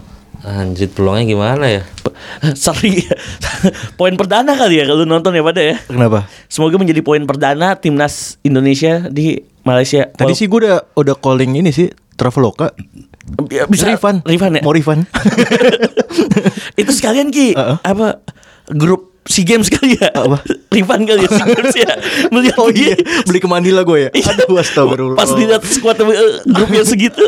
Anjir 0.49 0.89
peluangnya 0.89 1.29
gimana 1.29 1.65
ya? 1.69 1.85
Sorry, 2.65 3.05
poin 3.99 4.17
perdana 4.17 4.57
kali 4.57 4.81
ya 4.81 4.89
kalau 4.89 5.05
nonton 5.05 5.37
ya 5.37 5.45
pada 5.45 5.61
ya. 5.61 5.77
Kenapa? 5.85 6.25
Semoga 6.49 6.81
menjadi 6.81 7.05
poin 7.05 7.21
perdana 7.29 7.77
timnas 7.77 8.41
Indonesia 8.41 9.05
di 9.13 9.45
Malaysia. 9.61 10.09
Tadi 10.09 10.33
sih 10.33 10.49
gue 10.49 10.65
udah 10.65 10.97
udah 10.97 11.15
calling 11.21 11.53
ini 11.53 11.69
sih 11.69 11.93
Traveloka. 12.17 12.73
Ya, 13.53 13.69
bisa 13.69 13.93
Rifan. 13.93 14.25
Rifan 14.25 14.57
ya. 14.57 14.61
Mau 14.65 14.73
Rifan. 14.73 15.05
itu 16.81 16.91
sekalian 16.97 17.29
ki 17.29 17.53
Heeh. 17.53 17.77
apa 17.85 18.25
grup 18.73 19.18
si 19.29 19.45
games 19.45 19.69
kali 19.69 19.93
ya 19.93 20.09
Apa? 20.09 20.41
Rifan 20.73 21.05
kali 21.05 21.21
ya 21.21 21.29
si 21.29 21.43
games 21.45 21.75
ya 21.75 21.91
melihat 22.33 22.57
Oh 22.57 22.67
dia 22.67 22.91
iya, 22.91 22.95
beli 23.23 23.37
ke 23.37 23.45
Manila 23.45 23.81
gue 23.81 23.99
ya. 24.03 24.09
Aduh, 24.33 24.57
astagfirullah. 24.57 25.15
pas 25.15 25.29
dilihat 25.29 25.61
squad 25.63 26.01
eh, 26.01 26.09
grupnya 26.43 26.81
segitu 26.81 27.21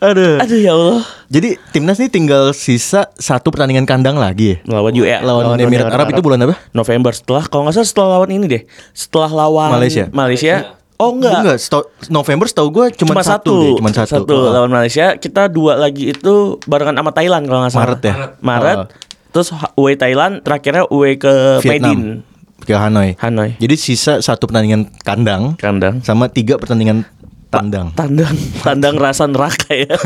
Aduh. 0.00 0.36
aduh 0.36 0.58
ya 0.58 0.72
Allah 0.72 1.06
Jadi 1.28 1.54
timnas 1.70 1.96
ini 1.96 2.08
tinggal 2.08 2.50
sisa 2.50 3.06
satu 3.14 3.48
pertandingan 3.48 3.84
kandang 3.84 4.16
lagi 4.16 4.58
ya. 4.58 4.66
lawan 4.66 4.90
UE 4.92 5.06
Lawan, 5.20 5.44
Lawan 5.46 5.60
Emirat 5.60 5.86
Arab 5.88 6.10
itu 6.10 6.18
bulan 6.18 6.42
apa? 6.42 6.58
November 6.72 7.12
setelah 7.12 7.44
kalau 7.44 7.62
nggak 7.64 7.76
salah 7.76 7.86
setelah 7.86 8.08
lawan 8.12 8.30
ini 8.30 8.44
deh 8.48 8.62
setelah 8.90 9.30
lawan 9.30 9.70
Malaysia. 9.70 10.10
Malaysia 10.10 10.74
oh 10.96 11.14
enggak 11.14 11.38
Enggak, 11.38 11.58
setau- 11.60 11.86
November 12.08 12.46
setahu 12.46 12.68
gue 12.72 12.86
cuma, 12.96 13.14
cuma 13.14 13.22
satu, 13.22 13.30
satu, 13.30 13.54
deh, 13.60 13.72
cuma 13.76 13.90
satu. 13.94 14.24
Oh. 14.26 14.50
lawan 14.50 14.72
Malaysia 14.72 15.14
kita 15.14 15.46
dua 15.46 15.76
lagi 15.76 16.10
itu 16.10 16.34
barengan 16.64 16.96
sama 16.96 17.12
Thailand 17.12 17.44
kalau 17.44 17.60
nggak 17.60 17.70
salah 17.70 17.84
Maret 17.86 18.00
ya? 18.02 18.14
Maret 18.40 18.78
Oh. 18.80 18.86
Terus 19.30 19.52
UE 19.76 19.94
Thailand 19.94 20.40
terakhirnya 20.42 20.88
UE 20.88 21.20
ke 21.20 21.62
Medin 21.64 22.24
ke 22.68 22.74
Hanoi. 22.76 23.16
Hanoi 23.22 23.56
Jadi 23.56 23.74
sisa 23.80 24.20
satu 24.20 24.44
pertandingan 24.50 24.92
kandang 25.00 25.56
kandang 25.56 26.04
sama 26.04 26.28
tiga 26.28 26.60
pertandingan 26.60 27.06
tandang. 27.48 27.96
tandang 27.96 28.34
tandang 28.66 28.96
rasa 29.00 29.24
neraka 29.24 29.72
ya 29.72 29.96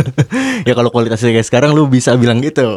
ya 0.68 0.72
kalau 0.76 0.92
kualitasnya 0.92 1.32
kayak 1.32 1.48
sekarang 1.48 1.70
lu 1.72 1.88
bisa 1.88 2.12
bilang 2.20 2.44
gitu. 2.44 2.68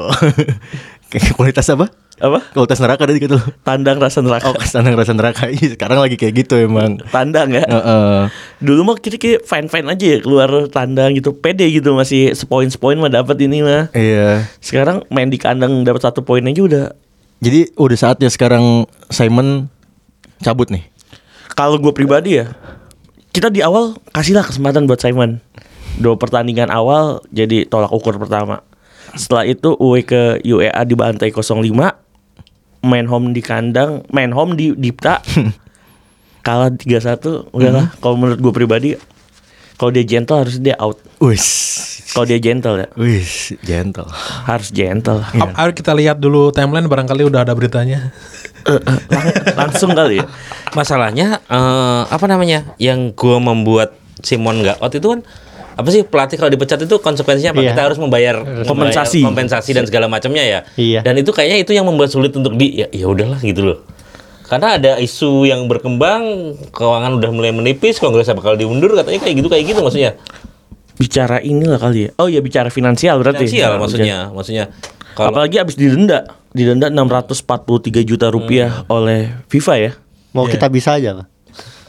Kayak 1.07 1.33
kualitas 1.33 1.67
apa? 1.67 1.87
apa 2.15 2.39
Kualitas 2.49 2.79
neraka 2.79 3.03
tadi 3.03 3.19
gitu. 3.19 3.35
tandang 3.61 3.99
rasa 3.99 4.23
neraka 4.23 4.47
Oh, 4.47 4.55
standar 4.61 4.95
rasa 4.95 5.11
neraka. 5.11 5.47
Iya, 5.51 5.75
sekarang 5.75 5.99
lagi 5.99 6.15
kayak 6.15 6.33
gitu 6.37 6.55
emang. 6.57 6.95
tandang 7.09 7.51
ya 7.51 7.61
Heeh. 7.61 8.31
dulu 8.57 8.81
mah 8.85 8.95
kita 8.95 9.15
kayak 9.15 9.43
fine 9.43 9.67
fine 9.67 9.83
aja 9.85 10.05
ya 10.07 10.17
keluar 10.19 10.47
tandang 10.69 11.11
gitu 11.11 11.35
pede 11.35 11.67
gitu 11.69 11.91
masih 11.91 12.31
sepoin 12.31 12.67
sepoin 12.67 12.95
mah 12.95 13.11
dapat 13.11 13.35
ini 13.41 13.59
mah 13.59 13.91
Iya. 13.91 14.47
sekarang 14.57 15.03
main 15.09 15.27
di 15.27 15.35
kandang 15.35 15.83
dapat 15.83 16.01
satu 16.01 16.21
poin 16.21 16.39
aja 16.41 16.61
udah 16.61 16.85
Jadi 17.37 17.75
udah 17.75 17.97
saatnya 17.99 18.27
sekarang 18.27 18.87
Simon 19.07 19.67
cabut 20.37 20.71
nih. 20.71 20.87
Kalau 21.51 21.75
gue 21.77 21.91
pribadi 21.91 22.39
ya, 22.39 22.55
kita 23.29 23.47
di 23.47 23.59
awal 23.59 23.99
kasihlah 24.09 24.41
kesempatan 24.41 24.83
buat 24.83 24.97
Simon. 24.97 25.43
Dua 25.95 26.15
pertandingan 26.15 26.67
awal 26.67 27.19
jadi 27.27 27.63
tolak 27.63 27.91
ukur 27.91 28.15
pertama. 28.15 28.63
Setelah 29.15 29.47
itu 29.47 29.73
UE 29.75 30.03
ke 30.03 30.43
UEA 30.43 30.83
dibantai 30.83 31.31
0-5 31.31 31.71
main 32.85 33.07
home 33.09 33.33
di 33.33 33.41
kandang, 33.41 34.05
main 34.13 34.29
home 34.29 34.53
di 34.53 34.75
Dipta 34.75 35.23
kalah 36.45 36.69
3-1 36.69 37.49
udahlah 37.49 37.89
kalau 37.97 38.15
menurut 38.15 38.37
gue 38.37 38.53
pribadi 38.53 38.89
kalau 39.75 39.91
dia 39.91 40.05
gentle 40.07 40.39
harus 40.39 40.55
dia 40.55 40.77
out. 40.79 40.95
Wis. 41.19 41.43
Kalau 42.15 42.23
dia 42.23 42.39
gentle 42.39 42.79
ya 42.79 42.87
Wis, 42.95 43.51
gentle. 43.59 44.07
harus 44.47 44.71
gentle. 44.71 45.19
Ayo 45.35 45.75
kita 45.75 45.91
lihat 45.91 46.15
dulu 46.15 46.47
timeline 46.55 46.87
barangkali 46.87 47.27
udah 47.27 47.43
ada 47.43 47.51
beritanya. 47.51 48.15
Lang- 48.63 49.67
langsung 49.67 49.91
kali 49.91 50.23
ya. 50.23 50.25
Masalahnya 50.71 51.43
eh, 51.43 52.01
apa 52.07 52.25
namanya? 52.29 52.71
Yang 52.79 53.19
gua 53.19 53.43
membuat 53.43 53.99
Simon 54.23 54.63
nggak 54.63 54.79
out 54.79 54.95
itu 54.95 55.07
kan 55.11 55.21
apa 55.75 55.89
sih 55.91 56.07
pelatih 56.07 56.39
kalau 56.39 56.47
dipecat 56.47 56.79
itu 56.87 56.95
konsekuensinya 57.03 57.51
apa? 57.51 57.61
Iya. 57.61 57.71
Kita 57.75 57.81
harus 57.91 57.99
membayar 57.99 58.35
Kompensasi. 58.63 59.19
membayar 59.21 59.27
kompensasi 59.27 59.69
dan 59.75 59.83
segala 59.83 60.07
macamnya 60.07 60.43
ya. 60.43 60.59
Iya. 60.79 61.03
Dan 61.03 61.19
itu 61.19 61.35
kayaknya 61.35 61.67
itu 61.67 61.71
yang 61.75 61.83
membuat 61.83 62.09
sulit 62.15 62.31
untuk 62.31 62.55
di 62.55 62.79
ya 62.79 62.87
ya 62.89 63.05
udahlah 63.11 63.39
gitu 63.43 63.61
loh. 63.61 63.79
Karena 64.45 64.77
ada 64.77 64.91
isu 65.01 65.49
yang 65.49 65.65
berkembang, 65.65 66.53
keuangan 66.69 67.17
udah 67.17 67.29
mulai 67.33 67.49
menipis, 67.51 67.97
kongresnya 67.97 68.37
bakal 68.37 68.53
diundur 68.55 68.93
katanya 68.93 69.19
kayak 69.19 69.35
gitu 69.41 69.47
kayak 69.51 69.65
gitu 69.67 69.79
maksudnya. 69.81 70.15
Bicara 70.95 71.43
inilah 71.43 71.81
kali 71.81 72.07
ya. 72.07 72.09
Oh 72.21 72.31
ya 72.31 72.39
bicara 72.39 72.71
finansial 72.71 73.19
berarti. 73.19 73.49
Finansial 73.49 73.75
Nah, 73.75 73.79
maksudnya, 73.81 74.17
maksudnya 74.31 74.65
kalau 75.15 75.31
Apalagi 75.31 75.63
abis 75.63 75.79
didenda, 75.79 76.27
didenda 76.51 76.91
643 76.91 78.03
juta 78.03 78.27
rupiah 78.27 78.83
oleh 78.91 79.31
FIFA 79.47 79.75
ya. 79.79 79.91
Mau 80.35 80.43
kita 80.43 80.67
bisa 80.67 80.99
aja 80.99 81.23
lah. 81.23 81.27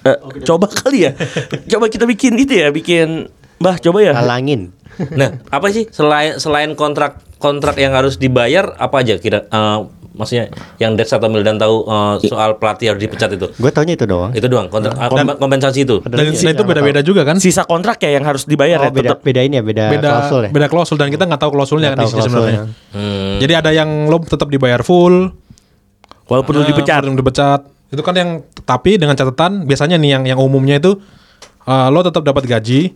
Eh, 0.06 0.14
coba 0.46 0.70
kali 0.70 1.10
ya, 1.10 1.18
coba 1.74 1.90
kita 1.90 2.06
bikin 2.06 2.38
itu 2.38 2.54
ya, 2.62 2.70
bikin 2.70 3.26
Bah 3.58 3.76
coba 3.76 3.98
ya. 4.00 4.12
Halangin. 4.12 4.72
Nah, 5.10 5.40
apa 5.46 5.68
sih 5.68 5.84
selain 5.86 6.36
selain 6.36 6.72
kontrak 6.72 7.20
kontrak 7.36 7.76
yang 7.76 7.92
harus 7.92 8.16
dibayar 8.16 8.72
apa 8.74 9.00
aja 9.00 9.16
kira 9.16 9.44
eh, 9.44 9.78
maksudnya 10.10 10.48
yang 10.76 10.92
Dex 10.92 11.08
atau 11.10 11.28
Mildan 11.28 11.56
tahu 11.56 11.84
eh, 11.84 12.14
soal 12.24 12.56
pelatih 12.56 12.90
harus 12.90 13.00
dipecat 13.02 13.28
itu? 13.30 13.52
Gue 13.52 13.68
taunya 13.68 13.92
itu 13.92 14.04
doang. 14.04 14.32
Itu 14.32 14.46
doang 14.46 14.66
kontrak 14.66 14.96
kom- 14.96 15.36
kompensasi 15.38 15.84
itu. 15.84 16.00
Dan, 16.00 16.32
dan 16.32 16.52
itu 16.52 16.64
beda-beda 16.64 17.00
juga 17.00 17.22
kan? 17.22 17.36
Sisa 17.36 17.62
kontrak 17.62 17.96
ya 17.98 18.12
yang 18.12 18.24
harus 18.24 18.44
dibayar 18.44 18.76
Oh, 18.78 18.84
ya 18.84 18.90
beda, 18.90 19.08
tetap. 19.12 19.18
beda 19.20 19.40
ini 19.40 19.54
ya, 19.56 19.62
beda, 19.62 19.84
Beda 19.90 20.08
klausul 20.10 20.40
ya. 20.40 20.50
beda 20.50 20.66
klausul 20.68 20.96
dan 20.96 21.08
kita 21.08 21.24
nggak 21.24 21.40
tahu 21.40 21.50
klausulnya 21.52 21.88
Nggak 21.90 21.98
kan 21.98 22.08
sini 22.08 22.22
sebenarnya. 22.22 22.60
Hmm. 22.90 23.36
Jadi 23.36 23.52
ada 23.54 23.70
yang 23.70 23.88
lo 24.06 24.16
tetap 24.18 24.48
dibayar 24.48 24.80
full, 24.80 25.28
Walaupun 26.26 26.52
lu 26.52 26.60
Nah, 26.60 26.68
dipecat. 26.68 27.00
walaupun 27.00 27.16
dipecat. 27.16 27.60
Itu 27.86 28.02
kan 28.02 28.12
yang 28.12 28.30
tapi 28.64 28.96
dengan 28.96 29.14
catatan 29.14 29.62
biasanya 29.62 29.94
nih 29.94 30.10
yang 30.10 30.22
yang 30.26 30.38
umumnya 30.40 30.74
itu 30.76 30.98
eh, 31.62 31.88
lo 31.88 32.00
tetap 32.00 32.22
dapat 32.22 32.42
gaji, 32.44 32.90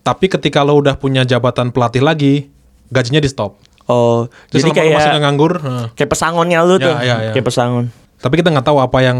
tapi 0.00 0.26
ketika 0.26 0.60
lo 0.60 0.76
udah 0.76 0.94
punya 0.94 1.22
jabatan 1.22 1.70
pelatih 1.70 2.00
lagi, 2.00 2.48
gajinya 2.88 3.18
di 3.18 3.28
stop. 3.28 3.56
Oh, 3.84 4.30
Jadi 4.48 4.62
jadi 4.62 4.62
lo 4.62 4.70
masih 4.70 4.70
nggak 4.70 5.02
kayak 5.02 5.20
nganggur, 5.20 5.52
kayak 5.92 6.10
pesangonnya 6.10 6.58
lu 6.62 6.76
Ya, 6.76 6.80
tuh. 6.80 6.94
ya, 6.96 7.14
ya. 7.20 7.30
Kayak 7.32 7.46
pesangon. 7.46 7.84
tapi 8.16 8.34
kita 8.36 8.48
nggak 8.48 8.64
tahu 8.64 8.78
apa 8.78 8.98
yang 9.00 9.18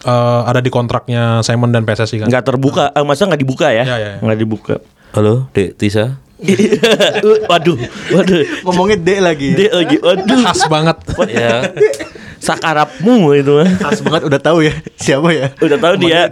eh, 0.00 0.40
ada 0.46 0.58
di 0.58 0.70
kontraknya 0.70 1.42
Simon 1.42 1.68
dan 1.68 1.82
PSSI 1.82 2.22
kan. 2.22 2.26
Nggak 2.26 2.44
terbuka, 2.44 2.84
eh, 2.90 3.02
masa 3.02 3.26
nggak 3.26 3.38
dibuka 3.38 3.68
ya? 3.68 3.82
Ya, 3.82 3.96
ya, 3.96 4.08
ya. 4.14 4.18
Nggak 4.22 4.38
dibuka. 4.38 4.74
Halo, 5.10 5.50
Dek 5.50 5.74
Tisa. 5.74 6.22
waduh, 7.50 7.74
waduh. 8.08 8.42
Ngomongnya 8.62 8.96
D 8.96 9.08
lagi. 9.18 9.48
Dia 9.58 9.74
lagi, 9.74 9.98
waduh. 9.98 10.38
Khas 10.46 10.62
banget. 10.70 10.96
ya. 11.28 11.66
Sakarapmu 12.38 13.34
itu. 13.34 13.54
Khas 13.78 14.00
banget 14.00 14.22
udah 14.24 14.40
tahu 14.40 14.58
ya 14.62 14.74
siapa 14.94 15.28
ya. 15.30 15.46
Udah 15.58 15.78
tahu 15.78 15.94
dia. 15.98 16.30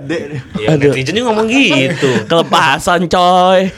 Ya, 0.57 0.69
Aduh. 0.73 0.91
netizen 0.91 1.19
ngomong 1.21 1.47
gitu. 1.47 2.11
Kelepasan 2.31 3.07
coy. 3.07 3.71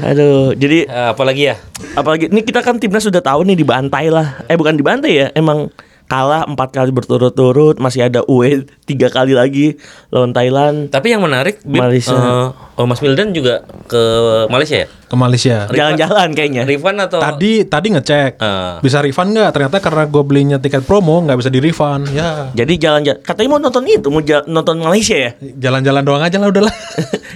Aduh, 0.00 0.54
jadi 0.54 0.88
Eh, 0.88 1.08
apalagi 1.12 1.50
ya? 1.50 1.56
apalagi 1.92 2.26
ini 2.26 2.40
kita 2.40 2.60
kan 2.60 2.78
timnas 2.78 3.04
sudah 3.04 3.20
tahu 3.20 3.44
nih 3.44 3.56
dibantai 3.56 4.08
lah. 4.08 4.40
Eh 4.46 4.56
bukan 4.56 4.74
dibantai 4.74 5.12
ya, 5.14 5.26
emang 5.32 5.68
kalah 6.08 6.42
empat 6.42 6.72
kali 6.72 6.88
berturut-turut, 6.88 7.76
masih 7.76 8.02
ada 8.02 8.24
UE 8.24 8.64
tiga 8.82 9.06
kali 9.06 9.32
lagi 9.32 9.76
lawan 10.08 10.32
Thailand. 10.32 10.88
Tapi 10.88 11.12
yang 11.12 11.20
menarik, 11.20 11.60
Malaysia. 11.62 12.10
eh, 12.10 12.48
oh 12.74 12.84
Mas 12.84 12.98
Mildan 12.98 13.30
juga 13.30 13.60
ke 13.84 14.02
Malaysia 14.46 14.82
ya? 14.82 14.88
Ke 14.88 15.14
Malaysia. 15.14 15.56
Jalan-jalan 15.68 16.32
kayaknya. 16.32 16.62
Rifan 16.64 16.96
atau 16.98 17.16
Tadi 17.18 17.64
tadi 17.64 17.86
ngecek 17.90 18.32
Ah. 18.38 18.76
bisa 18.78 18.98
refund 18.98 19.30
nggak? 19.30 19.50
Ternyata 19.50 19.76
karena 19.78 20.04
gue 20.04 20.22
belinya 20.22 20.56
tiket 20.56 20.82
promo 20.82 21.20
nggak 21.20 21.36
bisa 21.36 21.48
di 21.48 21.60
refund. 21.60 22.08
Ya 22.10 22.48
Jadi 22.54 22.76
jalan-jalan. 22.78 23.20
Katanya 23.20 23.48
mau 23.50 23.60
nonton 23.60 23.84
itu, 23.84 24.08
mau 24.08 24.20
ja- 24.20 24.44
nonton 24.44 24.80
Malaysia 24.80 25.14
ya. 25.14 25.30
jalan-jalan 25.38 26.02
doang 26.02 26.20
aja 26.20 26.36
lah 26.36 26.48
udahlah. 26.48 26.72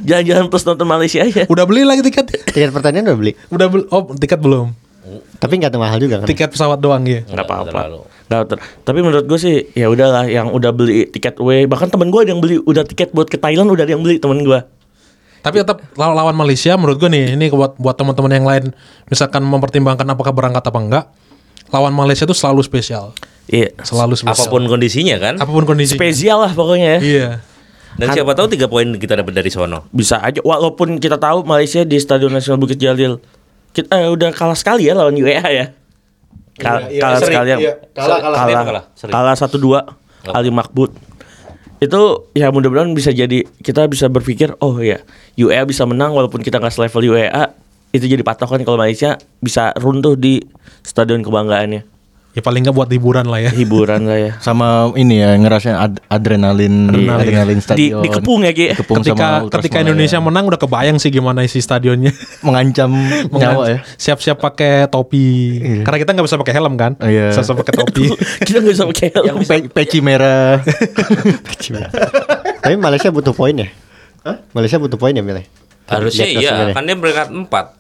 Jalan-jalan 0.03 0.49
plus 0.49 0.65
nonton 0.65 0.85
Malaysia 0.85 1.21
aja. 1.21 1.45
udah 1.47 1.63
beli 1.63 1.85
lagi 1.85 2.03
tiket. 2.03 2.27
Tiket 2.47 2.71
pertandingan 2.71 3.07
udah 3.07 3.19
beli. 3.19 3.33
Udah 3.49 3.67
beli. 3.69 3.85
Oh 3.89 4.09
tiket 4.11 4.37
belum. 4.37 4.73
Tapi 5.43 5.59
nggak 5.59 5.75
mahal 5.75 5.99
juga 5.99 6.23
kan. 6.23 6.27
Tiket 6.31 6.55
pesawat 6.55 6.79
doang 6.79 7.03
ya. 7.03 7.27
nggak 7.27 7.43
apa-apa. 7.43 7.67
terlalu. 7.67 8.01
Nggak 8.31 8.43
ter- 8.47 8.63
Tapi 8.87 8.99
menurut 9.03 9.27
gue 9.27 9.39
sih 9.43 9.57
ya 9.75 9.91
udahlah 9.91 10.31
yang 10.31 10.55
udah 10.55 10.71
beli 10.71 11.11
tiket 11.11 11.43
away 11.43 11.67
bahkan 11.67 11.91
temen 11.91 12.15
gue 12.15 12.21
ada 12.23 12.31
yang 12.31 12.39
beli 12.39 12.63
udah 12.63 12.87
tiket 12.87 13.11
buat 13.11 13.27
ke 13.27 13.43
Thailand 13.43 13.67
udah 13.67 13.83
ada 13.83 13.91
yang 13.99 14.07
beli 14.07 14.23
temen 14.23 14.39
gue. 14.47 14.63
Tapi 15.43 15.59
tetap 15.59 15.83
law- 15.99 16.15
lawan 16.15 16.39
Malaysia 16.39 16.79
menurut 16.79 17.03
gue 17.03 17.11
nih 17.11 17.35
ini 17.35 17.51
buat 17.51 17.75
buat 17.75 17.99
teman-teman 17.99 18.31
yang 18.31 18.47
lain 18.47 18.65
misalkan 19.11 19.43
mempertimbangkan 19.43 20.07
apakah 20.07 20.31
berangkat 20.31 20.63
apa 20.63 20.79
enggak. 20.79 21.05
Lawan 21.75 21.91
Malaysia 21.91 22.23
itu 22.23 22.37
selalu 22.39 22.63
spesial. 22.63 23.11
Iya. 23.51 23.75
Selalu 23.83 24.15
spesial. 24.15 24.39
apa 24.39 24.45
pun 24.47 24.63
kondisinya 24.71 25.19
kan? 25.19 25.35
apa 25.43 25.51
pun 25.51 25.67
kondisi. 25.67 25.99
Spesial 25.99 26.39
lah 26.39 26.55
pokoknya 26.55 26.87
ya. 26.87 27.01
Iya. 27.03 27.29
Dan 27.99 28.15
siapa 28.15 28.33
tahu 28.33 28.47
tiga 28.47 28.71
poin 28.71 28.87
kita 28.95 29.19
dapat 29.19 29.35
dari 29.35 29.51
sono. 29.51 29.91
Bisa 29.91 30.23
aja 30.23 30.39
walaupun 30.41 31.03
kita 31.03 31.19
tahu 31.19 31.43
Malaysia 31.43 31.83
di 31.83 31.99
Stadion 31.99 32.31
Nasional 32.31 32.63
Bukit 32.63 32.79
Jalil 32.79 33.19
kita 33.73 33.89
eh, 33.91 34.09
udah 34.09 34.31
kalah 34.31 34.55
sekali 34.55 34.87
ya 34.87 34.95
lawan 34.95 35.13
UEA 35.15 35.45
ya. 35.45 35.67
Kal- 36.55 36.87
Iya, 36.87 36.89
iya, 36.91 37.01
kalah 37.01 37.19
sering, 37.19 37.29
sekali 37.33 37.49
ya. 37.49 37.57
iya. 37.59 37.73
Kalah, 37.91 38.19
kalah. 38.21 38.39
Kalah, 38.39 38.63
kalah, 38.63 38.85
sering. 38.93 39.13
kalah 39.13 39.35
satu 39.35 39.57
dua 39.57 39.81
Ali 40.29 40.53
Makbut. 40.53 40.93
Itu 41.77 42.31
ya 42.31 42.49
mudah-mudahan 42.49 42.95
bisa 42.95 43.11
jadi 43.11 43.43
kita 43.59 43.91
bisa 43.91 44.07
berpikir 44.07 44.55
oh 44.59 44.79
ya 44.79 45.03
UEA 45.35 45.67
bisa 45.67 45.83
menang 45.83 46.15
walaupun 46.15 46.39
kita 46.39 46.63
nggak 46.63 46.71
selevel 46.71 47.17
UEA 47.17 47.59
itu 47.91 48.07
jadi 48.07 48.23
patokan 48.23 48.63
kalau 48.63 48.79
Malaysia 48.79 49.19
bisa 49.37 49.75
runtuh 49.77 50.15
di 50.15 50.41
stadion 50.81 51.21
kebanggaannya 51.21 51.83
Ya 52.33 52.41
paling 52.41 52.65
nggak 52.65 52.73
buat 52.73 52.89
hiburan 52.89 53.29
lah 53.29 53.45
ya. 53.45 53.53
hiburan 53.53 54.09
lah 54.09 54.17
ya 54.17 54.33
Sama 54.47 54.89
ini 54.97 55.21
ya 55.21 55.37
ngerasain 55.37 55.77
ad- 55.77 56.01
adrenalin 56.09 56.89
adrenalin 56.89 57.61
di 57.61 57.65
stadion. 57.65 58.01
dikepung 58.01 58.41
ya 58.41 58.57
Ki 58.57 58.73
Dikepung 58.73 59.05
ketika 59.05 59.45
sama 59.45 59.53
ketika. 59.53 59.77
Indonesia 59.85 60.17
menang 60.17 60.49
udah 60.49 60.57
kebayang 60.57 60.97
sih 60.97 61.13
gimana 61.13 61.45
isi 61.45 61.61
stadionnya. 61.61 62.09
mengancam 62.47 62.89
nyawa 63.29 63.65
ya. 63.69 63.79
Siap-siap 63.85 64.41
pakai 64.41 64.89
topi. 64.89 65.61
Karena 65.85 65.99
kita 66.01 66.11
nggak 66.17 66.25
bisa 66.25 66.41
pakai 66.41 66.55
helm 66.57 66.75
kan. 66.81 66.97
Iya. 67.05 67.37
Siap-siap 67.37 67.69
pakai 67.69 67.75
topi. 67.77 68.05
kita 68.49 68.65
nggak 68.65 68.75
bisa 68.81 68.85
pakai 68.89 69.07
helm. 69.13 69.37
Pe- 69.45 69.69
peci 69.69 69.99
merah. 70.01 70.57
Tapi 72.65 72.75
Malaysia 72.81 73.13
butuh 73.13 73.37
poin 73.37 73.53
ya. 73.53 73.69
Malaysia 74.57 74.81
butuh 74.81 74.97
poin 74.97 75.13
ya 75.13 75.21
Milih. 75.21 75.45
Harusnya 75.85 76.25
iya, 76.25 76.73
kan 76.73 76.89
dia 76.89 76.97
peringkat 76.97 77.29
empat. 77.29 77.77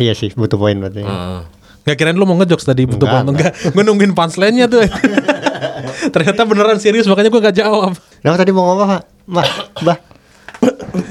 Iya 0.00 0.16
sih 0.16 0.32
butuh 0.32 0.56
poin 0.56 0.72
berarti. 0.78 1.04
Heeh. 1.04 1.59
Gak 1.90 1.98
kirain 1.98 2.14
lu 2.14 2.22
mau 2.22 2.38
ngejokes 2.38 2.62
tadi 2.62 2.86
butuh 2.86 3.02
Enggak, 3.02 3.14
banget 3.18 3.32
enggak. 3.34 3.52
Gue 3.74 3.82
nungguin 3.82 4.12
punchline-nya 4.14 4.70
tuh. 4.70 4.86
Ternyata 6.14 6.46
beneran 6.46 6.78
serius 6.78 7.10
makanya 7.10 7.34
gue 7.34 7.42
gak 7.42 7.56
jawab. 7.58 7.98
Nah 8.22 8.38
tadi 8.38 8.54
mau 8.54 8.70
ngomong? 8.70 9.02
Mbah, 9.26 9.48
Mbah. 9.82 9.98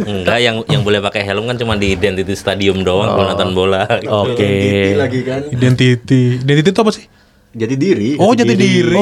Enggak, 0.08 0.40
yang 0.40 0.56
yang 0.72 0.82
boleh 0.88 1.04
pakai 1.04 1.28
helm 1.28 1.52
kan 1.52 1.60
cuma 1.60 1.76
di 1.76 1.92
identity 2.00 2.32
stadium 2.32 2.88
doang 2.88 3.12
kalau 3.12 3.28
nonton 3.36 3.52
bola. 3.52 3.84
gitu. 4.00 4.08
Oke. 4.08 4.52
lagi 4.96 5.20
kan. 5.28 5.42
Identity. 5.52 6.40
Identity 6.40 6.70
itu 6.72 6.80
apa 6.80 6.92
sih? 6.96 7.06
Jadi 7.50 7.76
diri. 7.76 8.10
Oh 8.22 8.32
jadi 8.38 8.54
diri. 8.54 8.96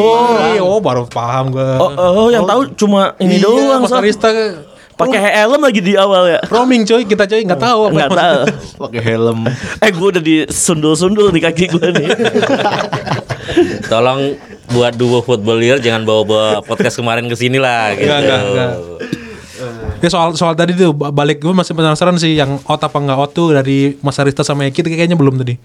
Oh, 0.57 0.79
baru 0.81 1.05
paham 1.05 1.53
gue. 1.53 1.69
Oh, 1.77 1.91
oh, 1.93 2.27
yang 2.33 2.47
tahu 2.47 2.73
cuma 2.73 3.13
ini 3.21 3.37
doang, 3.37 3.85
Mas 3.85 3.91
Sob. 3.91 4.01
Arista 4.01 4.29
Pakai 4.97 5.21
helm 5.21 5.61
lagi 5.61 5.77
di 5.79 5.93
awal 5.93 6.25
ya. 6.27 6.39
roaming 6.47 6.81
coy 6.81 7.05
kita 7.05 7.23
coy 7.23 7.41
nggak 7.43 7.61
tahu 7.61 7.79
apa 7.83 7.91
Enggak 7.91 8.01
yang 8.03 8.17
tahu. 8.17 8.41
pakai 8.81 9.01
helm. 9.03 9.39
Eh, 9.77 9.91
gue 9.91 10.07
udah 10.09 10.23
disundul-sundul 10.23 11.29
di 11.29 11.39
kaki 11.39 11.65
gue 11.69 11.87
nih. 11.93 12.09
Tolong 13.87 14.35
buat 14.67 14.93
duo 14.93 15.21
footballer 15.21 15.77
jangan 15.77 16.03
bawa-bawa 16.03 16.59
podcast 16.61 16.97
kemarin 16.97 17.25
ke 17.25 17.35
sini 17.35 17.55
lah 17.55 17.93
gitu. 17.93 18.03
Enggak, 18.03 18.19
enggak, 18.19 18.41
enggak. 18.43 18.71
Ya 19.97 20.09
soal 20.09 20.33
soal 20.33 20.53
tadi 20.53 20.73
tuh 20.73 20.91
ba- 20.91 21.09
balik 21.09 21.39
gue 21.39 21.49
masih 21.49 21.73
penasaran 21.73 22.13
sih 22.15 22.33
yang 22.33 22.61
out 22.61 22.77
apa 22.79 22.93
enggak 22.95 23.17
out 23.17 23.31
tuh 23.31 23.49
dari 23.51 23.97
Mas 23.99 24.17
Arista 24.17 24.41
sama 24.41 24.65
Eki 24.65 24.81
tuh 24.81 24.91
kayaknya 24.91 25.15
belum 25.15 25.37
tadi. 25.37 25.57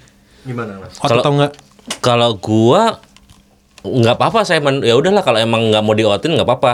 Gimana 0.42 0.76
mas? 0.78 0.96
Out 0.96 1.08
Kalau- 1.08 1.22
atau 1.22 1.32
enggak? 1.32 1.52
Kalau 1.98 2.30
gua 2.34 3.00
nggak 3.82 4.14
apa-apa 4.14 4.46
saya 4.46 4.60
men- 4.60 4.80
ya 4.80 4.94
udahlah 4.94 5.20
kalau 5.20 5.36
emang 5.36 5.66
nggak 5.68 5.82
mau 5.82 5.92
di 5.92 6.04
outin 6.04 6.32
nggak 6.32 6.46
apa-apa. 6.46 6.72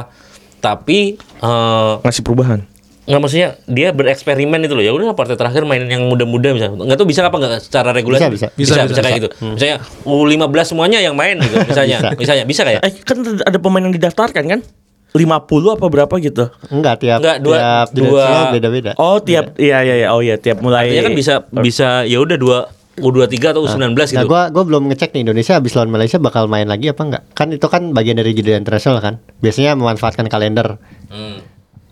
Tapi 0.58 0.98
eh 1.16 1.92
Ngasih 2.00 2.22
perubahan. 2.22 2.60
nggak 3.04 3.18
maksudnya 3.18 3.48
dia 3.64 3.88
bereksperimen 3.90 4.60
itu 4.60 4.76
loh 4.76 4.84
ya 4.84 4.92
udah 4.92 5.16
partai 5.16 5.32
terakhir 5.32 5.64
main 5.64 5.80
yang 5.82 6.04
muda-muda 6.04 6.52
misalnya 6.52 6.76
nggak 6.76 6.92
tahu 6.94 7.08
bisa 7.08 7.24
apa 7.24 7.40
nggak 7.40 7.56
secara 7.58 7.88
reguler 7.90 8.20
Bisa, 8.20 8.28
bisa. 8.28 8.46
bisa, 8.52 8.68
Bisa, 8.68 8.72
bisa, 8.76 8.84
bisa, 8.84 9.00
kayak 9.00 9.16
gitu 9.16 9.28
misalnya 9.48 9.76
U15 10.04 10.36
semuanya 10.66 10.98
yang 11.00 11.16
main 11.16 11.40
gitu 11.40 11.56
misalnya 11.72 12.04
Bisa. 12.04 12.12
misalnya 12.14 12.44
bisa 12.44 12.62
kayak 12.62 12.80
Eh, 12.82 12.92
kan 13.00 13.16
ada 13.24 13.56
pemain 13.56 13.80
yang 13.80 13.94
didaftarkan 13.94 14.44
kan? 14.46 14.60
50 15.08 15.24
apa 15.72 15.86
berapa 15.88 16.14
gitu. 16.20 16.52
Enggak 16.68 17.00
tiap 17.00 17.18
Enggak, 17.18 17.40
dua- 17.40 17.56
tiap 17.56 17.88
dua- 17.90 18.52
beda-beda. 18.52 18.92
Oh, 18.94 19.16
tiap 19.18 19.56
iya 19.56 19.80
iya 19.80 19.94
iya. 19.96 20.08
Oh 20.12 20.20
iya, 20.20 20.36
tiap 20.36 20.60
mulai 20.60 20.84
artinya 20.84 21.02
kan 21.02 21.14
bisa 21.16 21.34
bisa 21.50 21.88
ya 22.04 22.20
udah 22.20 22.36
dua 22.36 22.68
U23 23.00 23.34
atau 23.48 23.62
U19 23.62 23.78
Nah, 23.90 24.06
gitu 24.06 24.26
gua 24.26 24.42
gua 24.48 24.62
belum 24.62 24.88
ngecek 24.88 25.10
nih 25.10 25.22
Indonesia 25.22 25.54
habis 25.54 25.72
lawan 25.72 25.88
Malaysia 25.88 26.16
bakal 26.16 26.44
main 26.44 26.64
lagi 26.64 26.86
apa 26.86 27.02
enggak? 27.02 27.22
Kan 27.32 27.48
itu 27.50 27.64
kan 27.64 27.90
bagian 27.90 28.14
dari 28.14 28.32
jeda 28.32 28.54
internasional 28.54 28.98
kan. 28.98 29.18
Biasanya 29.38 29.74
memanfaatkan 29.74 30.26
kalender. 30.26 30.76
Hmm. 31.06 31.40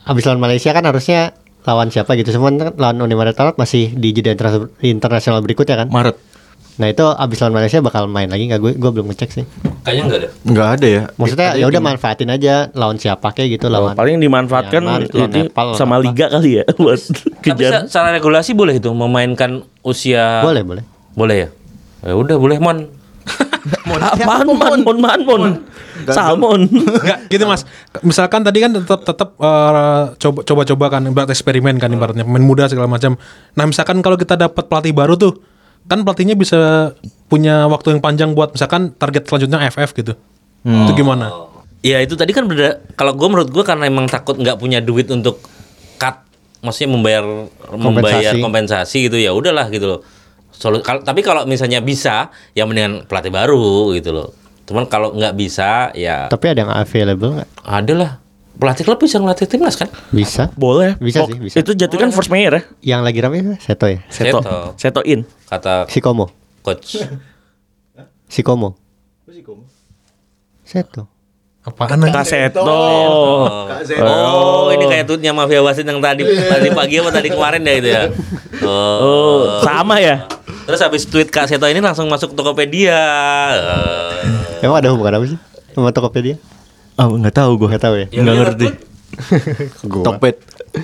Habis 0.02 0.22
lawan 0.24 0.38
Malaysia 0.38 0.70
kan 0.70 0.82
harusnya 0.82 1.34
lawan 1.62 1.88
siapa 1.88 2.14
gitu. 2.14 2.30
Semua 2.30 2.50
kan 2.50 2.74
lawan 2.74 3.00
Uni 3.00 3.12
Emirat 3.12 3.34
Arab 3.36 3.56
masih 3.56 3.90
di 3.90 4.12
jeda 4.12 4.30
interna- 4.30 4.70
internasional 4.80 5.40
berikutnya 5.40 5.76
kan. 5.76 5.88
Maret. 5.88 6.16
Nah, 6.76 6.86
itu 6.86 7.00
habis 7.02 7.40
lawan 7.40 7.54
Malaysia 7.54 7.80
bakal 7.80 8.04
main 8.04 8.28
lagi 8.28 8.44
enggak 8.44 8.60
gue 8.60 8.76
gua 8.76 8.92
belum 8.92 9.08
ngecek 9.08 9.30
sih. 9.32 9.44
kayaknya 9.80 10.02
enggak 10.04 10.18
ada 10.18 10.28
Nggak 10.44 10.68
ada 10.70 10.86
ya. 10.86 11.02
Maksudnya 11.10 11.48
ya 11.54 11.64
udah 11.64 11.80
manfaatin 11.80 12.28
aja 12.28 12.54
lawan 12.70 12.96
siapa 12.96 13.32
kayak 13.32 13.56
gitu 13.56 13.66
Oh, 13.66 13.72
lawan. 13.72 13.94
paling 13.94 14.20
dimanfaatkan 14.20 14.84
Myanmar, 14.84 15.00
itu 15.02 15.16
lawan 15.16 15.32
Nepal, 15.32 15.66
sama 15.72 15.96
apa. 15.96 16.04
liga 16.04 16.26
kali 16.28 16.50
ya 16.52 16.64
buat 16.76 17.00
tapi 17.00 17.40
kejar. 17.40 17.70
sa- 17.72 17.84
secara 17.88 18.08
regulasi 18.12 18.52
boleh 18.52 18.76
itu 18.76 18.90
memainkan 18.90 19.64
usia 19.80 20.44
Boleh, 20.44 20.60
boleh. 20.60 20.84
Boleh 21.16 21.36
ya 21.36 21.48
ya 22.04 22.14
udah 22.14 22.36
boleh 22.38 22.60
mon 22.60 22.78
Apaan 23.96 24.46
man, 24.62 24.78
mon, 24.86 24.98
man, 25.02 25.20
mon. 25.26 25.42
Salmon. 26.06 26.70
Enggak, 26.70 27.26
gitu 27.26 27.44
Mas. 27.50 27.66
Misalkan 28.04 28.46
tadi 28.46 28.62
kan 28.62 28.70
tetap 28.70 29.02
tetap 29.02 29.34
eh, 29.40 30.02
coba 30.14 30.40
coba 30.46 30.62
coba 30.62 30.84
kan 30.92 31.02
ibarat 31.08 31.30
eksperimen 31.34 31.80
kan 31.82 31.90
ibaratnya 31.90 32.22
pemain 32.22 32.44
muda 32.44 32.70
segala 32.70 32.86
macam. 32.86 33.18
Nah, 33.58 33.64
misalkan 33.66 33.98
kalau 34.04 34.14
kita 34.14 34.38
dapat 34.38 34.70
pelatih 34.70 34.94
baru 34.94 35.18
tuh, 35.18 35.42
kan 35.90 36.06
pelatihnya 36.06 36.38
bisa 36.38 36.92
punya 37.26 37.66
waktu 37.66 37.96
yang 37.96 38.00
panjang 38.04 38.30
buat 38.38 38.54
misalkan 38.54 38.94
target 38.94 39.26
selanjutnya 39.26 39.66
FF 39.72 39.90
gitu. 39.98 40.12
Itu 40.62 40.92
gimana? 40.94 41.32
Ya 41.82 42.02
itu 42.02 42.14
tadi 42.18 42.30
kan 42.34 42.46
beda. 42.46 42.82
Kalau 42.94 43.14
gue 43.14 43.28
menurut 43.30 43.50
gue 43.50 43.64
karena 43.66 43.86
emang 43.90 44.06
takut 44.06 44.38
nggak 44.38 44.58
punya 44.58 44.78
duit 44.82 45.10
untuk 45.10 45.42
cut, 45.98 46.22
maksudnya 46.62 46.90
membayar 46.94 47.24
membayar 47.74 48.34
kompensasi 48.38 49.10
gitu 49.10 49.18
ya 49.18 49.34
udahlah 49.34 49.66
gitu 49.70 49.86
loh. 49.86 50.00
Solu- 50.56 50.80
kal- 50.80 51.00
tapi 51.00 51.20
kalau 51.20 51.44
misalnya 51.44 51.78
bisa, 51.78 52.28
ya 52.50 52.64
mendingan 52.64 53.04
pelatih 53.04 53.28
baru 53.28 53.92
gitu 53.92 54.10
loh. 54.10 54.28
Cuman 54.64 54.84
kalau 54.84 55.12
nggak 55.12 55.32
bisa, 55.32 55.92
ya 55.92 56.26
Tapi 56.26 56.44
ada 56.48 56.58
yang 56.58 56.72
available 56.72 57.36
nggak? 57.36 57.48
ada 57.60 57.92
lah. 57.94 58.10
Pelatih 58.56 58.82
klub 58.82 58.96
bisa 58.96 59.20
ngelatih 59.20 59.44
timnas 59.44 59.76
kan? 59.76 59.84
Bisa. 60.08 60.48
Boleh. 60.56 60.96
Bisa 60.96 61.22
Pok- 61.22 61.28
sih, 61.28 61.38
bisa. 61.38 61.56
Itu 61.60 61.70
jatuh 61.70 61.98
kan 61.98 62.08
first 62.08 62.32
mayor 62.32 62.56
ya. 62.56 62.62
Yang 62.96 63.00
lagi 63.04 63.18
rame 63.20 63.36
apa? 63.38 63.54
Seto 63.60 63.84
ya. 63.84 64.00
Seto. 64.08 64.40
Seto. 64.40 64.56
Seto 64.74 65.00
in. 65.04 65.28
Kata 65.44 65.84
Si 65.86 66.00
Komo. 66.00 66.32
coach. 66.64 67.04
Si 68.26 68.40
Komo. 68.40 68.80
Seto. 70.64 71.06
Apaan 71.66 71.98
aja? 72.06 72.22
Kaseto. 72.22 72.62
Oh, 72.62 74.70
ini 74.70 74.86
kayak 74.86 75.10
tweetnya 75.10 75.34
Mafia 75.34 75.58
Wasit 75.66 75.82
yang 75.82 75.98
tadi 75.98 76.22
tadi 76.22 76.70
pagi 76.70 77.02
apa 77.02 77.10
tadi 77.10 77.28
kemarin 77.34 77.66
ya 77.66 77.74
itu 77.74 77.88
ya. 77.90 78.02
Oh. 78.66 78.72
Oh, 78.72 79.40
sama 79.60 80.00
ya. 80.00 80.24
Terus 80.64 80.80
habis 80.80 81.04
tweet 81.04 81.28
Kak 81.28 81.46
Seto 81.46 81.68
ini 81.68 81.78
langsung 81.78 82.08
masuk 82.08 82.32
Tokopedia. 82.32 82.98
Emang 84.64 84.80
ada 84.80 84.90
hubungan 84.90 85.20
apa 85.20 85.24
sih 85.28 85.38
sama 85.76 85.92
Tokopedia? 85.92 86.40
Ah 86.96 87.06
nggak 87.06 87.36
tahu 87.36 87.60
gue. 87.60 87.68
Nggak 87.68 87.84
tahu 87.84 87.94
ya. 88.00 88.06
Ya, 88.08 88.20
Nggak 88.24 88.36
ngerti. 88.40 88.66
Gua. 89.90 90.04
Tokped. 90.04 90.36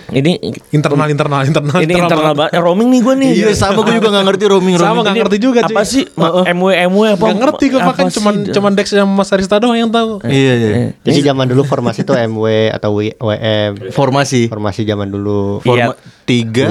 Ini 0.08 0.40
Internal 0.72 1.04
internal 1.04 1.44
internal. 1.44 1.76
ini 1.84 1.92
internal 1.92 2.32
banget. 2.32 2.56
Eh, 2.56 2.62
roaming 2.64 2.88
nih 2.88 3.00
gue 3.02 3.14
nih. 3.14 3.30
Iya 3.36 3.48
sama 3.52 3.84
gue 3.84 3.92
juga 3.92 4.08
nggak 4.08 4.24
ngerti 4.24 4.44
roaming 4.48 4.76
roaming. 4.76 4.88
Sama 4.88 5.00
nggak 5.04 5.16
ngerti 5.20 5.36
juga 5.36 5.60
cuy. 5.62 5.74
Apa 5.76 5.82
sih? 5.84 6.02
Ma- 6.16 6.32
MW 6.48 6.66
MW 6.88 7.02
apa? 7.12 7.24
Nggak 7.28 7.38
ngerti 7.38 7.64
gue 7.68 7.80
kan 7.82 7.94
sih? 8.08 8.14
cuman 8.16 8.34
cuman 8.48 8.72
Dex 8.72 8.86
sama 8.88 9.12
Mas 9.12 9.30
Arista 9.30 9.60
doang 9.60 9.76
yang 9.76 9.92
tahu. 9.92 10.22
Iya 10.24 10.52
iya. 10.56 10.70
Jadi 11.02 11.20
zaman 11.22 11.44
dulu 11.44 11.62
formasi 11.62 12.02
tuh 12.02 12.16
MW 12.16 12.72
atau 12.72 12.96
WM. 12.96 13.92
Formasi. 13.92 14.48
Formasi 14.48 14.80
zaman 14.82 15.12
dulu. 15.12 15.60
Iya. 15.62 15.92
Forma 15.92 15.92
tiga. 16.24 16.66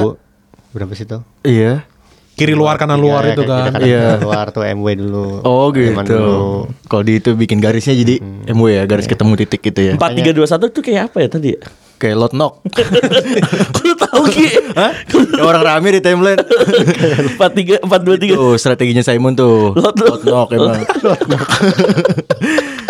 Berapa 0.72 0.94
sih 0.96 1.06
tuh? 1.06 1.22
Iya. 1.44 1.86
Kiri 2.32 2.58
luar 2.58 2.80
kanan 2.80 2.98
luar 2.98 3.28
Iya, 3.28 3.34
itu 3.36 3.44
kan. 3.46 3.70
Iya. 3.78 4.06
Luar 4.24 4.50
tuh 4.50 4.64
MW 4.66 4.88
dulu. 4.98 5.46
Oh 5.46 5.70
gitu. 5.76 5.94
dulu. 5.94 6.72
Kalau 6.88 7.04
di 7.06 7.22
itu 7.22 7.36
bikin 7.38 7.62
garisnya 7.62 7.94
jadi 7.94 8.18
MW 8.50 8.82
ya, 8.82 8.84
garis 8.90 9.06
ketemu 9.06 9.34
titik 9.38 9.62
gitu 9.62 9.82
ya. 9.82 9.94
Empat 10.00 10.18
tiga 10.18 10.32
dua 10.34 10.48
satu 10.50 10.72
tuh 10.72 10.82
kayak 10.82 11.12
apa 11.12 11.18
ya 11.22 11.30
tadi? 11.30 11.54
ya? 11.54 11.62
Kayak 12.02 12.18
lot 12.18 12.34
knock. 12.34 12.66
Lu 13.86 13.94
tahu 13.94 14.24
Ki? 14.34 14.50
Hah? 14.74 14.90
Orang 15.38 15.62
rame 15.62 15.94
di 15.94 16.02
timeline. 16.02 16.42
Empat 17.38 17.52
tiga 17.54 17.76
empat 17.78 18.02
dua 18.02 18.18
tiga. 18.18 18.34
Tuh 18.34 18.58
strateginya 18.58 19.06
Simon 19.06 19.38
tuh. 19.38 19.78
Lot 19.78 19.94
knock. 20.02 20.26
knock 20.26 20.50
emang. 20.50 20.82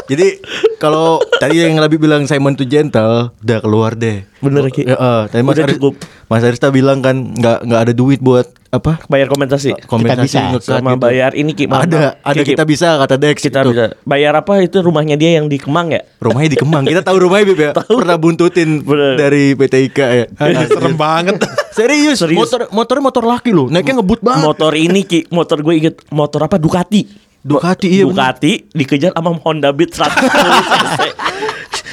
Jadi 0.10 0.42
kalau 0.78 1.22
tadi 1.38 1.62
yang 1.62 1.78
lebih 1.78 2.02
bilang 2.02 2.26
Simon 2.26 2.58
tuh 2.58 2.66
gentle, 2.66 3.34
udah 3.38 3.60
keluar 3.62 3.94
deh. 3.94 4.26
Bener 4.42 4.70
Ki. 4.74 4.86
Ya, 4.86 4.98
eh, 4.98 5.22
tadi 5.30 5.42
Mas 5.46 5.56
Udah 5.58 5.66
Aris, 5.70 5.78
cukup. 5.78 5.94
Mas 6.26 6.42
Arista 6.42 6.74
bilang 6.74 7.04
kan 7.06 7.36
nggak 7.38 7.68
nggak 7.70 7.82
ada 7.86 7.94
duit 7.94 8.18
buat 8.18 8.50
apa? 8.72 9.04
Bayar 9.12 9.28
kompensasi. 9.28 9.76
Kompensasi 9.84 10.32
bisa. 10.32 10.48
nge-cut 10.48 10.80
Sama 10.80 10.96
gitu. 10.96 11.04
bayar 11.04 11.32
ini 11.36 11.52
Ki. 11.52 11.68
maaf, 11.68 11.86
Ada, 11.86 12.24
ada 12.24 12.34
Ki, 12.40 12.48
Ki, 12.48 12.52
kita 12.56 12.64
bisa 12.64 12.96
kata 12.98 13.16
Dex. 13.20 13.38
kita 13.44 13.62
gitu. 13.62 13.76
bisa. 13.76 13.86
Bayar 14.08 14.34
apa 14.40 14.64
itu 14.64 14.80
rumahnya 14.80 15.20
dia 15.20 15.38
yang 15.38 15.52
di 15.52 15.60
Kemang 15.60 15.92
ya? 15.92 16.02
Rumahnya 16.24 16.50
di 16.56 16.60
Kemang. 16.60 16.84
Kita 16.88 17.04
tahu 17.04 17.18
rumahnya 17.20 17.46
Bib 17.52 17.60
ya. 17.60 17.72
Pernah 18.02 18.18
buntutin 18.18 18.80
Bener. 18.82 19.20
dari 19.20 19.54
PT 19.54 19.74
IKA 19.92 20.08
ya. 20.16 20.26
Aduh, 20.40 20.68
serem 20.80 20.96
banget. 20.96 21.36
Serius, 21.78 22.24
Serius. 22.24 22.40
motor 22.40 22.68
motornya 22.72 23.04
motor 23.04 23.24
laki 23.28 23.52
loh. 23.52 23.68
Naiknya 23.68 24.00
ngebut 24.00 24.20
banget. 24.24 24.44
Motor 24.48 24.72
ini 24.80 25.02
Ki, 25.04 25.20
motor 25.30 25.60
gue 25.60 25.74
inget 25.76 25.96
motor 26.10 26.48
apa 26.48 26.56
Ducati. 26.56 27.31
Ducati 27.42 27.88
iya. 27.90 28.04
bener. 28.06 28.16
Ducati 28.18 28.52
dikejar 28.74 29.12
sama 29.18 29.34
Honda 29.42 29.70
Beat 29.74 29.92
110 29.98 30.08
cc. 30.30 31.02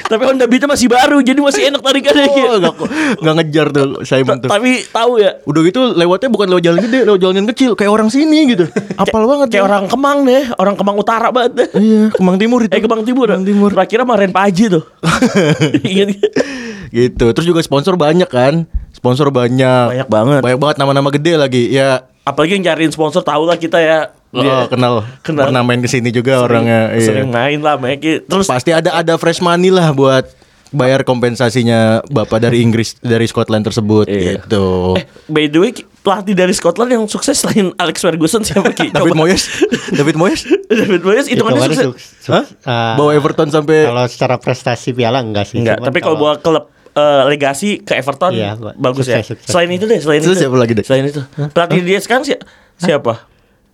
Tapi 0.09 0.25
Honda 0.25 0.49
Beatnya 0.49 0.73
masih 0.73 0.89
baru 0.89 1.21
jadi 1.21 1.37
masih 1.37 1.69
enak 1.69 1.85
tarikannya. 1.85 2.25
Oh, 2.25 2.57
nggak 2.57 2.75
nggak 3.21 3.33
ngejar 3.37 3.67
tuh 3.69 4.01
Simon 4.01 4.41
tuh. 4.41 4.49
Tapi 4.49 4.81
tahu 4.89 5.21
ya 5.21 5.37
Udah 5.45 5.61
gitu 5.61 5.93
lewatnya 5.93 6.29
bukan 6.33 6.49
lewat 6.49 6.63
jalan 6.65 6.79
gede, 6.81 6.99
lewat 7.05 7.19
jalan 7.21 7.35
yang 7.37 7.47
kecil 7.53 7.71
kayak 7.77 7.93
orang 7.93 8.09
sini 8.09 8.49
gitu. 8.49 8.65
Apal 9.01 9.29
banget. 9.29 9.53
kayak 9.53 9.61
ya. 9.61 9.69
orang 9.69 9.83
Kemang 9.85 10.25
deh, 10.25 10.43
orang 10.57 10.75
Kemang 10.75 10.97
Utara 10.97 11.29
banget 11.29 11.51
deh. 11.61 11.69
Iya, 11.77 12.01
Kemang 12.17 12.41
Timur 12.41 12.59
itu. 12.65 12.73
Eh 12.73 12.81
Kemang 12.81 13.05
Timur. 13.05 13.27
Kemang 13.29 13.45
Timur. 13.45 13.69
Terakhir 13.77 13.97
sama 14.01 14.13
Ren 14.17 14.33
Paji 14.33 14.65
tuh. 14.73 14.83
Ingat 15.93 16.07
nggak? 16.17 16.31
gitu. 16.89 17.25
Terus 17.29 17.45
juga 17.45 17.61
sponsor 17.61 17.93
banyak 17.93 18.29
kan? 18.33 18.65
Sponsor 18.97 19.29
banyak. 19.29 19.93
Banyak 19.93 20.09
banget. 20.09 20.41
Banyak 20.41 20.59
banget 20.59 20.75
nama-nama 20.81 21.13
gede 21.13 21.37
lagi. 21.37 21.69
Ya, 21.69 22.09
Apalagi 22.29 22.53
yang 22.53 22.65
cariin 22.65 22.89
sponsor 22.89 23.21
tahu 23.21 23.43
lah 23.43 23.55
kita 23.55 23.77
ya. 23.77 24.13
oh, 24.29 24.37
Dia 24.37 24.65
kenal. 24.67 25.01
Kenal. 25.19 25.49
Pernah 25.49 25.63
main 25.63 25.79
ke 25.79 25.87
sini 25.87 26.09
juga 26.09 26.39
orangnya. 26.39 26.93
Iya. 26.93 27.01
Sering 27.03 27.29
main 27.29 27.57
lah 27.57 27.75
Meki. 27.75 28.23
Terus 28.23 28.45
Pasti 28.45 28.69
ada 28.69 28.93
ada 28.93 29.13
fresh 29.15 29.39
money 29.39 29.69
lah 29.69 29.89
buat 29.89 30.37
bayar 30.69 31.01
kompensasinya 31.01 32.05
bapak 32.05 32.37
dari 32.39 32.61
Inggris 32.61 32.93
dari 32.99 33.25
Scotland 33.25 33.65
tersebut 33.65 34.05
Iya. 34.05 34.37
gitu. 34.37 34.93
Eh, 34.95 35.05
by 35.25 35.45
the 35.45 35.59
way, 35.59 35.71
pelatih 35.99 36.33
dari 36.33 36.53
Scotland 36.53 36.89
yang 36.91 37.03
sukses 37.05 37.33
selain 37.35 37.73
Alex 37.75 37.97
Ferguson 37.99 38.41
siapa 38.41 38.69
Ki? 38.69 38.89
David. 38.93 39.17
Moyes, 39.17 39.49
David 39.89 40.13
Moyes, 40.13 40.45
David 40.69 41.01
Moyes 41.01 41.25
itu 41.25 41.41
kan 41.41 41.57
sukses. 41.59 41.81
suk- 41.81 41.97
suk- 41.97 42.29
Hah? 42.31 42.45
ah, 42.63 42.93
bawa 42.93 43.11
Everton 43.11 43.49
sampai 43.49 43.81
kalau 43.83 44.05
secara 44.05 44.37
prestasi 44.37 44.93
piala 44.93 45.19
enggak 45.19 45.49
sih. 45.49 45.57
Enggak, 45.57 45.81
tapi 45.81 45.99
kalau 45.99 46.21
bawa 46.21 46.37
klub 46.37 46.69
eh, 46.99 47.21
legasi 47.25 47.79
ke 47.79 47.95
Everton 47.95 48.31
Iya, 48.31 48.59
bagus 48.75 49.07
ya. 49.07 49.19
Sukses, 49.19 49.39
sukses. 49.39 49.49
Selain 49.49 49.69
itu 49.69 49.85
deh, 49.85 49.97
selain 49.97 50.19
Terus 50.19 50.35
itu. 50.35 50.43
siapa 50.43 50.55
lagi 50.55 50.73
deh? 50.75 50.83
Selain 50.83 51.05
itu. 51.05 51.21
Pelatih 51.49 51.79
dia 51.81 51.99
sekarang 51.99 52.23
si- 52.23 52.35
siapa? 52.75 53.23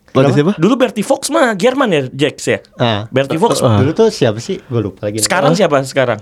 Pelatih 0.08 0.34
siapa? 0.34 0.52
Dulu 0.56 0.74
Bertie 0.76 1.04
Fox 1.04 1.28
mah 1.28 1.54
Jerman 1.54 1.90
ya, 1.90 2.02
Jax 2.08 2.36
ya. 2.46 2.60
Ah. 2.76 3.10
Bertie 3.10 3.36
Fox. 3.36 3.60
Dulu 3.60 3.92
tuh 3.92 4.08
siapa 4.08 4.38
sih? 4.38 4.62
Gue 4.62 4.80
lupa 4.80 5.10
lagi. 5.10 5.20
Sekarang 5.20 5.52
siapa 5.52 5.82
sekarang? 5.84 6.22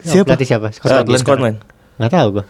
siapa? 0.00 0.32
Pelatih 0.32 0.46
siapa? 0.46 0.66
Eh, 0.68 0.74
Scotland. 0.74 1.18
Scotland. 1.18 1.56
Nggak 1.98 2.10
tahu 2.10 2.28
gue. 2.38 2.44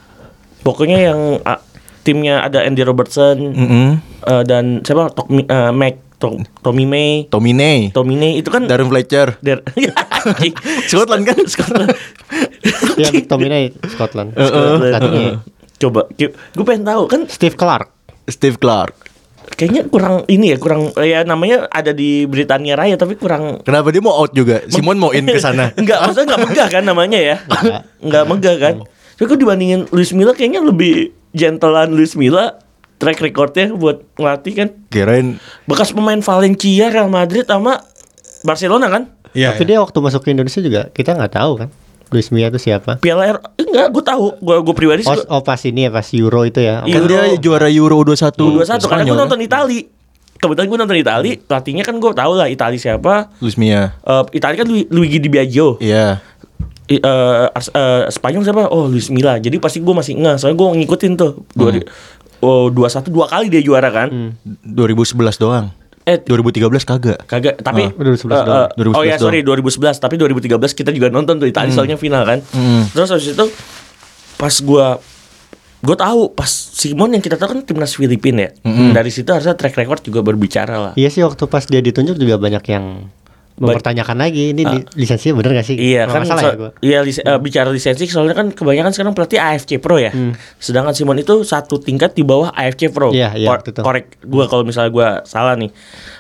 Pokoknya 0.61 0.99
yang 1.03 1.21
ah, 1.43 1.59
timnya 2.01 2.41
ada 2.41 2.63
Andy 2.63 2.81
Robertson 2.81 3.37
Mm-mm. 3.37 3.87
eh, 4.23 4.43
dan 4.45 4.81
siapa? 4.81 5.11
Tommy 5.11 5.43
eh, 5.43 5.73
Mac 5.73 5.95
Tom- 6.15 6.47
Tommy 6.63 6.87
May, 6.87 7.27
Tomine. 7.29 7.91
Tomine 7.91 8.39
itu 8.39 8.49
kan 8.49 8.65
Darren 8.65 8.87
Fletcher. 8.87 9.35
Der- 9.43 9.61
Scotland 10.89 11.27
kan? 11.27 11.37
Scotland. 11.45 11.91
Iya, 13.01 13.11
McTominay 13.11 13.75
Scotland. 13.91 14.33
Scotland. 14.33 14.81
Pelatihnya. 14.81 15.33
Coba, 15.75 16.07
gue 16.15 16.65
pengen 16.65 16.85
tahu 16.87 17.03
kan 17.11 17.21
Steve 17.27 17.59
Clark. 17.59 17.91
Steve 18.31 18.57
Clark. 18.57 18.95
kayaknya 19.45 19.85
kurang 19.87 20.25
ini 20.27 20.51
ya 20.51 20.59
kurang 20.59 20.91
ya 20.99 21.21
namanya 21.23 21.69
ada 21.69 21.93
di 21.93 22.25
Britania 22.25 22.75
Raya 22.75 22.97
tapi 22.97 23.15
kurang 23.15 23.61
Kenapa 23.63 23.93
dia 23.93 24.01
mau 24.01 24.17
out 24.17 24.33
juga? 24.33 24.65
Simon 24.73 24.97
mau 24.97 25.13
in 25.13 25.29
ke 25.29 25.37
sana. 25.37 25.69
Enggak, 25.79 26.01
maksudnya 26.01 26.27
enggak 26.33 26.43
megah 26.49 26.69
kan 26.73 26.83
namanya 26.83 27.19
ya. 27.21 27.37
Enggak 28.01 28.25
megah 28.25 28.57
kan. 28.57 28.75
Tapi 29.15 29.27
kok 29.29 29.39
dibandingin 29.39 29.87
Luis 29.93 30.11
Milla 30.17 30.33
kayaknya 30.33 30.65
lebih 30.65 31.13
gentlean 31.37 31.93
Luis 31.93 32.17
Milla 32.17 32.57
track 32.99 33.21
recordnya 33.21 33.71
buat 33.77 34.03
ngelatih 34.17 34.53
kan. 34.57 34.69
Kirain 34.89 35.37
Bekas 35.69 35.93
pemain 35.93 36.19
Valencia, 36.25 36.89
Real 36.89 37.13
Madrid 37.13 37.45
sama 37.45 37.85
Barcelona 38.43 38.89
kan. 38.91 39.13
Iya. 39.37 39.55
Tapi 39.55 39.65
dia 39.69 39.79
waktu 39.79 39.99
masuk 40.01 40.25
ke 40.25 40.33
Indonesia 40.33 40.65
juga 40.65 40.89
kita 40.91 41.15
nggak 41.15 41.35
tahu 41.37 41.53
kan. 41.63 41.69
Luis 42.09 42.29
Milla 42.29 42.49
itu 42.49 42.61
siapa? 42.61 42.97
Piala 42.97 43.25
R 43.27 43.39
enggak, 43.57 43.89
gue 43.91 44.03
tahu. 44.03 44.25
Gue 44.39 44.57
gue 44.61 44.75
pribadi 44.75 45.01
sih 45.01 45.09
Oh, 45.09 45.17
gua- 45.17 45.29
oh 45.31 45.43
pas 45.43 45.61
ini 45.61 45.85
ya 45.85 45.91
pas 45.91 46.07
Euro 46.11 46.43
itu 46.43 46.59
ya. 46.59 46.83
Iya. 46.83 46.95
kan 46.95 47.03
dia 47.05 47.21
Euro. 47.27 47.41
juara 47.41 47.69
Euro 47.69 47.97
21. 48.03 48.39
U21 48.61 48.83
karena 48.83 49.03
gue 49.05 49.19
nonton 49.19 49.41
Itali. 49.41 49.81
Kebetulan 50.35 50.67
gue 50.67 50.79
nonton 50.79 50.99
Itali, 50.99 51.31
pelatihnya 51.39 51.83
kan 51.83 51.97
gue 51.97 52.11
tahu 52.11 52.33
lah 52.35 52.47
Itali 52.47 52.77
siapa. 52.77 53.31
kan? 53.31 53.41
Luis 53.41 53.57
Mia. 53.57 53.97
Eh 53.99 54.23
Itali 54.35 54.55
kan 54.55 54.67
Lu- 54.67 54.89
Luigi 54.91 55.19
Di 55.19 55.29
Biagio. 55.29 55.79
Iya. 55.79 56.21
I- 56.85 57.01
eh, 57.01 57.45
Ars- 57.51 57.73
eh, 57.73 58.05
Spanyol 58.09 58.43
siapa? 58.43 58.69
Oh 58.69 58.85
Luis 58.85 59.09
Milla. 59.09 59.37
Jadi 59.37 59.57
pasti 59.57 59.81
gue 59.81 59.95
masih 59.95 60.15
nggak. 60.15 60.37
Soalnya 60.37 60.57
gue 60.57 60.69
ngikutin 60.79 61.13
tuh. 61.15 61.33
Dua, 61.51 61.73
Oh 62.39 62.69
dua 62.69 62.87
satu 62.87 63.09
dua 63.09 63.25
kali 63.25 63.49
dia 63.49 63.59
juara 63.59 63.89
kan? 63.89 64.37
2011 64.63 65.17
doang. 65.39 65.73
Eh 66.05 66.21
2013 66.21 66.69
kagak. 66.85 67.19
kagak. 67.25 67.55
Tapi 67.59 67.83
Ah, 67.87 67.97
2011 67.97 68.29
eh, 68.31 68.45
doang. 68.45 68.69
eh, 68.69 68.93
oh 68.93 69.03
ya 69.03 69.17
2011 69.17 69.19
sorry 69.19 69.41
2011. 69.41 69.97
Tapi 69.99 70.15
2013 70.17 70.73
kita 70.75 70.91
juga 70.91 71.09
nonton 71.09 71.37
tuh 71.37 71.49
Italia 71.49 71.73
soalnya 71.73 71.97
final 71.97 72.23
kan. 72.23 72.39
Terus 72.91 73.09
habis 73.09 73.29
itu 73.31 73.47
pas 74.35 74.53
gue 74.53 74.87
gue 75.81 75.97
tahu 75.99 76.23
pas 76.31 76.49
Simon 76.49 77.09
yang 77.11 77.21
kita 77.21 77.37
tahu 77.37 77.49
kan 77.51 77.61
timnas 77.63 77.93
Filipina 77.93 78.47
ya. 78.47 78.51
Dari 78.93 79.09
situ 79.09 79.29
harusnya 79.29 79.53
track 79.53 79.75
record 79.75 80.01
juga 80.03 80.21
berbicara 80.21 80.77
lah. 80.79 80.93
Iya 80.93 81.09
sih 81.09 81.21
waktu 81.21 81.45
pas 81.45 81.65
dia 81.65 81.81
ditunjuk 81.81 82.17
juga 82.17 82.37
banyak 82.37 82.65
yang 82.67 83.09
mempertanyakan 83.55 84.17
lagi 84.19 84.51
ini 84.51 84.63
di- 84.63 84.87
lisensinya 84.97 85.39
bener 85.39 85.55
gak 85.55 85.67
sih? 85.67 85.77
Iya 85.77 86.07
kan 86.07 86.21
nggak 86.21 86.27
salah 86.27 86.43
so- 86.43 86.49
ya 86.49 86.57
gua. 86.57 86.71
iya 86.81 86.99
lis- 87.01 87.23
eh, 87.23 87.39
bicara 87.39 87.71
lisensi 87.71 88.05
soalnya 88.05 88.35
kan 88.35 88.51
kebanyakan 88.51 88.91
sekarang 88.91 89.13
pelatih 89.13 89.39
AFC 89.39 89.79
Pro 89.79 89.97
ya. 89.97 90.11
Sedangkan 90.57 90.91
Simon 90.91 91.17
itu 91.17 91.39
satu 91.43 91.79
tingkat 91.79 92.13
di 92.13 92.23
bawah 92.23 92.51
AFC 92.51 92.91
Pro. 92.91 93.11
Iya, 93.11 93.31
iya, 93.33 93.47
Kor-. 93.47 93.63
Korek 93.63 94.19
gua 94.23 94.45
kalau 94.47 94.63
misalnya 94.63 94.91
gua 94.91 95.09
salah 95.23 95.55
nih. 95.55 95.71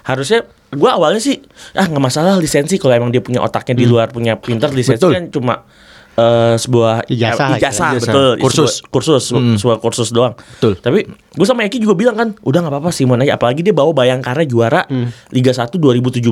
Harusnya 0.02 0.46
gua 0.70 0.94
awalnya 0.94 1.18
sih 1.18 1.42
ah 1.72 1.84
nggak 1.84 2.02
masalah 2.02 2.34
lisensi 2.36 2.78
kalau 2.78 2.94
emang 2.94 3.10
dia 3.10 3.18
punya 3.18 3.38
otaknya 3.38 3.74
di 3.74 3.86
luar 3.86 4.10
punya 4.10 4.34
pinter 4.34 4.70
lisensi 4.70 4.98
Betul. 4.98 5.12
kan 5.12 5.24
cuma 5.30 5.54
eh, 6.14 6.54
sebuah 6.56 7.06
Ijazah 7.06 7.48
ijazah, 7.56 7.90
gitu. 7.92 8.06
betul 8.06 8.30
Kursus. 8.38 8.72
sebuah 8.78 8.90
kursus 8.90 9.22
sebuah- 9.24 9.56
sebuah 9.56 9.78
kursus 9.78 10.08
doang 10.08 10.34
Betul. 10.34 10.72
tapi 10.76 10.98
gue 11.08 11.44
sama 11.44 11.62
Eki 11.62 11.78
juga 11.78 11.94
bilang 11.94 12.14
kan 12.14 12.28
udah 12.38 12.58
nggak 12.60 12.72
apa-apa 12.72 12.90
Simon 12.90 13.20
aja 13.20 13.34
apalagi 13.34 13.60
dia 13.60 13.70
bawa 13.70 13.90
Bayangkara 13.90 14.42
juara 14.44 14.86
Liga 15.28 15.50
1 15.50 15.74
2017 15.74 16.22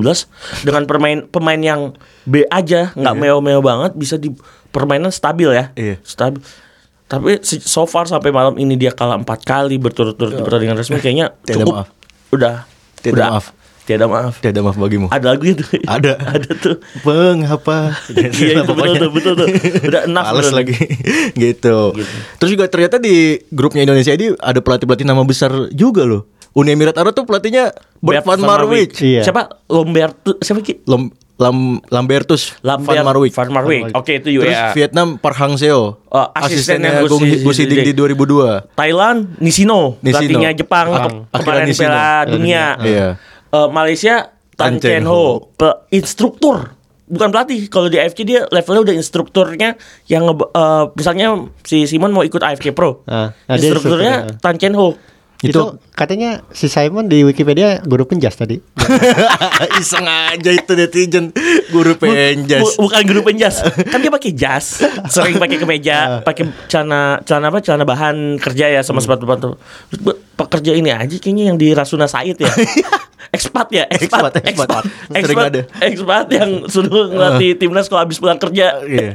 dengan 0.63 0.83
permain 0.85 1.27
pemain 1.27 1.59
yang 1.59 1.95
B 2.23 2.47
aja 2.47 2.91
nggak 2.93 3.15
meo-meo 3.17 3.59
banget 3.59 3.93
bisa 3.93 4.15
di 4.15 4.31
permainan 4.69 5.11
stabil 5.11 5.51
ya 5.51 5.75
Iya. 5.75 5.99
stabil 6.01 6.39
tapi 7.05 7.37
so 7.43 7.85
far 7.85 8.07
sampai 8.07 8.31
malam 8.31 8.57
ini 8.57 8.73
dia 8.73 8.89
kalah 8.89 9.15
empat 9.15 9.43
kali 9.43 9.77
berturut-turut 9.77 10.33
di 10.33 10.41
pertandingan 10.41 10.75
resmi 10.75 10.97
kayaknya 10.97 11.37
cukup 11.45 11.75
maaf. 11.77 11.89
udah 12.31 12.65
Tiada 12.97 13.13
udah 13.13 13.29
maaf. 13.31 13.47
Tiada 13.83 14.07
maaf 14.07 14.39
Tiada 14.39 14.61
maaf 14.61 14.75
bagimu. 14.75 15.07
ada 15.09 15.27
lagu 15.29 15.45
itu 15.45 15.63
Ada. 15.85 16.15
ada 16.35 16.51
tuh 16.55 16.77
Mengapa? 17.03 17.93
Iya, 18.13 18.63
itu 18.63 18.73
betul 18.73 18.95
tuh, 18.97 19.11
betul 19.11 19.33
tuh. 19.35 19.47
Udah 19.85 20.03
enough 20.05 20.27
Males 20.29 20.51
lagi 20.51 20.77
gitu. 21.43 21.93
Terus 22.37 22.51
juga 22.51 22.67
ternyata 22.67 22.97
di 22.97 23.39
grupnya 23.49 23.83
Indonesia 23.83 24.11
ini 24.11 24.35
ada 24.37 24.59
pelatih-pelatih 24.59 25.05
nama 25.05 25.23
besar 25.23 25.51
juga 25.71 26.03
loh. 26.03 26.27
Uni 26.53 26.69
Emirat 26.71 26.95
Arab 26.95 27.13
tuh 27.13 27.25
pelatihnya 27.25 27.73
Bert 27.99 28.23
van 28.23 28.39
Marwijk. 28.39 28.93
Iya. 28.99 29.23
Siapa? 29.23 29.65
Lomberto 29.67 30.37
siapa 30.39 30.61
Ki? 30.61 30.85
Lam, 30.85 31.09
Lam, 31.35 31.81
Lambertus 31.89 32.53
Lambert 32.61 32.93
van 32.93 33.03
Marwijk. 33.03 33.33
Van 33.33 33.49
Marwijk. 33.49 33.85
Oke, 33.97 34.21
itu 34.21 34.37
Terus 34.37 34.53
UEA. 34.53 34.77
Vietnam 34.77 35.17
Park 35.17 35.35
Hang 35.35 35.57
Seo. 35.57 35.97
Oh, 36.05 36.27
asistennya 36.37 37.01
Gus 37.01 37.17
Gus 37.41 37.57
Hiding 37.57 37.83
di 37.83 37.93
2002. 37.97 38.69
Thailand 38.77 39.33
Nishino, 39.41 39.97
Nishino. 39.99 40.13
pelatihnya 40.13 40.51
Jepang 40.53 40.87
ke- 40.87 41.01
akhirnya 41.33 41.65
kemarin. 41.65 41.75
Piala 41.75 42.07
Dunia. 42.29 42.65
Iya. 42.79 43.07
Eh, 43.53 43.69
Malaysia 43.69 44.33
Tan 44.57 44.81
Chen 44.81 45.05
Ho. 45.05 45.53
Pe- 45.57 45.85
instruktur. 45.93 46.73
Bukan 47.13 47.29
pelatih. 47.29 47.69
Kalau 47.69 47.93
di 47.93 48.01
AFC 48.01 48.25
dia 48.25 48.49
levelnya 48.49 48.89
udah 48.89 48.95
instrukturnya 48.97 49.77
yang 50.09 50.25
eh, 50.33 50.85
misalnya 50.97 51.37
si 51.61 51.85
Simon 51.85 52.17
mau 52.17 52.25
ikut 52.25 52.41
AFC 52.41 52.73
Pro. 52.73 53.05
Ah, 53.05 53.37
nah, 53.45 53.61
dia 53.61 53.69
instrukturnya 53.69 54.15
instrukturnya. 54.25 54.41
Tan 54.41 54.57
Chen 54.57 54.73
Ho. 54.73 54.97
Itu, 55.43 55.51
Itu- 55.51 55.75
katanya 55.93 56.47
si 56.49 56.67
Simon 56.67 57.07
di 57.07 57.21
Wikipedia 57.21 57.83
guru 57.83 58.07
penjas 58.07 58.35
tadi. 58.35 58.63
Iseng 59.83 60.07
aja 60.07 60.51
itu 60.51 60.73
netizen 60.73 61.35
guru 61.69 61.95
penjas. 61.95 62.63
Bu- 62.73 62.87
bukan 62.87 63.03
guru 63.05 63.21
penjas. 63.25 63.59
kan 63.85 63.99
dia 63.99 64.09
pakai 64.09 64.31
jas, 64.33 64.87
sering 65.13 65.37
pakai 65.37 65.59
Ah. 65.59 65.61
kemeja, 65.61 65.97
pakai 66.23 66.47
celana 66.67 67.19
celana 67.23 67.51
apa? 67.51 67.59
Celana 67.59 67.83
bahan 67.83 68.39
kerja 68.39 68.71
ya 68.71 68.81
Hmm. 68.81 68.89
sama 68.89 69.01
sepatu-sepatu. 69.01 69.59
Bu- 69.99 70.19
pekerja 70.33 70.73
ini 70.73 70.89
aja 70.89 71.11
kayaknya 71.13 71.51
yang 71.51 71.59
di 71.59 71.71
Rasuna 71.71 72.07
Said 72.07 72.39
ya. 72.39 72.47
ekspat 73.33 73.67
ya, 73.71 73.85
ekspat, 73.89 74.45
Ekspat, 74.45 74.85
ekspat. 75.11 75.53
Sering 75.57 75.65
ekspat, 75.81 76.27
yang 76.29 76.51
sudah 76.67 77.09
ngelatih 77.09 77.57
timnas 77.57 77.89
kalau 77.89 78.05
habis 78.05 78.21
pulang 78.21 78.37
kerja. 78.37 78.79
Iya. 78.85 79.11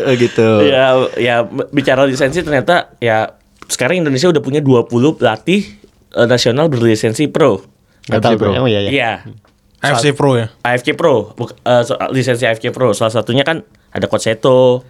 Oh, 0.00 0.14
gitu. 0.16 0.48
Ya, 0.64 0.84
ya 1.16 1.34
bicara 1.68 2.02
lisensi 2.02 2.40
ternyata 2.40 2.96
ya 2.98 3.36
sekarang 3.70 4.02
Indonesia 4.02 4.26
udah 4.26 4.42
punya 4.42 4.58
20 4.58 4.90
pelatih 5.14 5.62
eh, 6.12 6.26
nasional 6.26 6.66
berlisensi 6.66 7.30
pro. 7.30 7.62
Bro. 8.02 8.18
bro. 8.36 8.50
Oh 8.56 8.68
iya 8.68 8.82
iya. 8.82 8.90
Iya. 8.90 9.12
AFC 9.80 10.12
Pro 10.12 10.36
ya. 10.36 10.52
AFC 10.60 10.92
Pro, 10.92 11.32
buk- 11.32 11.56
eh, 11.56 11.82
so- 11.82 11.96
lisensi 12.10 12.44
AFC 12.44 12.68
Pro. 12.68 12.92
Salah 12.92 13.14
satunya 13.14 13.40
kan 13.40 13.62
ada 13.88 14.04
Coach 14.04 14.26
Seto. 14.26 14.84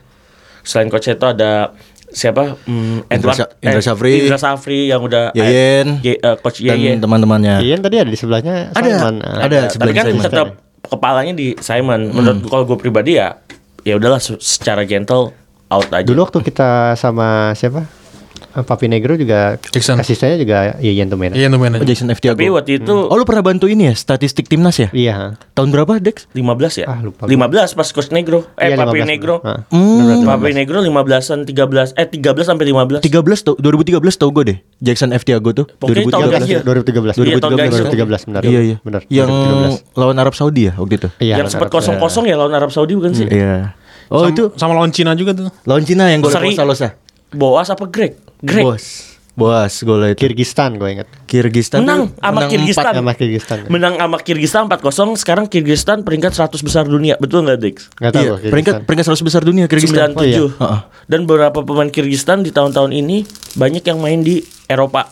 Selain 0.61 0.89
Coach 0.89 1.07
Seto 1.07 1.29
ada 1.29 1.77
siapa? 2.09 2.59
Hmm, 2.65 3.07
Indra 3.07 3.31
Edward 3.31 3.39
Sa- 3.39 3.51
Indra 3.61 3.79
eh, 3.79 3.85
Safri. 3.85 4.13
Indra 4.19 4.35
Safri 4.37 4.81
yang 4.89 5.01
udah 5.01 5.31
Yeyen. 5.31 6.03
Ye- 6.03 6.19
eh, 6.19 6.37
Coach 6.37 6.59
Dan 6.59 6.75
Yeyen. 6.75 6.99
teman-temannya. 6.99 7.63
Ian 7.63 7.79
tadi 7.79 7.97
ada 7.97 8.09
di 8.09 8.19
sebelahnya 8.19 8.75
Ada, 8.75 8.83
Simon. 8.91 9.15
Ada. 9.21 9.39
Tapi 9.39 9.71
sebelahnya 9.71 10.01
kan 10.01 10.11
Simon. 10.11 10.25
tetap 10.27 10.49
kepalanya 10.83 11.33
di 11.33 11.47
Simon. 11.57 12.01
Menurut 12.11 12.39
gua, 12.41 12.51
kalau 12.51 12.65
gue 12.67 12.79
pribadi 12.81 13.13
ya 13.15 13.39
ya 13.81 13.95
udahlah 13.95 14.19
se- 14.19 14.43
secara 14.43 14.83
gentle 14.83 15.31
out 15.69 15.87
aja. 15.89 16.03
Dulu 16.03 16.19
waktu 16.21 16.43
kita 16.43 16.99
sama 16.99 17.55
siapa? 17.55 17.87
Eh, 18.51 18.63
Papi 18.63 18.87
Negro 18.87 19.15
juga 19.15 19.55
Jackson. 19.63 19.95
asistennya 19.97 20.35
juga 20.35 20.75
tuh 21.07 21.15
main. 21.15 21.31
Iya 21.31 21.47
tuh 21.47 21.79
Oh, 21.79 21.87
Jason 21.87 22.11
F. 22.11 22.19
Tiago. 22.19 22.35
Tapi 22.35 22.51
waktu 22.51 22.73
itu 22.79 22.91
Oh 22.91 23.15
lu 23.15 23.23
pernah 23.23 23.41
bantu 23.41 23.65
ini 23.65 23.87
ya 23.87 23.95
statistik 23.95 24.47
timnas 24.47 24.75
ya? 24.75 24.91
Iya. 24.91 25.39
Tahun 25.55 25.71
berapa 25.71 25.97
Dex? 25.97 26.27
15 26.33 26.83
ya? 26.83 26.87
Ah, 26.87 26.99
lupa. 26.99 27.25
15 27.25 27.47
pas 27.73 27.89
Coach 27.89 28.11
Negro. 28.11 28.43
Eh, 28.59 28.69
Iya, 28.69 28.77
Papi 28.77 29.01
15. 29.01 29.07
Negro. 29.07 29.35
Ah. 29.41 29.63
Hmm. 29.69 30.27
Papi 30.27 30.51
Negro 30.53 30.79
15-an 30.81 31.47
13 31.47 31.95
eh 31.95 32.07
13 32.07 32.43
sampai 32.45 32.65
15. 32.67 33.01
13 33.01 33.41
tau, 33.41 33.55
2013 33.55 34.19
tau 34.19 34.29
gue 34.31 34.45
deh 34.45 34.59
Jackson 34.79 35.11
F. 35.11 35.23
Tiago 35.23 35.51
tuh 35.53 35.71
Pokoknya 35.71 36.03
tahun 36.05 36.27
2013 36.27 36.35
ganjil. 36.35 36.59
2013. 36.61 37.15
Iya, 37.17 37.39
tahun 37.39 37.55
ganjil. 37.55 37.81
2013 37.87 38.27
benar. 38.27 38.43
Iya 38.43 38.61
iya 38.61 38.77
Benar. 38.81 39.01
Yang 39.07 39.29
2013. 39.31 39.95
lawan 39.95 40.17
Arab 40.19 40.35
Saudi 40.35 40.63
ya 40.67 40.73
waktu 40.75 40.95
itu 40.97 41.09
Iya. 41.19 41.35
yang 41.39 41.47
sempat 41.47 41.71
kosong-kosong 41.71 42.25
ya 42.25 42.35
lawan 42.35 42.51
Arab 42.51 42.71
Saudi 42.71 42.93
bukan 42.93 43.13
sih? 43.13 43.25
Iya 43.25 43.79
Oh 44.11 44.27
sama, 44.27 44.35
itu 44.35 44.43
sama 44.59 44.73
lawan 44.75 44.91
Cina 44.91 45.15
juga 45.15 45.31
tuh. 45.31 45.47
lawan 45.63 45.87
Cina 45.87 46.11
yang 46.11 46.19
gol 46.19 46.35
Seri. 46.35 46.51
Salosa 46.51 46.99
Boas 47.31 47.71
apa 47.71 47.87
Greg? 47.87 48.19
Greg. 48.43 48.65
Bos 48.65 49.11
Bos 49.31 49.73
gol 49.87 50.05
itu 50.11 50.21
Kirgistan 50.21 50.77
gue 50.77 51.01
ingat. 51.01 51.09
Kirgistan 51.25 51.81
Menang 51.81 52.13
sama 52.13 52.45
menang 52.45 52.51
Kirgistan. 52.51 52.93
Sama 52.93 53.13
Kirgistan. 53.15 53.59
Menang 53.73 53.95
sama 53.97 54.17
Kirgistan 54.21 54.63
4-0. 54.69 55.17
Sekarang 55.17 55.47
Kirgistan 55.49 56.05
peringkat 56.05 56.37
100 56.37 56.61
besar 56.61 56.85
dunia. 56.85 57.17
Betul 57.17 57.47
nggak, 57.47 57.57
Dex? 57.57 57.89
Enggak 57.97 58.13
tahu 58.13 58.25
Iya, 58.27 58.51
peringkat 58.53 58.75
peringkat 58.85 59.07
100 59.09 59.25
besar 59.25 59.41
dunia 59.41 59.65
Kirgistan. 59.65 60.13
97. 60.13 60.19
Oh, 60.19 60.25
iya. 60.27 60.39
Heeh. 60.45 60.81
Dan 61.09 61.25
beberapa 61.25 61.63
pemain 61.63 61.89
Kirgistan 61.89 62.43
di 62.43 62.53
tahun-tahun 62.53 62.93
ini 62.93 63.25
banyak 63.57 63.81
yang 63.81 64.03
main 64.03 64.21
di 64.21 64.45
Eropa. 64.67 65.09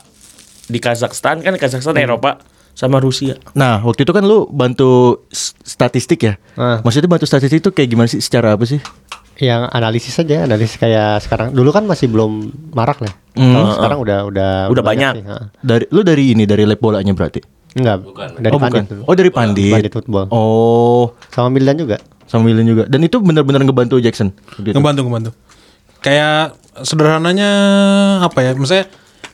Di 0.68 0.76
Kazakhstan 0.76 1.40
kan 1.40 1.56
Kazakhstan 1.56 1.96
Hmm. 1.96 2.04
Eropa 2.04 2.42
sama 2.76 3.00
Rusia. 3.00 3.40
Nah, 3.54 3.80
waktu 3.80 4.04
itu 4.04 4.12
kan 4.12 4.22
lu 4.22 4.44
bantu 4.46 5.24
statistik 5.64 6.20
ya. 6.20 6.34
Ah. 6.52 6.84
Maksudnya 6.84 7.08
bantu 7.08 7.24
statistik 7.24 7.64
itu 7.64 7.70
kayak 7.72 7.88
gimana 7.88 8.06
sih? 8.06 8.20
Secara 8.20 8.52
apa 8.52 8.68
sih? 8.68 8.78
Yang 9.38 9.70
analisis 9.70 10.18
aja, 10.18 10.44
analisis 10.44 10.74
kayak 10.76 11.22
sekarang. 11.22 11.54
Dulu 11.54 11.70
kan 11.70 11.86
masih 11.86 12.10
belum 12.10 12.50
marak 12.74 12.98
lah. 13.00 13.14
Hmm. 13.38 13.54
Kalau 13.54 13.66
sekarang 13.72 13.98
udah 14.02 14.18
udah 14.26 14.50
Udah 14.68 14.82
banyak. 14.82 15.12
sih, 15.18 15.24
ha. 15.26 15.48
Dari 15.62 15.86
lu 15.94 16.02
dari 16.02 16.34
ini 16.34 16.42
dari 16.42 16.66
lab 16.66 16.82
bolanya 16.82 17.14
berarti? 17.14 17.38
Enggak, 17.78 18.02
dari 18.36 18.50
oh 18.50 18.58
Pandit 18.58 18.82
bukan. 18.90 19.06
Oh 19.06 19.14
dari 19.14 19.30
Pandit. 19.30 19.72
Pandit 19.78 19.92
football. 19.94 20.26
Oh, 20.34 21.14
Sama 21.30 21.48
Mildan 21.48 21.78
juga. 21.78 21.98
sama 22.28 22.44
Milan 22.44 22.68
juga. 22.68 22.84
Dan 22.84 23.00
itu 23.00 23.16
benar-benar 23.24 23.64
ngebantu 23.64 23.96
Jackson. 24.04 24.28
Gitu. 24.60 24.76
Ngebantu 24.76 25.00
ngebantu. 25.00 25.30
Kayak 26.04 26.60
sederhananya 26.84 27.50
apa 28.20 28.44
ya? 28.44 28.52
Misalnya 28.52 28.84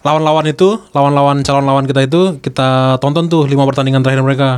lawan-lawan 0.07 0.47
itu, 0.47 0.79
lawan-lawan 0.95 1.43
calon 1.43 1.67
lawan 1.67 1.91
kita 1.91 2.07
itu 2.07 2.39
kita 2.39 3.01
tonton 3.03 3.27
tuh 3.27 3.51
lima 3.51 3.67
pertandingan 3.67 3.99
terakhir 3.99 4.23
mereka. 4.23 4.49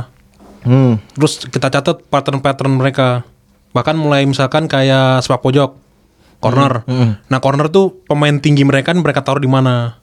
Hmm. 0.61 1.01
Terus 1.17 1.49
kita 1.49 1.73
catat 1.73 1.97
pattern-pattern 2.05 2.77
mereka. 2.77 3.25
Bahkan 3.77 3.93
mulai 3.93 4.25
misalkan 4.25 4.65
kayak 4.65 5.21
sepak 5.21 5.45
pojok, 5.45 5.77
corner. 6.41 6.81
Nah 7.29 7.37
corner 7.37 7.69
tuh 7.69 8.01
pemain 8.09 8.33
tinggi 8.33 8.65
mereka 8.65 8.89
kan 8.89 8.97
mereka 8.97 9.21
taruh 9.21 9.37
di 9.37 9.45
mana. 9.47 10.01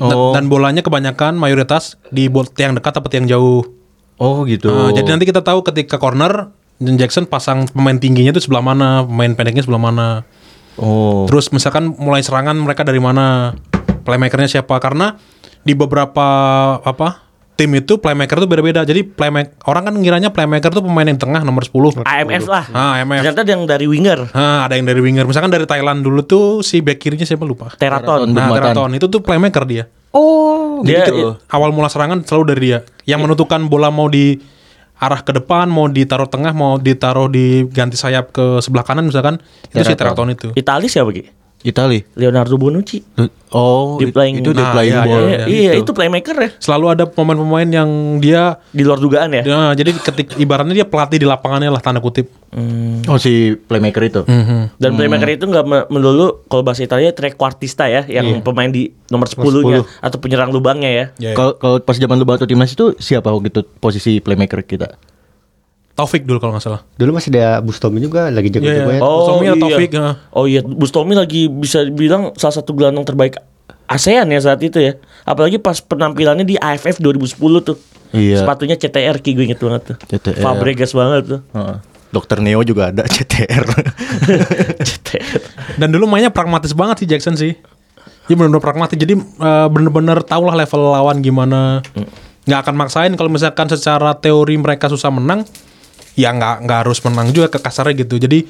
Dan- 0.00 0.10
Oh. 0.10 0.32
Dan 0.32 0.48
bolanya 0.48 0.80
kebanyakan 0.80 1.36
mayoritas 1.36 2.00
di 2.08 2.26
tiang 2.50 2.74
dekat 2.74 2.96
atau 2.96 3.06
tiang 3.06 3.28
jauh. 3.28 3.62
Oh 4.16 4.42
gitu. 4.42 4.70
Nah, 4.70 4.90
jadi 4.90 5.06
nanti 5.06 5.26
kita 5.26 5.42
tahu 5.42 5.62
ketika 5.62 5.98
corner 5.98 6.50
Jackson 6.80 7.26
pasang 7.26 7.70
pemain 7.70 7.94
tingginya 7.94 8.34
itu 8.34 8.42
sebelah 8.42 8.62
mana, 8.62 9.06
pemain 9.06 9.30
pendeknya 9.34 9.62
sebelah 9.62 9.78
mana. 9.78 10.08
Oh. 10.74 11.26
Terus 11.30 11.54
misalkan 11.54 11.94
mulai 11.94 12.26
serangan 12.26 12.58
mereka 12.58 12.82
dari 12.82 12.98
mana, 12.98 13.54
playmakernya 14.02 14.50
siapa? 14.50 14.74
Karena 14.82 15.14
di 15.62 15.72
beberapa 15.78 16.26
apa 16.82 17.23
tim 17.54 17.70
itu 17.70 17.96
playmaker 17.96 18.36
tuh 18.36 18.46
beda-beda. 18.46 18.82
Jadi 18.82 19.02
playmaker 19.02 19.54
orang 19.64 19.82
kan 19.84 19.94
ngiranya 19.94 20.28
playmaker 20.28 20.68
tuh 20.68 20.82
pemain 20.82 21.04
yang 21.04 21.16
tengah 21.16 21.40
nomor 21.40 21.62
10. 21.62 22.02
AMF 22.02 22.44
lah. 22.44 22.64
Ah, 22.70 22.98
AMF. 22.98 23.22
Ternyata 23.22 23.42
yang 23.46 23.62
dari 23.64 23.86
winger, 23.86 24.26
Ah, 24.30 24.66
ada 24.66 24.74
yang 24.74 24.84
dari 24.84 24.98
winger. 24.98 25.22
Misalkan 25.24 25.48
dari 25.48 25.62
Thailand 25.62 26.02
dulu 26.02 26.22
tuh 26.22 26.44
si 26.60 26.80
back 26.80 26.98
kirinya 26.98 27.22
siapa 27.22 27.42
lupa. 27.42 27.70
Teraton. 27.72 28.26
Nah. 28.28 28.50
Teraton 28.50 28.90
itu 28.92 29.06
tuh 29.06 29.20
playmaker 29.20 29.62
dia. 29.64 29.86
Oh, 30.10 30.82
Dia- 30.82 31.02
Jadi 31.02 31.22
ke- 31.22 31.38
awal 31.48 31.70
mula 31.70 31.86
serangan 31.86 32.22
selalu 32.22 32.44
dari 32.48 32.60
dia. 32.64 32.78
Yang 33.04 33.20
menentukan 33.24 33.60
bola 33.66 33.90
mau 33.90 34.06
di 34.06 34.38
arah 34.96 35.20
ke 35.20 35.32
depan, 35.32 35.66
mau 35.66 35.86
ditaruh 35.86 36.26
tengah, 36.26 36.50
mau 36.50 36.78
ditaruh 36.78 37.26
di 37.26 37.66
ganti 37.66 37.94
sayap 37.94 38.30
ke 38.30 38.58
sebelah 38.58 38.82
kanan 38.82 39.04
misalkan, 39.04 39.42
itu 39.68 39.82
si 39.82 39.94
Teraton 39.94 40.30
itu. 40.30 40.54
Itali 40.54 40.86
siapa 40.86 41.10
Ki? 41.10 41.26
Itali. 41.64 42.04
Leonardo 42.12 42.54
Bonucci. 42.54 43.00
Oh, 43.48 43.96
Di 43.96 44.12
playing- 44.12 44.44
itu 44.44 44.52
di 44.52 44.60
Nah, 44.60 44.70
playing 44.70 44.92
iya, 44.92 45.02
ball. 45.02 45.22
Iya, 45.24 45.38
iya, 45.46 45.72
itu 45.74 45.90
playmaker 45.90 46.36
ya. 46.36 46.50
Selalu 46.58 46.86
ada 46.90 47.04
pemain-pemain 47.06 47.64
yang 47.64 47.88
dia 48.18 48.60
Di 48.68 48.84
luar 48.84 49.00
dugaan 49.00 49.32
ya. 49.32 49.42
Nah, 49.42 49.72
jadi 49.72 49.94
ketik 49.94 50.36
ibaratnya 50.36 50.74
dia 50.74 50.84
pelatih 50.84 51.16
di 51.16 51.24
lapangannya 51.24 51.72
lah 51.72 51.80
tanda 51.80 51.98
kutip. 51.98 52.28
Oh, 53.04 53.16
si 53.16 53.56
playmaker 53.56 54.02
itu. 54.04 54.20
Dan 54.76 54.92
playmaker 54.92 55.32
itu 55.32 55.48
nggak 55.48 55.64
me- 55.64 55.86
melulu 55.88 56.44
kalau 56.44 56.60
bahasa 56.60 56.84
Italia 56.84 57.10
trequartista 57.10 57.88
ya, 57.88 58.04
yang 58.04 58.44
pemain 58.44 58.68
di 58.68 58.92
nomor 59.08 59.24
10-nya 59.24 59.80
atau 59.98 60.18
penyerang 60.18 60.50
lubangnya 60.50 60.90
ya. 60.90 61.04
Ya, 61.16 61.30
ya. 61.30 61.34
Kalau 61.34 61.56
kalau 61.56 61.76
pas 61.80 61.96
zaman 61.96 62.14
lu 62.14 62.28
bantu 62.28 62.44
timnas 62.44 62.68
itu 62.68 62.92
siapa 62.98 63.32
gitu 63.40 63.64
posisi 63.78 64.20
playmaker 64.20 64.60
kita? 64.60 65.00
Taufik 65.94 66.26
dulu 66.26 66.42
kalau 66.42 66.58
nggak 66.58 66.64
salah. 66.66 66.82
Dulu 66.98 67.14
masih 67.14 67.30
ada 67.30 67.62
Bustomi 67.62 68.02
juga 68.02 68.26
lagi 68.26 68.50
Iya, 68.50 68.58
jago-jago 68.58 68.90
iya. 68.90 68.98
ya. 68.98 69.02
Bustomi 69.06 69.44
atau 69.46 69.58
Taufik, 69.70 69.90
iya. 69.94 70.02
ya. 70.02 70.12
Oh 70.34 70.44
iya, 70.50 70.60
Bustomi 70.66 71.14
lagi 71.14 71.46
bisa 71.46 71.86
dibilang 71.86 72.34
salah 72.34 72.54
satu 72.58 72.74
gelandang 72.74 73.06
terbaik 73.06 73.38
ASEAN 73.86 74.26
ya 74.34 74.40
saat 74.42 74.58
itu 74.66 74.82
ya. 74.82 74.98
Apalagi 75.22 75.62
pas 75.62 75.78
penampilannya 75.78 76.42
di 76.42 76.58
AFF 76.58 76.98
2010 76.98 77.38
tuh. 77.62 77.78
Iya. 78.10 78.42
Sepatunya 78.42 78.74
CTR 78.74 79.22
Ki 79.22 79.38
gue 79.38 79.46
inget 79.46 79.62
banget 79.62 79.94
tuh. 79.94 79.96
CTR. 80.10 80.42
Fabregas 80.42 80.90
banget 80.90 81.22
tuh. 81.30 81.40
Heeh. 81.54 81.76
Dokter 82.14 82.38
Neo 82.38 82.62
juga 82.62 82.94
ada 82.94 83.06
CTR. 83.14 83.64
CTR. 84.90 85.40
Dan 85.78 85.94
dulu 85.94 86.06
mainnya 86.10 86.30
pragmatis 86.30 86.74
banget 86.74 87.02
sih 87.02 87.08
Jackson 87.10 87.34
sih. 87.38 87.54
Dia 88.30 88.34
benar-benar 88.34 88.62
pragmatis. 88.62 88.98
Jadi 88.98 89.14
eh, 89.18 89.68
benar-benar 89.70 90.22
tahu 90.26 90.42
lah 90.46 90.58
level 90.58 90.94
lawan 90.94 91.22
gimana. 91.22 91.82
Nggak 92.46 92.60
akan 92.66 92.74
maksain 92.78 93.12
kalau 93.18 93.30
misalkan 93.30 93.66
secara 93.66 94.14
teori 94.14 94.54
mereka 94.60 94.86
susah 94.86 95.10
menang, 95.10 95.42
ya 96.14 96.30
nggak 96.34 96.66
nggak 96.66 96.78
harus 96.86 96.98
menang 97.02 97.30
juga 97.34 97.50
ke 97.50 97.58
kasarnya 97.58 98.06
gitu. 98.06 98.18
Jadi 98.18 98.46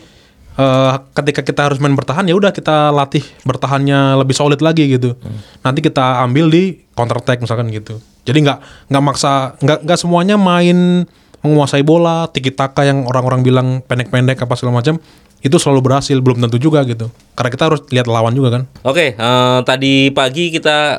eh, 0.60 0.92
ketika 1.16 1.40
kita 1.42 1.60
harus 1.72 1.78
main 1.80 1.96
bertahan 1.96 2.24
ya 2.28 2.34
udah 2.36 2.52
kita 2.52 2.92
latih 2.92 3.24
bertahannya 3.44 4.20
lebih 4.20 4.36
solid 4.36 4.60
lagi 4.60 4.88
gitu. 4.88 5.16
Nanti 5.64 5.80
kita 5.80 6.22
ambil 6.24 6.48
di 6.48 6.84
counter 6.94 7.18
attack 7.20 7.40
misalkan 7.42 7.68
gitu. 7.72 7.98
Jadi 8.24 8.38
nggak 8.44 8.58
nggak 8.88 9.02
maksa 9.04 9.56
nggak 9.60 9.78
nggak 9.84 9.98
semuanya 10.00 10.36
main 10.40 11.08
menguasai 11.44 11.84
bola 11.84 12.24
tiki 12.32 12.48
taka 12.48 12.88
yang 12.88 13.04
orang-orang 13.04 13.44
bilang 13.44 13.68
pendek-pendek 13.84 14.40
apa 14.40 14.56
segala 14.56 14.80
macam 14.80 14.96
itu 15.44 15.60
selalu 15.60 15.84
berhasil 15.84 16.16
belum 16.16 16.40
tentu 16.40 16.56
juga 16.56 16.80
gitu. 16.82 17.12
Karena 17.36 17.50
kita 17.52 17.64
harus 17.68 17.80
lihat 17.92 18.08
lawan 18.08 18.32
juga 18.32 18.48
kan. 18.50 18.62
Oke, 18.80 19.12
eh, 19.12 19.58
tadi 19.62 20.08
pagi 20.08 20.48
kita 20.48 20.96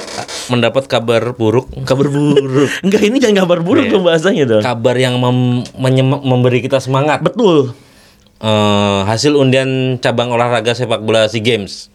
mendapat 0.47 0.85
kabar 0.85 1.33
buruk. 1.33 1.65
Kabar 1.81 2.05
buruk. 2.05 2.69
Enggak 2.85 3.01
ini 3.01 3.17
jangan 3.17 3.43
kabar 3.43 3.59
buruk 3.59 3.89
Iya. 3.89 3.91
dong 3.91 4.03
bahasanya 4.05 4.43
dong. 4.45 4.61
Kabar 4.61 4.95
yang 4.95 5.17
mem- 5.17 5.65
memberi 6.21 6.61
kita 6.61 6.77
semangat. 6.77 7.19
Betul. 7.19 7.73
Eh, 8.37 8.99
hasil 9.03 9.33
undian 9.33 9.97
cabang 9.97 10.29
olahraga 10.29 10.71
sepak 10.71 11.01
bola 11.01 11.25
SEA 11.25 11.41
Games. 11.41 11.89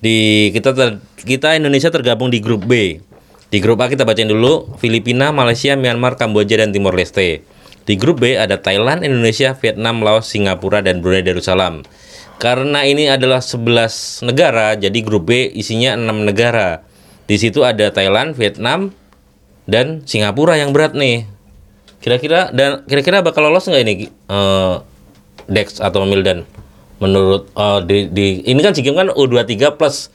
Di 0.00 0.50
kita 0.50 0.74
ter- 0.74 0.98
kita 1.16 1.54
Indonesia 1.54 1.88
tergabung 1.88 2.28
di 2.28 2.42
grup 2.42 2.66
B. 2.66 2.98
Di 3.46 3.62
grup 3.62 3.78
A 3.78 3.86
kita 3.86 4.02
bacain 4.02 4.26
dulu 4.26 4.74
Filipina, 4.76 5.30
Malaysia, 5.30 5.78
Myanmar, 5.78 6.18
Kamboja 6.18 6.58
dan 6.58 6.74
Timor 6.74 6.92
Leste. 6.92 7.46
Di 7.84 7.94
grup 7.94 8.18
B 8.18 8.32
ada 8.32 8.56
Thailand, 8.56 9.00
Indonesia, 9.00 9.52
Vietnam, 9.54 10.00
Laos, 10.00 10.26
Singapura 10.26 10.80
dan 10.80 10.98
Brunei 10.98 11.20
Darussalam. 11.20 11.84
Karena 12.34 12.82
ini 12.82 13.06
adalah 13.06 13.38
11 13.38 13.60
negara, 14.22 14.74
jadi 14.74 14.98
grup 15.00 15.28
B 15.28 15.48
isinya 15.50 15.94
6 15.94 16.02
negara. 16.24 16.82
Di 17.24 17.36
situ 17.36 17.60
ada 17.60 17.88
Thailand, 17.88 18.32
Vietnam, 18.32 18.92
dan 19.64 20.00
Singapura 20.02 20.56
yang 20.56 20.70
berat 20.70 20.92
nih. 20.92 21.24
Kira-kira 21.98 22.48
dan 22.50 22.84
kira-kira 22.84 23.20
bakal 23.20 23.44
lolos 23.44 23.64
nggak 23.64 23.80
ini 23.82 23.94
eh, 24.08 24.74
Dex 25.46 25.76
atau 25.78 26.04
Mildan? 26.04 26.44
Menurut 26.98 27.48
eh, 27.50 27.80
di, 27.82 27.98
di- 28.08 28.40
ini 28.42 28.60
kan 28.60 28.72
SEA 28.72 28.80
Games 28.82 28.98
kan 28.98 29.08
U23 29.10 29.40
plus 29.72 30.12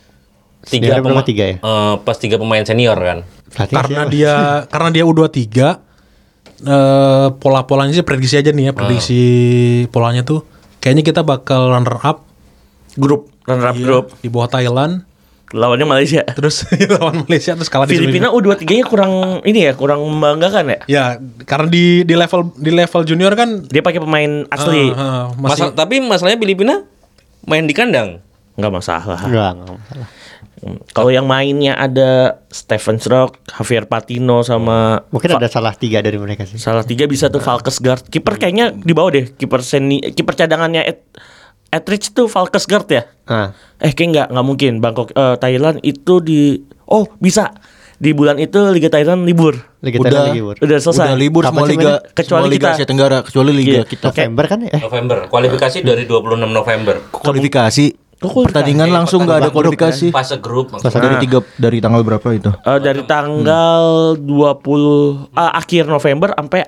tiga 0.64 0.70
Senior 0.92 0.94
berapa? 1.00 1.10
pema- 1.16 1.26
Tiga 1.26 1.44
ya? 1.48 1.56
eh, 1.58 1.94
plus 1.98 2.18
tiga 2.20 2.36
pemain 2.36 2.62
senior 2.62 2.94
kan. 2.96 3.20
Pelatih 3.50 3.74
karena 3.74 4.00
siapa? 4.00 4.12
dia 4.12 4.34
karena 4.70 4.90
dia 4.92 5.04
U23 5.04 5.50
eh 6.62 7.28
pola-polanya 7.34 7.92
sih 7.92 8.02
prediksi 8.02 8.36
aja 8.36 8.50
nih 8.50 8.66
ya, 8.66 8.74
prediksi 8.74 9.22
polanya 9.88 10.22
tuh 10.22 10.44
kayaknya 10.78 11.04
kita 11.04 11.22
bakal 11.22 11.70
runner 11.70 11.98
up 11.98 12.28
Grup 12.92 13.32
runner 13.44 13.66
up 13.66 13.76
Iya, 13.76 13.82
grup. 13.82 14.06
di 14.18 14.28
bawah 14.28 14.50
Thailand 14.50 15.08
Lawannya 15.50 15.82
Malaysia. 15.84 16.22
terus 16.28 16.62
lawan 16.94 17.24
Malaysia 17.24 17.54
terus 17.54 17.68
kalah 17.68 17.84
di 17.84 17.96
Filipina 17.96 18.28
semifinal. 18.28 18.54
U23-nya 18.60 18.86
kurang 18.86 19.14
ini 19.44 19.60
ya, 19.62 19.74
kurang 19.74 20.04
membanggakan 20.04 20.62
ya. 20.68 20.80
Ya, 20.86 21.04
karena 21.42 21.66
di 21.66 22.04
di 22.04 22.14
level 22.14 22.54
di 22.54 22.70
level 22.70 23.02
junior 23.02 23.34
kan 23.34 23.66
Dia 23.66 23.82
pakai 23.82 23.98
pemain 23.98 24.46
asli. 24.48 24.86
eh, 24.86 24.94
eh, 24.94 25.26
masih 25.34 25.64
Masa- 25.64 25.74
tapi 25.74 25.98
masalahnya 26.00 26.38
Filipina 26.38 26.86
main 27.44 27.64
di 27.64 27.74
kandang. 27.74 28.22
nggak 28.54 28.70
masalah. 28.72 29.20
Enggak, 29.24 29.50
enggak 29.56 29.74
masalah. 29.74 30.08
Hmm. 30.60 30.80
Kalau 30.90 31.08
yang 31.08 31.24
mainnya 31.24 31.74
ada 31.74 32.44
Stephen 32.48 32.98
Strock, 32.98 33.40
Javier 33.48 33.84
Patino 33.84 34.42
sama 34.42 35.08
Mungkin 35.08 35.32
ada 35.34 35.48
salah 35.48 35.72
tiga 35.72 36.00
dari 36.00 36.16
mereka 36.16 36.44
sih. 36.44 36.60
salah 36.60 36.84
tiga 36.84 37.06
bisa 37.06 37.28
tuh 37.28 37.40
Valkesgaard. 37.40 38.08
Kiper 38.08 38.36
kayaknya 38.36 38.72
di 38.72 38.92
bawah 38.92 39.12
deh. 39.12 39.26
Kiper 39.32 39.60
seni, 39.60 40.04
kiper 40.04 40.36
cadangannya 40.36 40.84
Ed, 40.84 41.00
Edrich 41.70 42.12
tuh 42.12 42.26
Valkesgaard 42.26 42.88
ya. 42.90 43.04
Ah, 43.26 43.56
Eh 43.78 43.94
kayak 43.94 44.10
nggak 44.10 44.28
nggak 44.32 44.46
mungkin 44.46 44.72
Bangkok 44.80 45.12
eh, 45.12 45.36
Thailand 45.38 45.80
itu 45.82 46.20
di 46.20 46.60
oh 46.86 47.08
bisa 47.18 47.54
di 47.96 48.12
bulan 48.12 48.36
itu 48.36 48.58
Liga 48.72 48.88
Thailand 48.88 49.24
libur. 49.24 49.60
Liga 49.80 50.00
Udah. 50.00 50.10
Thailand 50.10 50.34
libur. 50.34 50.56
Udah 50.58 50.78
selesai. 50.78 51.06
Udah 51.06 51.20
libur 51.20 51.44
Kapan 51.44 51.56
semua 51.56 51.68
liga? 51.70 51.92
Kecuali 52.10 52.26
semua 52.26 52.42
liga 52.50 52.60
kita. 52.60 52.76
Asia 52.76 52.88
Tenggara 52.88 53.18
kecuali 53.22 53.52
liga 53.54 53.72
Iya. 53.72 53.84
kita. 53.86 54.06
November 54.10 54.44
kan 54.48 54.60
ya? 54.60 54.72
Eh, 54.72 54.82
November. 54.82 55.18
Kualifikasi 55.28 55.78
dari 55.82 56.04
26 56.04 56.50
November. 56.50 56.96
Kualifikasi. 57.12 57.86
Oh. 58.20 58.44
Pertandingan 58.44 58.92
langsung 58.92 59.24
nggak 59.24 59.38
ada 59.38 59.50
kualifikasi. 59.50 60.12
Fase 60.12 60.38
grup 60.38 60.70
Fase 60.70 60.84
maksudnya. 60.84 61.08
Dari 61.08 61.18
tiga 61.24 61.40
dari 61.56 61.78
tanggal 61.80 62.04
berapa 62.04 62.28
itu? 62.32 62.52
Eh, 62.52 62.80
dari 62.80 63.02
tanggal 63.04 63.84
20 64.20 65.32
ah, 65.34 65.56
akhir 65.56 65.86
November 65.86 66.34
sampai 66.34 66.68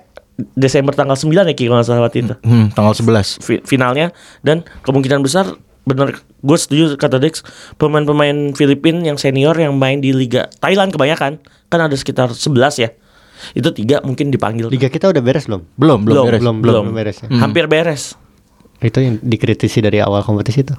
Desember 0.54 0.92
tanggal 0.92 1.14
9 1.14 1.28
ya 1.44 1.54
Ki 1.54 1.66
kalau 1.66 1.78
nggak 1.78 1.86
salah 1.86 2.02
waktu 2.02 2.24
itu. 2.24 2.34
Hmm, 2.42 2.72
tanggal 2.72 2.94
11. 2.94 3.38
fi- 3.38 3.62
finalnya 3.62 4.16
dan 4.40 4.64
kemungkinan 4.82 5.20
besar 5.20 5.54
bener 5.82 6.14
gue 6.40 6.56
setuju 6.56 6.94
kata 6.94 7.18
Dex 7.18 7.42
pemain-pemain 7.76 8.54
Filipin 8.54 9.02
yang 9.02 9.18
senior 9.18 9.52
yang 9.54 9.74
main 9.74 9.98
di 9.98 10.14
Liga 10.14 10.46
Thailand 10.56 10.90
kebanyakan 10.90 11.42
kan 11.68 11.80
ada 11.82 11.94
sekitar 11.94 12.30
11 12.30 12.54
ya 12.78 12.90
itu 13.52 13.66
tiga 13.74 13.98
mungkin 14.00 14.30
dipanggil 14.30 14.70
Liga 14.70 14.88
kita 14.88 15.10
udah 15.10 15.20
beres 15.20 15.50
belum? 15.50 15.66
Belum, 15.74 16.00
belum, 16.00 16.14
Belum, 16.14 16.26
beres. 16.28 16.40
belum, 16.40 16.56
belum, 16.62 16.84
belum 16.86 16.96
beres 16.96 17.18
ya. 17.18 17.28
hampir 17.36 17.66
beres 17.66 18.14
Itu 18.82 18.98
yang 18.98 19.16
dikritisi 19.22 19.80
dari 19.80 20.02
awal 20.02 20.26
kompetisi 20.26 20.66
itu. 20.66 20.74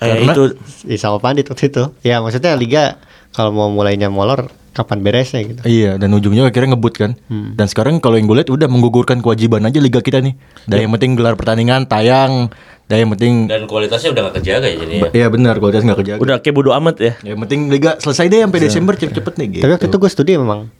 Eh, 0.00 0.22
itu 0.24 0.54
Ya, 0.86 0.96
sama 1.02 1.18
Pandit 1.18 1.50
waktu 1.50 1.66
itu. 1.68 1.82
Ya 2.06 2.22
maksudnya 2.22 2.54
liga 2.54 3.02
kalau 3.34 3.50
mau 3.50 3.68
mulainya 3.70 4.06
molor 4.06 4.50
kapan 4.70 5.02
beresnya 5.02 5.42
gitu. 5.42 5.60
Iya, 5.66 5.98
dan 5.98 6.14
ujungnya 6.14 6.46
akhirnya 6.46 6.78
ngebut 6.78 6.94
kan. 6.94 7.18
Dan 7.28 7.66
sekarang 7.66 7.98
kalau 7.98 8.14
yang 8.14 8.30
gue 8.30 8.38
lihat 8.38 8.50
udah 8.54 8.70
menggugurkan 8.70 9.18
kewajiban 9.18 9.66
aja 9.66 9.82
liga 9.82 9.98
kita 9.98 10.22
nih. 10.22 10.38
Dan 10.70 10.86
yang 10.86 10.92
penting 10.94 11.18
gelar 11.18 11.34
pertandingan 11.34 11.90
tayang. 11.90 12.54
Dan 12.86 13.06
yang 13.06 13.10
penting 13.14 13.46
Dan 13.46 13.70
kualitasnya 13.70 14.10
udah 14.14 14.22
gak 14.30 14.42
kejaga 14.42 14.66
ya 14.66 14.76
jadi 14.82 14.94
ya. 14.94 15.10
Iya 15.14 15.26
benar, 15.30 15.54
kualitas 15.62 15.82
nggak 15.86 15.98
kejaga. 16.02 16.20
Udah 16.22 16.36
kayak 16.42 16.54
bodo 16.54 16.70
amat 16.74 16.96
ya. 17.02 17.12
Yang 17.22 17.38
penting 17.46 17.60
liga 17.70 17.90
selesai 17.98 18.26
deh 18.30 18.40
sampai 18.42 18.60
Desember 18.62 18.94
cepet-cepet 18.98 19.34
nih 19.38 19.46
gitu. 19.58 19.62
Tapi 19.66 19.72
waktu 19.78 19.86
itu 19.90 19.98
gue 19.98 20.10
studi 20.10 20.32
memang 20.38 20.70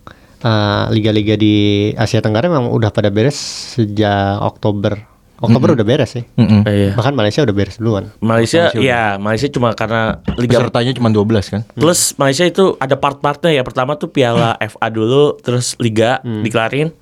eh, 0.43 0.85
liga-liga 0.95 1.35
di 1.35 1.55
Asia 1.95 2.23
Tenggara 2.23 2.47
memang 2.47 2.71
udah 2.71 2.91
pada 2.95 3.11
beres 3.11 3.39
sejak 3.75 4.39
Oktober. 4.43 5.10
Oktober 5.41 5.73
udah 5.73 5.87
beres 5.89 6.13
sih. 6.13 6.25
Mm-mm. 6.37 6.69
Iya. 6.69 6.93
Bahkan 6.95 7.17
Malaysia 7.17 7.41
udah 7.41 7.57
beres 7.57 7.81
duluan. 7.81 8.13
Malaysia, 8.21 8.69
ya 8.77 9.17
Malaysia 9.17 9.49
cuma 9.49 9.73
karena 9.73 10.21
liga 10.37 10.61
Pesertanya 10.61 10.93
cuma 10.93 11.09
12 11.09 11.53
kan. 11.53 11.61
Plus 11.73 12.13
Malaysia 12.21 12.45
itu 12.45 12.77
ada 12.77 12.95
part-partnya 13.01 13.57
ya. 13.57 13.63
Pertama 13.65 13.97
tuh 13.97 14.13
Piala 14.13 14.61
FA 14.61 14.87
dulu, 14.93 15.41
terus 15.41 15.75
Liga 15.81 16.21
dikelarin. 16.23 16.93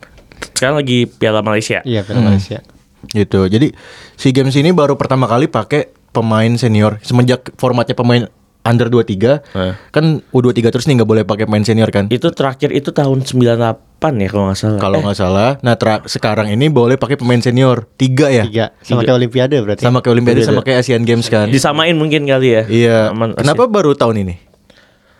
Sekarang 0.54 0.78
lagi 0.78 1.10
Piala 1.10 1.42
Malaysia. 1.42 1.82
Iya, 1.82 2.06
benar 2.06 2.30
Malaysia. 2.30 2.62
Gitu. 3.10 3.40
Jadi 3.50 3.74
si 4.14 4.30
games 4.30 4.54
ini 4.54 4.70
baru 4.70 4.94
pertama 4.94 5.26
kali 5.26 5.50
pakai 5.50 5.90
pemain 6.08 6.50
senior 6.56 6.98
semenjak 7.04 7.52
formatnya 7.60 7.94
pemain 7.94 8.26
under 8.68 8.86
23 8.86 9.40
Eh. 9.48 9.72
kan 9.88 10.04
U23 10.28 10.68
terus 10.68 10.84
nih 10.84 11.00
nggak 11.00 11.08
boleh 11.08 11.24
pakai 11.24 11.48
pemain 11.48 11.64
senior 11.64 11.88
kan. 11.88 12.04
Itu 12.06 12.28
terakhir 12.30 12.68
itu 12.70 12.92
tahun 12.92 13.24
98 13.24 13.80
ya 14.18 14.28
kalau 14.28 14.44
nggak 14.46 14.58
salah. 14.58 14.78
Kalau 14.78 14.98
Eh, 14.98 15.02
nggak 15.02 15.18
salah. 15.18 15.50
Nah, 15.58 15.74
tra- 15.74 16.04
sekarang 16.04 16.46
ini 16.48 16.68
boleh 16.68 16.94
pakai 16.94 17.16
pemain 17.16 17.40
senior 17.40 17.88
tiga 17.96 18.28
ya. 18.28 18.44
Tiga 18.44 18.66
sama 18.80 19.02
kayak 19.02 19.16
Olimpiade 19.16 19.56
berarti. 19.58 19.80
Sama 19.80 19.98
kayak 19.98 20.12
Olimpiade 20.12 20.40
sama 20.44 20.60
kayak 20.60 20.84
Asian 20.84 21.02
Games 21.02 21.26
kan. 21.26 21.48
disamain 21.48 21.96
mungkin 21.96 22.22
kali 22.22 22.48
ya. 22.52 22.62
Iya. 22.62 22.98
Aman, 23.10 23.32
Kenapa 23.32 23.64
baru 23.64 23.92
tahun 23.92 24.22
ini? 24.22 24.36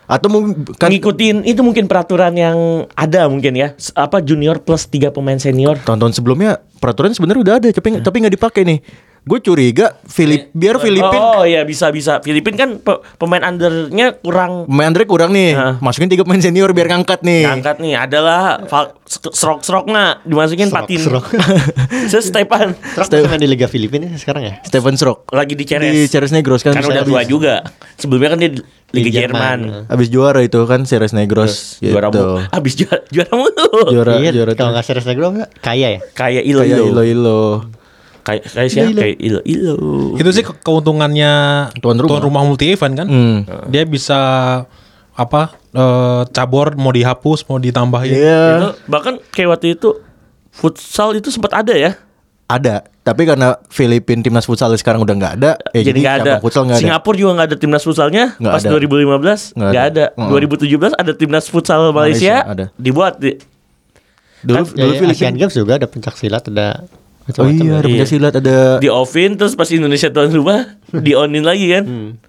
Atau 0.05 0.33
mungkin 0.33 0.65
kan 0.75 0.89
ngikutin 0.89 1.45
itu 1.45 1.61
mungkin 1.61 1.85
peraturan 1.85 2.33
yang 2.33 2.57
ada 2.97 3.29
mungkin 3.29 3.53
ya 3.53 3.77
apa 3.93 4.25
junior 4.25 4.57
plus 4.57 4.89
tiga 4.89 5.13
pemain 5.13 5.37
senior 5.37 5.77
tahun-tahun 5.79 6.17
sebelumnya 6.17 6.65
peraturan 6.81 7.13
sebenarnya 7.13 7.41
udah 7.45 7.55
ada 7.61 7.69
tapi 7.69 8.01
tapi 8.01 8.17
nggak 8.19 8.35
dipakai 8.35 8.65
nih. 8.65 8.81
Gue 9.29 9.39
curiga 9.39 9.93
Filip 10.03 10.49
biar 10.51 10.81
Filipin 10.81 11.21
oh 11.21 11.45
iya 11.45 11.61
bisa 11.63 11.93
bisa 11.93 12.19
Filipin 12.19 12.57
kan 12.57 12.81
pe- 12.81 13.01
pemain 13.15 13.45
undernya 13.45 14.17
kurang 14.17 14.65
pemain 14.65 14.89
Andre 14.89 15.05
kurang 15.05 15.31
nih. 15.31 15.53
Hah. 15.53 15.75
Masukin 15.79 16.09
tiga 16.09 16.25
pemain 16.25 16.41
senior 16.41 16.73
biar 16.73 16.89
ngangkat 16.89 17.21
nih. 17.21 17.45
angkat 17.45 17.77
nih 17.77 17.93
adalah 17.95 18.65
serok 19.05 19.61
serok 19.61 19.85
nggak 19.93 20.25
dimasukin 20.25 20.69
patin 20.69 20.97
Serok-serok. 20.97 21.25
Terus 22.09 22.25
Stepan 22.25 22.73
masih 22.97 23.29
main 23.29 23.37
di 23.39 23.47
Liga 23.47 23.69
Filipina 23.69 24.09
sekarang 24.15 24.43
ya? 24.43 24.55
Stephen 24.65 24.97
Stroke. 24.97 25.29
lagi 25.31 25.53
di 25.53 25.65
Ceres 25.65 25.93
Di 25.93 26.09
Ceres 26.09 26.33
Negros 26.33 26.65
kan. 26.65 26.73
kan 26.73 26.83
udah 26.83 27.05
tua 27.05 27.21
juga 27.23 27.61
sebelumnya 27.95 28.33
kan 28.33 28.39
dia 28.39 28.51
di 28.51 28.61
Liga 28.91 29.11
Jerman, 29.13 29.59
Jerman. 29.61 29.87
Habis 29.87 30.09
juara 30.09 30.41
itu 30.41 30.57
kan 30.65 30.81
Ceres 30.83 31.13
Negros 31.13 31.77
juara 31.79 32.09
gitu. 32.09 32.25
mu 32.25 32.41
abis 32.49 32.73
juara 32.73 33.05
juara 33.07 33.33
mulu 33.35 33.69
Juara 33.93 34.13
iya, 34.17 34.33
juara 34.33 34.57
kalau 34.57 34.73
nggak 34.73 34.81
serius 34.83 35.05
negro 35.05 35.29
nggak 35.31 35.61
kaya 35.61 35.89
ya? 35.93 36.01
kayak 36.09 36.41
ilo 36.43 36.65
ilo 36.65 36.85
ilo 36.89 37.03
ilo. 37.05 37.43
Kayak 38.29 38.43
kayak 38.47 38.69
siapa 38.69 38.93
kayak 38.95 39.17
ilo 39.19 39.41
ilo 39.43 39.75
Itu 40.15 40.29
sih 40.29 40.45
ke- 40.45 40.61
keuntungannya 40.61 41.33
Tuan 41.75 41.97
rumah. 41.97 42.45
multi 42.45 42.69
event 42.69 42.95
kan. 42.95 43.09
Hmm. 43.09 43.39
Dia 43.67 43.83
bisa 43.83 44.21
apa 45.15 45.43
eh, 45.73 46.23
cabur 46.29 46.77
mau 46.77 46.91
dihapus 46.91 47.43
mau 47.45 47.57
ditambahin. 47.57 48.13
Iya. 48.13 48.45
Itu 48.55 48.69
bahkan 48.87 49.17
kayak 49.27 49.49
waktu 49.51 49.75
itu 49.75 49.97
futsal 50.51 51.15
itu 51.15 51.29
sempat 51.29 51.57
ada 51.57 51.73
ya 51.73 51.97
Ada, 52.45 52.81
tapi 53.03 53.25
karena 53.25 53.61
Filipin 53.69 54.21
timnas 54.21 54.43
futsal 54.43 54.73
sekarang 54.73 55.01
udah 55.01 55.13
nggak 55.13 55.33
ada, 55.35 55.51
eh, 55.69 55.83
jadi 55.83 55.99
nggak 55.99 56.17
ada. 56.19 56.35
futsal 56.41 56.65
ada. 56.67 56.81
Singapura 56.81 57.13
juga 57.15 57.33
nggak 57.35 57.47
ada 57.47 57.59
timnas 57.59 57.83
futsalnya 57.83 58.25
Nggak 58.35 58.53
pas 58.55 58.63
ada. 58.63 58.71
2015 58.73 59.41
Nggak 59.53 59.69
ada. 59.69 59.81
ada. 59.85 60.05
Heeh. 60.15 60.49
2017 60.57 60.93
ada 60.95 61.13
timnas 61.13 61.45
futsal 61.47 61.81
Malaysia, 61.91 62.41
Malaysia 62.41 62.49
ada. 62.49 62.65
dibuat 62.75 63.17
di, 63.17 63.37
Dulu 64.39 64.55
Ya, 64.57 64.81
dulu 64.81 64.87
ya, 64.89 64.99
Filipin. 64.99 65.19
Asian 65.19 65.35
Games 65.37 65.53
juga 65.53 65.77
ada 65.77 65.85
pencak 65.85 66.15
silat 66.15 66.41
ada 67.29 67.39
Oh 67.39 67.47
iya, 67.47 67.61
ya. 67.61 67.73
ada 67.75 67.85
Iya. 67.85 67.95
pencaksilat 67.95 68.35
ada. 68.35 68.57
di 68.77 68.89
offin 68.89 69.31
terus 69.35 69.53
pas 69.53 69.69
Indonesia 69.69 70.09
tuan 70.09 70.29
rumah 70.29 70.65
di 71.07 71.13
onin 71.13 71.43
lagi 71.43 71.69
kan. 71.69 71.85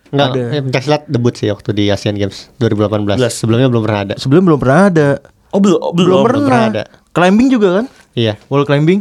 Enggak, 0.09 0.27
Ada. 0.31 0.43
eh, 0.49 0.61
pencak 0.61 0.81
silat 0.81 1.03
debut 1.05 1.31
sih 1.31 1.47
waktu 1.47 1.69
di 1.71 1.83
Asian 1.87 2.13
Games 2.13 2.49
2018. 2.57 3.15
Belas. 3.15 3.33
Sebelumnya 3.33 3.67
belum 3.67 3.81
pernah 3.81 3.99
ada. 4.01 4.13
Sebelum 4.15 4.41
belum 4.43 4.59
pernah 4.59 4.79
ada. 4.85 5.09
Oh 5.49 5.57
belum 5.57 5.77
oh, 5.77 5.91
belum. 5.91 5.95
Belum 5.95 6.19
belum 6.19 6.25
pernah. 6.25 6.45
pernah 6.45 6.63
ada. 6.67 6.83
Climbing 7.09 7.47
juga 7.47 7.69
kan? 7.73 7.85
Iya. 8.13 8.33
Wall 8.45 8.63
climbing. 8.63 8.99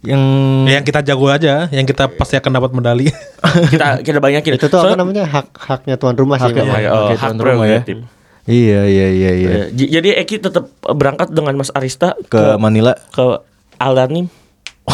Yang 0.00 0.22
Yang 0.68 0.84
kita 0.84 1.00
jago 1.02 1.26
aja, 1.26 1.54
yang 1.68 1.84
kita 1.84 2.04
pasti 2.10 2.34
akan 2.34 2.50
dapat 2.54 2.70
medali. 2.72 3.08
kita 3.72 4.00
kita 4.00 4.18
banyakin. 4.18 4.52
Itu 4.54 4.66
tuh 4.66 4.78
apa 4.78 4.92
Soalnya- 4.92 5.00
namanya 5.00 5.24
hak 5.24 5.46
haknya 5.54 5.94
tuan 5.96 6.14
rumah 6.14 6.36
sih. 6.38 6.50
Haknya, 6.50 6.76
ya. 6.78 6.90
Oh, 6.90 7.08
Oke, 7.08 7.14
hak 7.14 7.30
tuan 7.30 7.36
rumah 7.36 7.66
ya. 7.66 7.80
prerogatif. 7.82 7.96
Iya 8.44 8.80
iya 8.84 9.06
iya 9.10 9.30
iya. 9.32 9.50
Ya, 9.72 9.88
Jadi 9.90 10.08
Eki 10.14 10.36
tetap 10.38 10.68
berangkat 10.78 11.32
dengan 11.32 11.56
Mas 11.56 11.72
Arista 11.72 12.12
Ke 12.26 12.54
Manila. 12.56 12.92
ke 13.08 13.40
Alanim 13.74 14.28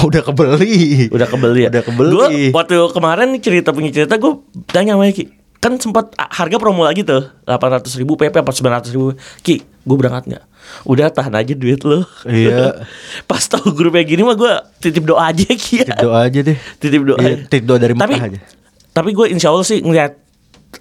Oh, 0.00 0.08
udah 0.10 0.22
kebeli. 0.22 1.06
udah 1.08 1.26
kebeli 1.26 1.60
ya. 1.62 1.70
Udah 1.70 1.82
kebeli. 1.82 2.10
Gua 2.10 2.26
waktu 2.56 2.74
kemarin 2.90 3.26
nih 3.30 3.40
cerita 3.40 3.70
punya 3.70 3.90
cerita 3.90 4.16
gue 4.16 4.32
tanya 4.66 4.94
sama 4.94 5.06
Eki 5.06 5.24
kan 5.56 5.76
sempat 5.76 6.16
harga 6.16 6.56
promo 6.56 6.82
lagi 6.82 7.04
tuh 7.04 7.20
800 7.44 7.84
ribu 7.94 8.16
PP 8.16 8.32
apa 8.34 8.48
900 8.48 8.90
ribu 8.90 9.12
Ki 9.38 9.60
gue 9.60 9.92
berangkat 9.94 10.24
nggak 10.26 10.44
udah 10.82 11.06
tahan 11.10 11.34
aja 11.34 11.52
duit 11.52 11.84
lo 11.84 12.00
Iya. 12.24 12.80
pas 13.28 13.42
tahu 13.42 13.68
grupnya 13.70 14.00
gini 14.02 14.22
mah 14.22 14.32
gue 14.34 14.48
titip 14.80 15.04
doa 15.04 15.28
aja 15.28 15.44
Ki 15.44 15.84
ya. 15.84 15.92
Doa 15.94 16.24
aja 16.24 16.40
deh. 16.40 16.56
titip 16.80 17.04
doa 17.04 17.20
Iya, 17.20 17.44
titip 17.44 17.64
doa 17.66 17.76
dari 17.76 17.92
tapi 17.92 18.16
aja. 18.16 18.40
tapi 18.90 19.12
gue 19.12 19.26
insya 19.28 19.52
Allah 19.52 19.60
sih 19.62 19.78
ngeliat 19.78 20.16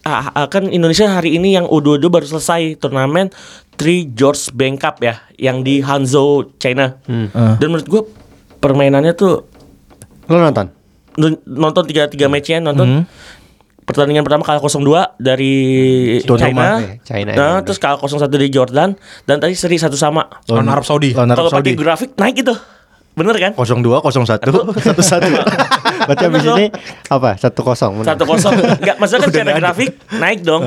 ah, 0.01 0.31
ah, 0.33 0.47
kan 0.47 0.63
Indonesia 0.65 1.11
hari 1.11 1.35
ini 1.35 1.53
yang 1.53 1.67
U22 1.67 2.07
baru 2.07 2.23
selesai 2.25 2.79
turnamen 2.79 3.35
Three 3.75 4.07
George 4.07 4.47
Bank 4.49 4.79
Cup 4.79 4.99
ya 4.99 5.19
yang 5.35 5.59
di 5.59 5.83
Hangzhou 5.83 6.55
China 6.55 6.95
Ah. 7.35 7.59
dan 7.59 7.67
menurut 7.67 7.83
gue 7.85 8.01
permainannya 8.59 9.15
tuh 9.15 9.47
Lo 10.29 10.37
nonton? 10.37 10.69
nonton 11.49 11.83
tiga 11.89 12.07
tiga 12.07 12.29
matchnya 12.31 12.61
nonton? 12.63 13.09
Pertandingan 13.89 14.21
pertama 14.21 14.45
kalah 14.45 14.61
0-2 14.61 15.17
dari 15.17 15.55
Tuan 16.21 16.37
China, 16.37 16.53
rumah, 16.53 16.77
ya, 16.77 16.93
China, 17.01 17.31
nah, 17.33 17.57
ya, 17.57 17.65
terus 17.65 17.81
kalah 17.81 17.97
0-1 17.97 18.29
dari 18.29 18.47
Jordan. 18.53 18.93
Dan 19.25 19.41
tadi 19.41 19.57
seri 19.57 19.81
satu 19.81 19.97
sama. 19.97 20.29
Lawan 20.45 20.69
Arab 20.69 20.85
Saudi. 20.85 21.09
Kalau 21.09 21.25
pakai 21.25 21.49
Saudi. 21.49 21.73
grafik 21.73 22.13
naik 22.13 22.45
itu. 22.45 22.53
Bener 23.17 23.33
kan? 23.41 23.51
02 23.57 23.81
01 23.81 24.45
11. 24.45 24.45
Berarti 26.05 26.23
abis 26.29 26.41
Bener 26.45 26.53
ini 26.53 26.65
apa? 27.09 27.33
Satu 27.41 27.65
kosong. 27.65 28.05
satu 28.05 28.29
kosong. 28.29 28.53
Nggak 28.77 28.95
maksudnya 29.01 29.21
kan 29.25 29.29
secara 29.33 29.51
grafik 29.57 29.91
naik 30.21 30.39
dong. 30.45 30.61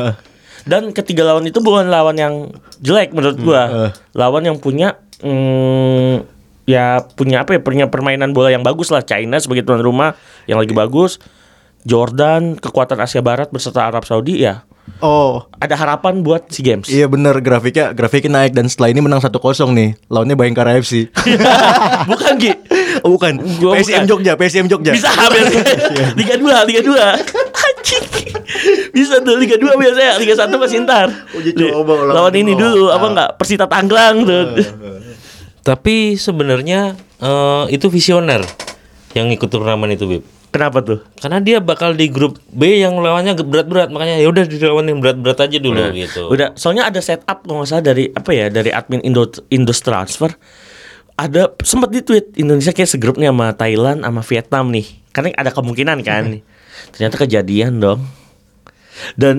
Dan 0.66 0.90
ketiga 0.90 1.22
lawan 1.22 1.46
itu 1.46 1.62
bukan 1.62 1.86
lawan 1.94 2.18
yang 2.18 2.50
jelek 2.82 3.14
menurut 3.14 3.38
gua. 3.38 3.94
Lawan 4.18 4.42
yang 4.50 4.58
punya 4.58 4.98
mm, 5.22 6.31
ya 6.72 7.04
punya 7.04 7.44
apa 7.44 7.56
ya 7.56 7.60
punya 7.60 7.84
permainan 7.92 8.32
bola 8.32 8.48
yang 8.48 8.64
bagus 8.64 8.88
lah. 8.88 9.04
China 9.04 9.36
sebagai 9.36 9.60
tuan 9.68 9.84
rumah 9.84 10.16
yang 10.48 10.56
lagi 10.56 10.72
bagus 10.72 11.20
Jordan 11.82 12.54
kekuatan 12.56 12.98
Asia 13.02 13.20
Barat 13.20 13.50
beserta 13.50 13.84
Arab 13.84 14.06
Saudi 14.06 14.40
ya. 14.40 14.62
Oh, 14.98 15.46
ada 15.62 15.78
harapan 15.78 16.26
buat 16.26 16.50
si 16.50 16.58
games 16.58 16.90
iya 16.90 17.06
bener. 17.06 17.38
Grafiknya 17.38 17.94
grafiknya 17.94 18.42
naik 18.42 18.52
dan 18.54 18.66
setelah 18.66 18.90
ini 18.90 18.98
menang 18.98 19.22
1-0 19.22 19.30
nih. 19.70 19.94
Lawannya 20.10 20.34
Bayangkara 20.34 20.74
FC. 20.78 21.06
bukan 22.10 22.32
Gi 22.38 22.52
Oh, 23.02 23.14
bukan. 23.14 23.38
Gua 23.62 23.78
PSM 23.78 24.04
bukan. 24.04 24.10
Jogja, 24.10 24.32
PSM 24.34 24.66
Jogja. 24.66 24.92
bisa 24.94 25.10
biasanya 25.10 25.64
Liga 26.18 26.34
2 26.34 26.68
Liga 26.70 26.80
2 26.82 26.98
Anjing. 27.62 28.04
bisa 28.90 29.14
tuh 29.22 29.34
Liga 29.38 29.56
2 29.58 29.70
biasanya. 29.70 30.12
Liga 30.18 30.34
1 30.38 30.50
masih 30.50 30.78
ntar. 30.82 31.08
Uji 31.34 31.50
coba 31.54 31.92
ulang 32.02 32.14
lawan 32.14 32.34
ini 32.34 32.52
dulu. 32.58 32.90
apa 32.90 33.06
enggak 33.06 33.30
Persita 33.38 33.66
Tanggerang 33.70 34.16
tuh 34.26 34.44
Tapi 35.62 36.18
sebenarnya 36.18 36.98
eh, 37.22 37.64
itu 37.70 37.86
visioner 37.86 38.42
yang 39.14 39.30
ikut 39.30 39.46
turnamen 39.46 39.92
itu, 39.94 40.08
Bib. 40.08 40.24
kenapa 40.52 40.84
tuh? 40.84 41.00
Karena 41.20 41.40
dia 41.40 41.60
bakal 41.60 41.96
di 41.96 42.08
grup 42.12 42.40
B 42.52 42.80
yang 42.80 42.96
lawannya 43.00 43.36
berat-berat, 43.40 43.88
makanya 43.88 44.20
ya 44.20 44.28
udah 44.28 44.44
dilawanin 44.44 45.00
berat-berat 45.00 45.48
aja 45.48 45.58
dulu 45.60 45.80
gitu. 45.96 46.28
udah. 46.28 46.52
Soalnya 46.56 46.88
ada 46.92 47.00
setup 47.00 47.44
kalau 47.44 47.64
nggak 47.64 47.68
salah 47.72 47.84
dari 47.84 48.12
apa 48.12 48.30
ya 48.32 48.52
dari 48.52 48.68
admin 48.72 49.00
Indo 49.04 49.28
Indus 49.48 49.80
Transfer. 49.80 50.32
Ada 51.12 51.52
sempat 51.60 51.92
di 51.92 52.00
tweet 52.00 52.36
Indonesia 52.40 52.72
kayak 52.72 52.88
segrup 52.88 53.20
nih 53.20 53.28
sama 53.28 53.52
Thailand 53.52 54.00
sama 54.00 54.20
Vietnam 54.24 54.64
nih. 54.72 54.86
Karena 55.12 55.28
ada 55.36 55.50
kemungkinan 55.52 55.98
kan. 56.02 56.40
Ternyata 56.96 57.16
kejadian 57.20 57.78
dong. 57.84 58.00
Dan 59.16 59.36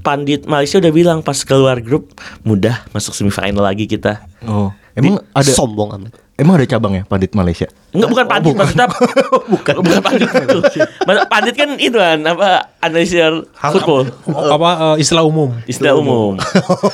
pandit 0.00 0.44
Malaysia 0.44 0.80
udah 0.80 0.92
bilang 0.92 1.18
pas 1.24 1.40
keluar 1.44 1.80
grup 1.80 2.16
mudah 2.44 2.84
masuk 2.92 3.16
semifinal 3.16 3.64
lagi 3.64 3.88
kita. 3.88 4.24
Oh, 4.44 4.72
emang 4.98 5.22
ada 5.30 5.48
sombong 5.48 5.88
amat. 5.94 6.12
emang 6.34 6.54
ada 6.54 6.66
cabang 6.66 6.92
ya 6.92 7.02
Pandit 7.02 7.32
Malaysia? 7.32 7.66
Enggak 7.88 8.08
bukan 8.10 8.26
pandit 8.26 8.54
maksudnya 8.54 8.86
bukan 9.54 9.74
bukan 9.78 10.00
pandit 10.00 10.28
itu. 10.44 10.58
Maksud- 11.02 11.26
pandit 11.26 11.54
kan 11.54 11.68
itu 11.74 11.96
kan 11.96 12.18
apa 12.22 12.48
analisir 12.78 13.32
football 13.54 14.06
apa 14.28 14.68
eh, 14.92 15.02
istilah 15.02 15.22
umum. 15.22 15.50
istilah 15.64 15.94
umum. 15.94 16.38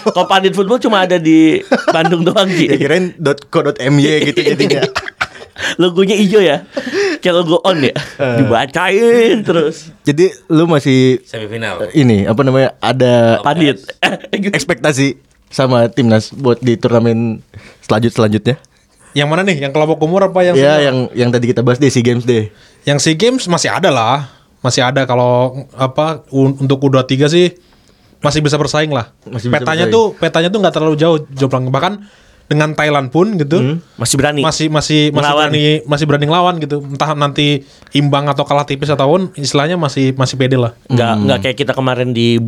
Kalau 0.06 0.24
pandit 0.24 0.52
football 0.52 0.78
cuma 0.78 1.02
ada 1.02 1.16
di 1.16 1.60
Bandung 1.88 2.22
doang 2.22 2.46
Ya 2.46 2.72
Ki. 2.72 2.78
kirain 2.78 3.12
.co.my 3.48 4.04
gitu 4.24 4.40
jadinya. 4.44 4.84
Logonya 5.76 6.14
hijau 6.14 6.42
ya. 6.42 6.66
Kayak 7.18 7.34
logo 7.40 7.62
on 7.62 7.78
ya. 7.80 7.94
Dibacain 8.36 9.40
terus. 9.40 9.90
Jadi 10.02 10.28
lu 10.48 10.66
masih 10.66 11.22
Semifinal. 11.22 11.88
ini 11.92 12.24
apa 12.24 12.42
namanya 12.42 12.74
ada 12.78 13.38
Pandit. 13.40 13.80
ekspektasi 14.34 15.16
sama 15.48 15.86
timnas 15.86 16.34
buat 16.34 16.58
di 16.58 16.74
turnamen 16.74 17.38
selanjut 17.84 18.12
selanjutnya? 18.12 18.56
Yang 19.14 19.28
mana 19.30 19.42
nih? 19.46 19.56
Yang 19.62 19.72
kelompok 19.72 20.02
umur 20.02 20.26
apa 20.26 20.40
yang 20.42 20.56
ya 20.58 20.80
yang 20.82 20.96
yang 21.14 21.30
tadi 21.30 21.46
kita 21.46 21.62
bahas 21.62 21.78
deh 21.78 21.86
SEA 21.86 22.02
Games 22.02 22.26
deh. 22.26 22.50
Yang 22.82 22.98
SEA 23.04 23.14
Games 23.14 23.46
masih 23.46 23.70
ada 23.70 23.92
lah. 23.92 24.26
Masih 24.58 24.80
ada 24.82 25.04
kalau 25.04 25.68
apa 25.76 26.24
un- 26.32 26.56
untuk 26.58 26.80
U23 26.80 27.28
sih 27.28 27.46
masih 28.18 28.40
bisa 28.40 28.56
bersaing 28.56 28.88
lah. 28.88 29.12
Masih 29.28 29.52
bisa 29.52 29.60
petanya 29.60 29.86
bersaing. 29.86 29.94
tuh 29.94 30.04
petanya 30.16 30.48
tuh 30.48 30.58
nggak 30.64 30.74
terlalu 30.74 30.94
jauh 30.96 31.18
jomplang 31.36 31.68
bahkan 31.68 32.08
dengan 32.54 32.70
Thailand 32.72 33.10
pun 33.10 33.34
gitu. 33.34 33.82
Masih 33.98 34.16
berani. 34.16 34.40
Masih 34.40 34.70
masih 34.70 35.00
masih 35.10 35.18
Ngelawan. 35.18 35.50
berani 35.50 35.66
masih 35.84 36.04
berani 36.06 36.26
ngelawan 36.30 36.54
gitu. 36.62 36.76
Entah 36.80 37.10
nanti 37.12 37.66
imbang 37.92 38.30
atau 38.30 38.46
kalah 38.46 38.62
tipis 38.62 38.88
ataupun 38.88 39.34
istilahnya 39.34 39.74
masih 39.74 40.14
masih 40.14 40.38
pede 40.38 40.54
lah. 40.54 40.72
Nggak 40.86 41.12
nggak 41.20 41.38
kayak 41.42 41.56
kita 41.58 41.72
kemarin 41.74 42.14
di 42.14 42.38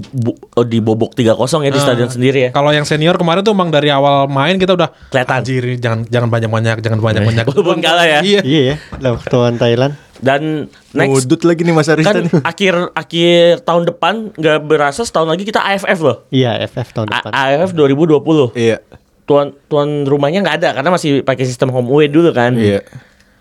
oh, 0.55 0.63
di 0.63 0.79
bobok 0.79 1.13
3-0 1.13 1.35
ya 1.63 1.71
di 1.71 1.81
stadion 1.83 2.09
sendiri 2.09 2.39
ya. 2.47 2.51
Kalau 2.55 2.71
yang 2.71 2.87
senior 2.87 3.19
kemarin 3.19 3.43
tuh 3.43 3.53
emang 3.53 3.69
dari 3.69 3.91
awal 3.91 4.31
main 4.31 4.57
kita 4.57 4.73
udah 4.73 4.89
Kelihatan. 5.11 5.43
Anjir, 5.43 5.65
jangan 5.77 6.07
jangan 6.07 6.29
banyak-banyak, 6.31 6.77
jangan 6.81 7.01
banyak-banyak. 7.03 7.45
Walaupun 7.51 7.79
kalah 7.83 8.07
ya. 8.07 8.21
Iya. 8.23 8.41
Iya 8.47 8.61
ya, 8.63 8.77
lawan 9.03 9.59
Thailand. 9.59 9.95
Dan 10.17 10.73
next 10.97 11.13
Ngudut 11.13 11.45
lagi 11.45 11.61
nih 11.61 11.75
Mas 11.77 11.93
Arista 11.93 12.09
kan 12.09 12.25
nih. 12.25 12.33
akhir 12.41 12.75
akhir 12.97 13.69
tahun 13.69 13.83
depan 13.85 14.15
nggak 14.33 14.59
berasa 14.65 15.05
setahun 15.05 15.29
lagi 15.29 15.45
kita 15.45 15.61
AFF 15.61 15.99
loh. 16.01 16.17
Iya, 16.33 16.57
FF 16.65 16.89
tahun 16.97 17.09
A- 17.13 17.21
depan. 17.21 17.31
AFF 17.37 17.71
2020. 17.77 18.57
Iya. 18.57 18.81
Tuan 19.27 19.51
tuan 19.67 20.03
rumahnya 20.03 20.41
nggak 20.41 20.57
ada 20.57 20.69
karena 20.73 20.89
masih 20.89 21.21
pakai 21.21 21.43
sistem 21.43 21.69
home 21.69 21.87
away 21.87 22.07
dulu 22.07 22.31
kan. 22.31 22.55
Iya. 22.55 22.87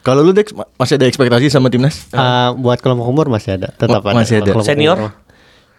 Kalau 0.01 0.21
lu 0.21 0.31
Dex 0.31 0.49
ma- 0.51 0.69
masih 0.75 0.97
ada 0.97 1.05
ekspektasi 1.05 1.47
sama 1.47 1.69
timnas? 1.69 2.09
Ah, 2.11 2.51
buat 2.51 2.77
kelompok 2.77 3.05
umur 3.05 3.25
masih 3.27 3.55
ada, 3.55 3.69
tetap 3.71 3.99
Oh, 3.99 4.07
ada. 4.07 4.15
masih 4.15 4.37
ada. 4.39 4.49
Kelompok 4.51 4.65
Senior? 4.67 4.97
umur. 4.99 5.11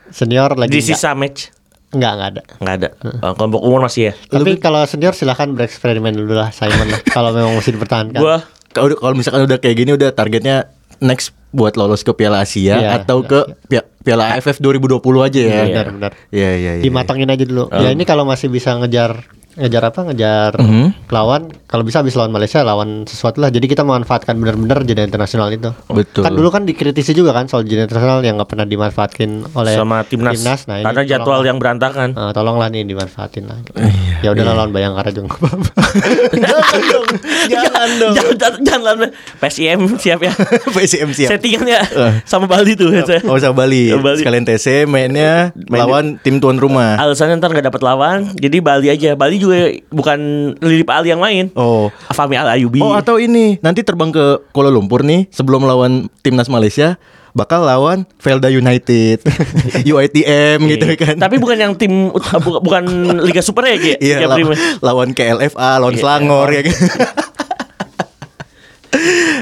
Senior 0.08 0.50
lagi 0.52 0.70
Di 0.70 0.80
enggak. 0.80 0.90
sisa 0.92 1.10
match 1.12 1.50
enggak 1.88 2.12
enggak 2.12 2.28
ada. 2.28 2.42
nggak 2.56 2.74
ada. 2.76 2.88
Eh, 3.20 3.32
Kelompok 3.34 3.60
umur 3.60 3.80
masih 3.80 4.02
ya. 4.04 4.12
Tapi 4.28 4.50
kalau 4.56 4.82
senior 4.84 5.10
silahkan 5.12 5.46
bereksperimen 5.48 6.10
dulu 6.12 6.34
lah 6.36 6.50
Simon 6.50 6.86
lah 6.88 7.00
kalau 7.08 7.30
memang 7.30 7.54
mesti 7.54 7.70
dipertahankan. 7.70 8.16
Gua 8.16 8.38
Kalau 8.68 9.14
misalkan 9.14 9.42
udah 9.42 9.56
kayak 9.56 9.76
gini 9.76 9.90
udah 9.92 10.12
targetnya 10.12 10.68
next 10.98 11.32
buat 11.48 11.74
lolos 11.74 12.00
ke 12.00 12.12
Piala 12.12 12.40
Asia 12.40 12.76
Iya, 12.76 12.88
atau 12.96 13.18
iya, 13.18 13.26
ke 13.26 13.38
Pia- 13.64 13.88
Piala 13.98 14.34
AFF 14.34 14.60
2020 14.60 15.00
aja 15.22 15.38
ya. 15.40 15.62
benar 15.64 15.86
benar. 15.88 16.12
Iya 16.28 16.50
iya 16.54 16.72
iya. 16.76 16.82
Dimatangin 16.84 17.26
aja 17.26 17.40
dulu. 17.42 17.72
Ya 17.72 17.88
ini 17.88 18.02
kalau 18.02 18.22
masih 18.22 18.46
bisa 18.46 18.76
ngejar 18.76 19.24
ngejar 19.56 19.82
apa? 19.84 20.00
Ngejar 20.04 20.52
Mhm. 20.54 21.08
lawan. 21.08 21.42
Kalau 21.66 21.82
bisa 21.82 21.98
habis 21.98 22.12
lawan 22.12 22.28
Malaysia 22.28 22.60
lawan 22.60 23.04
sesuatu 23.04 23.38
lah. 23.38 23.48
Jadi 23.48 23.66
kita 23.66 23.82
memanfaatkan 23.82 24.34
benar-benar 24.34 24.82
jeda 24.82 25.00
internasional 25.00 25.48
itu. 25.48 25.72
Betul. 25.86 26.22
Kan 26.22 26.32
dulu 26.32 26.48
kan 26.48 26.62
dikritisi 26.62 27.10
juga 27.10 27.32
kan 27.32 27.46
soal 27.46 27.62
jeda 27.62 27.82
internasional 27.82 28.20
yang 28.20 28.36
nggak 28.36 28.48
pernah 28.48 28.64
dimanfaatkan 28.64 29.50
oleh 29.50 29.74
sama 29.74 30.02
timnas. 30.02 30.38
Nah, 30.64 30.78
ini 30.78 30.84
karena 30.84 31.02
jadwal 31.06 31.40
tolong- 31.40 31.46
yang 31.46 31.56
berantakan. 31.56 32.08
Eh, 32.12 32.32
tolonglah 32.32 32.68
nih 32.68 32.84
dimanfaatin 32.84 33.44
lah. 33.44 33.58
Iya, 33.74 33.92
ya 34.22 34.28
udah 34.30 34.44
lawan 34.46 34.70
Bayangkara 34.70 35.10
juga 35.10 35.34
apa-apa. 35.34 35.70
jangan 36.36 36.80
dong. 36.82 37.06
Jangan 37.46 37.88
dong. 37.96 38.14
Jangan, 38.14 38.34
jangan, 38.36 38.60
jangan. 38.62 38.96
PSIM 39.38 39.80
siap 39.96 40.20
ya. 40.20 40.32
PSM 40.74 41.10
siap. 41.12 41.30
Settingan 41.30 41.66
ya 41.66 41.82
Eh. 41.82 42.12
sama 42.24 42.44
Bali 42.46 42.74
tuh. 42.74 42.90
Oh 43.24 43.38
sama 43.38 43.54
Bali. 43.58 43.88
Sama 43.88 44.02
Bali. 44.04 44.18
Sekalian 44.18 44.44
TC 44.44 44.66
mainnya 44.84 45.54
Main 45.54 45.64
di- 45.66 45.78
lawan 45.78 46.04
tim 46.18 46.36
tuan 46.36 46.56
rumah. 46.56 46.98
Alasannya 46.98 47.36
ntar 47.36 47.48
nggak 47.48 47.66
dapat 47.66 47.82
lawan, 47.82 48.18
jadi 48.34 48.56
Bali 48.58 48.88
aja. 48.88 49.14
Bali 49.14 49.36
juga 49.36 49.45
bukan 49.88 50.18
Lilip 50.58 50.88
Ali 50.88 51.08
yang 51.08 51.18
main. 51.18 51.48
Oh. 51.52 51.88
Fahmi 52.10 52.34
Al 52.34 52.50
Ayubi. 52.50 52.78
Oh 52.78 52.92
atau 52.92 53.16
ini 53.16 53.56
nanti 53.60 53.80
terbang 53.80 54.10
ke 54.10 54.42
Kuala 54.50 54.68
Lumpur 54.68 55.00
nih 55.00 55.26
sebelum 55.28 55.62
lawan 55.62 56.10
timnas 56.20 56.46
Malaysia 56.46 56.98
bakal 57.30 57.62
lawan 57.62 58.08
Velda 58.16 58.48
United, 58.48 59.20
UITM 59.92 60.56
gitu 60.66 60.86
kan. 60.96 61.14
Tapi 61.16 61.36
bukan 61.36 61.56
yang 61.58 61.72
tim 61.76 62.08
bu- 62.12 62.60
bukan 62.60 62.84
Liga 63.20 63.44
Super 63.44 63.68
ya? 63.68 63.76
Iya 63.94 64.24
law- 64.24 64.56
lawan 64.80 65.12
KLFA, 65.12 65.76
lawan 65.76 65.94
Iya. 65.94 66.00
Selangor 66.00 66.48
ya 66.48 66.62
kan. 66.64 66.76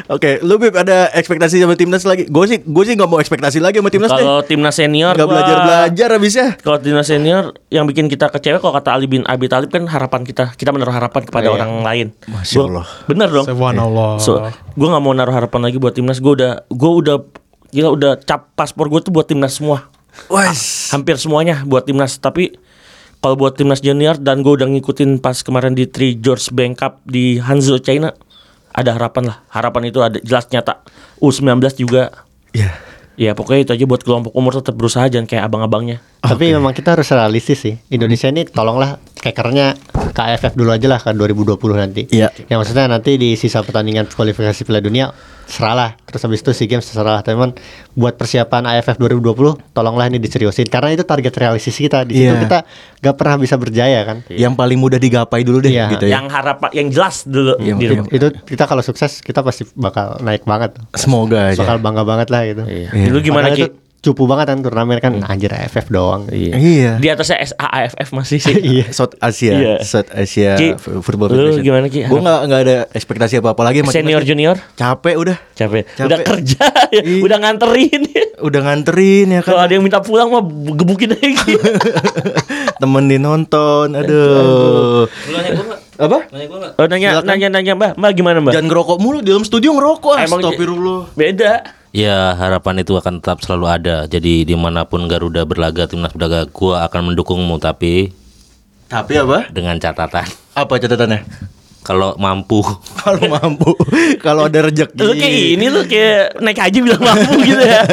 Oke, 0.06 0.38
lu 0.40 0.56
Bib 0.56 0.72
ada 0.72 1.08
ekspektasi 1.10 1.56
sama 1.56 1.74
timnas 1.74 2.02
lagi? 2.02 2.26
Gue 2.26 2.44
sih, 2.44 2.58
gue 2.58 2.84
sih 2.84 2.92
nggak 2.92 3.06
mau 3.06 3.16
ekspektasi 3.16 3.58
lagi 3.58 3.78
sama 3.78 3.88
timnas 3.88 4.10
deh. 4.10 4.20
Kalau 4.20 4.40
timnas 4.40 4.74
senior 4.74 5.12
Nggak 5.12 5.24
gua- 5.24 5.34
belajar 5.34 5.56
belajar 5.60 6.08
habisnya. 6.12 6.48
Kalau 6.56 6.78
timnas 6.78 7.06
senior 7.06 7.42
yang 7.68 7.84
bikin 7.84 8.06
kita 8.06 8.28
kecewa 8.28 8.58
kalau 8.58 8.74
kata 8.74 8.90
Ali 8.92 9.06
bin 9.06 9.24
Abi 9.24 9.46
Talib 9.46 9.68
kan 9.68 9.84
harapan 9.84 10.22
kita 10.22 10.52
kita 10.52 10.70
menaruh 10.70 10.92
harapan 10.92 11.22
kepada 11.22 11.46
Iya. 11.46 11.54
orang 11.54 11.72
lain. 11.80 12.06
Masya 12.26 12.54
Gua- 12.54 12.66
Allah. 12.68 12.86
Bener 13.06 13.28
dong. 13.28 13.46
Subhanallah. 13.46 14.10
So, 14.18 14.32
gue 14.70 14.86
nggak 14.86 15.02
mau 15.02 15.12
naruh 15.12 15.34
harapan 15.34 15.60
lagi 15.62 15.76
buat 15.76 15.92
timnas. 15.92 16.18
Gue 16.18 16.34
udah 16.34 16.52
gue 16.66 16.90
udah 16.94 17.16
gila 17.70 17.90
udah 17.90 18.12
cap 18.18 18.52
paspor 18.52 18.86
gue 18.86 19.00
tuh 19.00 19.10
buat 19.10 19.24
timnas 19.24 19.54
semua. 19.54 19.88
Wes. 20.28 20.90
Hampir 20.90 21.16
semuanya 21.16 21.62
buat 21.62 21.82
timnas. 21.82 22.16
Tapi 22.16 22.54
kalau 23.18 23.34
buat 23.34 23.54
timnas 23.54 23.80
junior 23.80 24.14
dan 24.14 24.40
gue 24.40 24.52
udah 24.52 24.68
ngikutin 24.68 25.16
pas 25.16 25.40
kemarin 25.40 25.72
di 25.72 25.84
Three 25.84 26.14
George 26.14 26.50
Bank 26.50 26.76
Cup 26.76 27.00
di 27.02 27.38
Hangzhou 27.38 27.80
China 27.80 28.12
ada 28.74 28.90
harapan 28.92 29.30
lah. 29.30 29.36
Harapan 29.48 29.88
itu 29.88 30.02
ada 30.02 30.18
jelas 30.18 30.50
nyata. 30.50 30.82
U19 31.22 31.62
juga. 31.78 32.10
Ya. 32.50 32.74
Ya 33.14 33.30
pokoknya 33.38 33.62
itu 33.62 33.72
aja 33.78 33.84
buat 33.86 34.02
kelompok 34.02 34.34
umur 34.34 34.58
tetap 34.58 34.74
berusaha 34.74 35.06
jangan 35.06 35.30
kayak 35.30 35.46
abang-abangnya. 35.46 36.02
Tapi 36.18 36.50
memang 36.50 36.74
kita 36.74 36.98
harus 36.98 37.06
realistis 37.14 37.62
sih. 37.62 37.78
Indonesia 37.86 38.26
ini 38.26 38.42
tolonglah 38.42 38.98
kekernya 39.22 39.78
ke 40.14 40.22
AFF 40.22 40.54
dulu 40.54 40.70
aja 40.70 40.86
lah 40.86 41.02
ke 41.02 41.10
2020 41.10 41.58
nanti. 41.74 42.02
Iya. 42.08 42.30
Yang 42.46 42.58
maksudnya 42.62 42.86
nanti 42.86 43.18
di 43.18 43.34
sisa 43.34 43.60
pertandingan 43.60 44.06
kualifikasi 44.06 44.62
Piala 44.62 44.78
Dunia 44.78 45.10
seralah. 45.44 45.98
Terus 46.06 46.22
habis 46.22 46.40
itu 46.40 46.54
SEA 46.54 46.70
Games 46.70 46.86
seralah. 46.86 47.20
Teman 47.20 47.50
buat 47.92 48.14
persiapan 48.14 48.64
AFF 48.70 48.96
2020 48.96 49.74
tolonglah 49.74 50.06
ini 50.06 50.16
diseriusin 50.16 50.70
karena 50.70 50.94
itu 50.94 51.02
target 51.02 51.34
realistis 51.34 51.74
kita. 51.74 52.06
Di 52.06 52.14
situ 52.14 52.30
Iya. 52.30 52.40
kita 52.46 52.58
gak 53.02 53.14
pernah 53.18 53.36
bisa 53.36 53.58
berjaya 53.58 54.00
kan. 54.06 54.22
Yang 54.30 54.54
paling 54.54 54.78
mudah 54.78 54.96
digapai 54.96 55.42
dulu 55.42 55.58
deh 55.60 55.74
Iya. 55.74 55.90
gitu 55.92 56.06
ya. 56.08 56.22
Yang 56.22 56.26
harapan 56.30 56.68
yang 56.72 56.88
jelas 56.94 57.16
dulu 57.26 57.58
Iya, 57.58 57.74
di 57.74 57.84
iya. 57.84 57.90
rumah. 57.98 58.08
Itu 58.08 58.26
kita 58.46 58.64
kalau 58.64 58.82
sukses 58.86 59.18
kita 59.18 59.42
pasti 59.42 59.66
bakal 59.74 60.22
naik 60.22 60.46
banget. 60.46 60.78
Semoga 60.94 61.50
aja. 61.50 61.58
Bakal 61.58 61.76
bangga 61.82 62.02
banget 62.06 62.28
lah 62.30 62.42
gitu. 62.46 62.62
Iya. 62.64 62.88
Iya. 62.94 63.06
Lu 63.10 63.18
gimana 63.18 63.50
Padahal 63.50 63.58
Ki? 63.68 63.83
Cupu 64.04 64.24
banget 64.24 64.46
kan 64.46 64.60
turnamen 64.60 64.98
kan 64.98 65.16
anjir 65.24 65.48
AFF 65.48 65.88
doang. 65.88 66.28
Iya. 66.28 66.52
Iya. 66.54 66.92
Di 66.96 67.08
atasnya 67.08 67.40
SAAFF 67.42 68.08
masih 68.12 68.38
sih. 68.38 68.54
Iya. 68.74 68.86
South 68.90 69.16
Asia, 69.18 69.52
Iya. 69.52 69.74
South 69.80 70.10
Asia 70.10 70.54
Ki, 70.54 70.76
Football 70.76 71.28
lu 71.28 71.34
Federation. 71.50 71.64
gimana, 71.64 71.86
Ki? 71.86 72.04
Gue 72.04 72.20
nggak 72.20 72.40
nggak 72.44 72.60
ada 72.62 72.76
ekspektasi 72.90 73.34
apa 73.38 73.50
apa 73.50 73.62
lagi. 73.62 73.80
sama 73.80 73.90
Senior 73.90 74.20
timnas. 74.20 74.28
junior 74.28 74.56
Capek 74.74 75.14
udah. 75.16 75.36
capek. 75.52 75.82
Capek. 75.88 76.06
Udah 76.06 76.18
kerja 76.20 76.64
ya, 76.90 77.00
Iya. 77.00 77.20
udah 77.20 77.38
nganterin. 77.38 78.02
Udah 78.36 78.60
nganterin 78.62 79.26
ya 79.30 79.40
Kalau 79.40 79.56
kan. 79.56 79.64
ada 79.64 79.72
yang 79.72 79.82
minta 79.82 79.98
pulang 79.98 80.28
mah 80.28 80.42
gebukin 80.74 81.08
lagi. 81.10 81.54
Temenin 82.80 83.20
nonton. 83.20 83.88
Aduh. 83.92 85.06
Lu 85.06 85.32
nanya 85.32 85.50
gue 85.50 85.64
nggak? 85.64 85.80
Apa? 85.96 86.18
Nanya 86.28 86.46
gue 86.46 86.58
nggak? 86.58 86.72
Oh, 86.74 86.86
nanya 86.86 87.08
Silakan. 87.12 87.26
nanya 87.26 87.48
nanya 87.50 87.72
Mbak, 87.74 87.90
Mbak 87.94 88.10
gimana 88.12 88.38
Mbak? 88.40 88.52
Jangan 88.52 88.66
ngerokok 88.68 88.96
mulu 88.98 89.18
di 89.20 89.28
dalam 89.30 89.44
studio 89.44 89.70
ngerokok. 89.72 90.14
Emang- 90.18 90.40
Astagfirullah. 90.40 91.00
Beda. 91.14 91.52
Ya 91.94 92.34
harapan 92.34 92.82
itu 92.82 92.98
akan 92.98 93.22
tetap 93.22 93.38
selalu 93.46 93.70
ada. 93.70 93.96
Jadi 94.10 94.42
di 94.42 94.58
mana 94.58 94.82
pun 94.82 95.06
Garuda 95.06 95.46
berlaga, 95.46 95.86
timnas 95.86 96.10
berlaga, 96.10 96.50
gua 96.50 96.82
akan 96.90 97.14
mendukungmu. 97.14 97.54
Tapi 97.62 98.10
Tapi 98.90 99.14
apa? 99.14 99.46
dengan 99.54 99.78
catatan, 99.78 100.26
Apa 100.58 100.74
catatannya? 100.82 101.22
kalau 101.86 102.18
mampu. 102.18 102.64
Kalau 103.04 103.28
mampu, 103.28 103.76
kalau 104.24 104.48
ada 104.48 104.64
rezeki. 104.64 104.96
Lu 104.96 105.12
kayak 105.12 105.44
ini 105.54 105.66
lu 105.68 105.84
kayak 105.84 106.40
naik 106.40 106.56
haji 106.56 106.78
bilang 106.80 107.04
mampu 107.04 107.36
gitu 107.44 107.60
ya. 107.60 107.84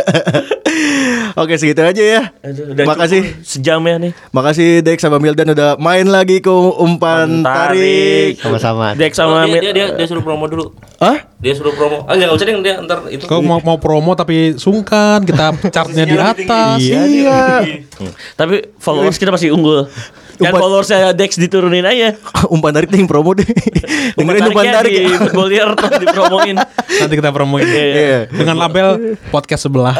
Oke 1.36 1.56
segitu 1.56 1.82
aja 1.82 2.04
ya. 2.04 2.22
Aduh, 2.44 2.76
udah 2.76 2.86
Makasih. 2.86 3.22
cukup 3.24 3.46
sejam 3.46 3.80
ya 3.84 3.96
nih. 3.98 4.12
Makasih 4.32 4.70
Dex 4.82 4.98
sama 5.00 5.18
Mildan 5.18 5.52
udah 5.52 5.80
main 5.80 6.08
lagi 6.08 6.40
ke 6.40 6.52
umpan 6.52 7.44
tarik. 7.44 8.40
Sama-sama. 8.40 8.94
Dek 8.94 9.14
sama 9.14 9.46
dia, 9.46 9.52
Mir- 9.52 9.62
dia, 9.62 9.72
dia, 9.72 9.86
dia 9.96 10.06
suruh 10.08 10.24
promo 10.24 10.46
dulu. 10.48 10.76
Hah? 11.00 11.28
Dia 11.40 11.54
suruh 11.56 11.74
promo. 11.74 12.06
Ah 12.06 12.14
nggak 12.14 12.32
usah 12.32 12.46
deh 12.46 12.56
dia 12.62 12.76
ntar 12.84 13.08
itu. 13.08 13.26
Kau 13.26 13.40
mau 13.40 13.60
mau 13.60 13.78
promo 13.78 14.14
tapi 14.14 14.56
sungkan 14.56 15.24
kita 15.24 15.56
chartnya 15.72 16.04
di 16.06 16.18
atas. 16.18 16.78
Iya. 16.82 17.64
Hmm. 17.98 18.14
Tapi 18.36 18.76
followers 18.78 19.18
kita 19.18 19.32
masih 19.32 19.52
unggul. 19.52 19.88
Dan 20.34 20.50
Umpan- 20.50 20.62
followersnya 20.62 21.12
Dex 21.12 21.36
diturunin 21.36 21.82
aja. 21.82 22.16
umpan 22.54 22.72
tarik 22.72 22.88
nih 22.88 23.00
yang 23.00 23.10
promo 23.10 23.32
deh. 23.34 23.48
Dengerin 24.18 24.48
umpan 24.48 24.66
tarik. 24.72 24.92
di 24.92 25.04
footballier 25.12 25.70
tuh 25.74 25.90
dipromoin. 26.04 26.56
Nanti 26.92 27.14
kita 27.14 27.30
promoin. 27.30 27.66
Iya. 27.66 28.28
Dengan 28.28 28.56
label 28.58 28.88
podcast 29.28 29.66
sebelah. 29.66 29.96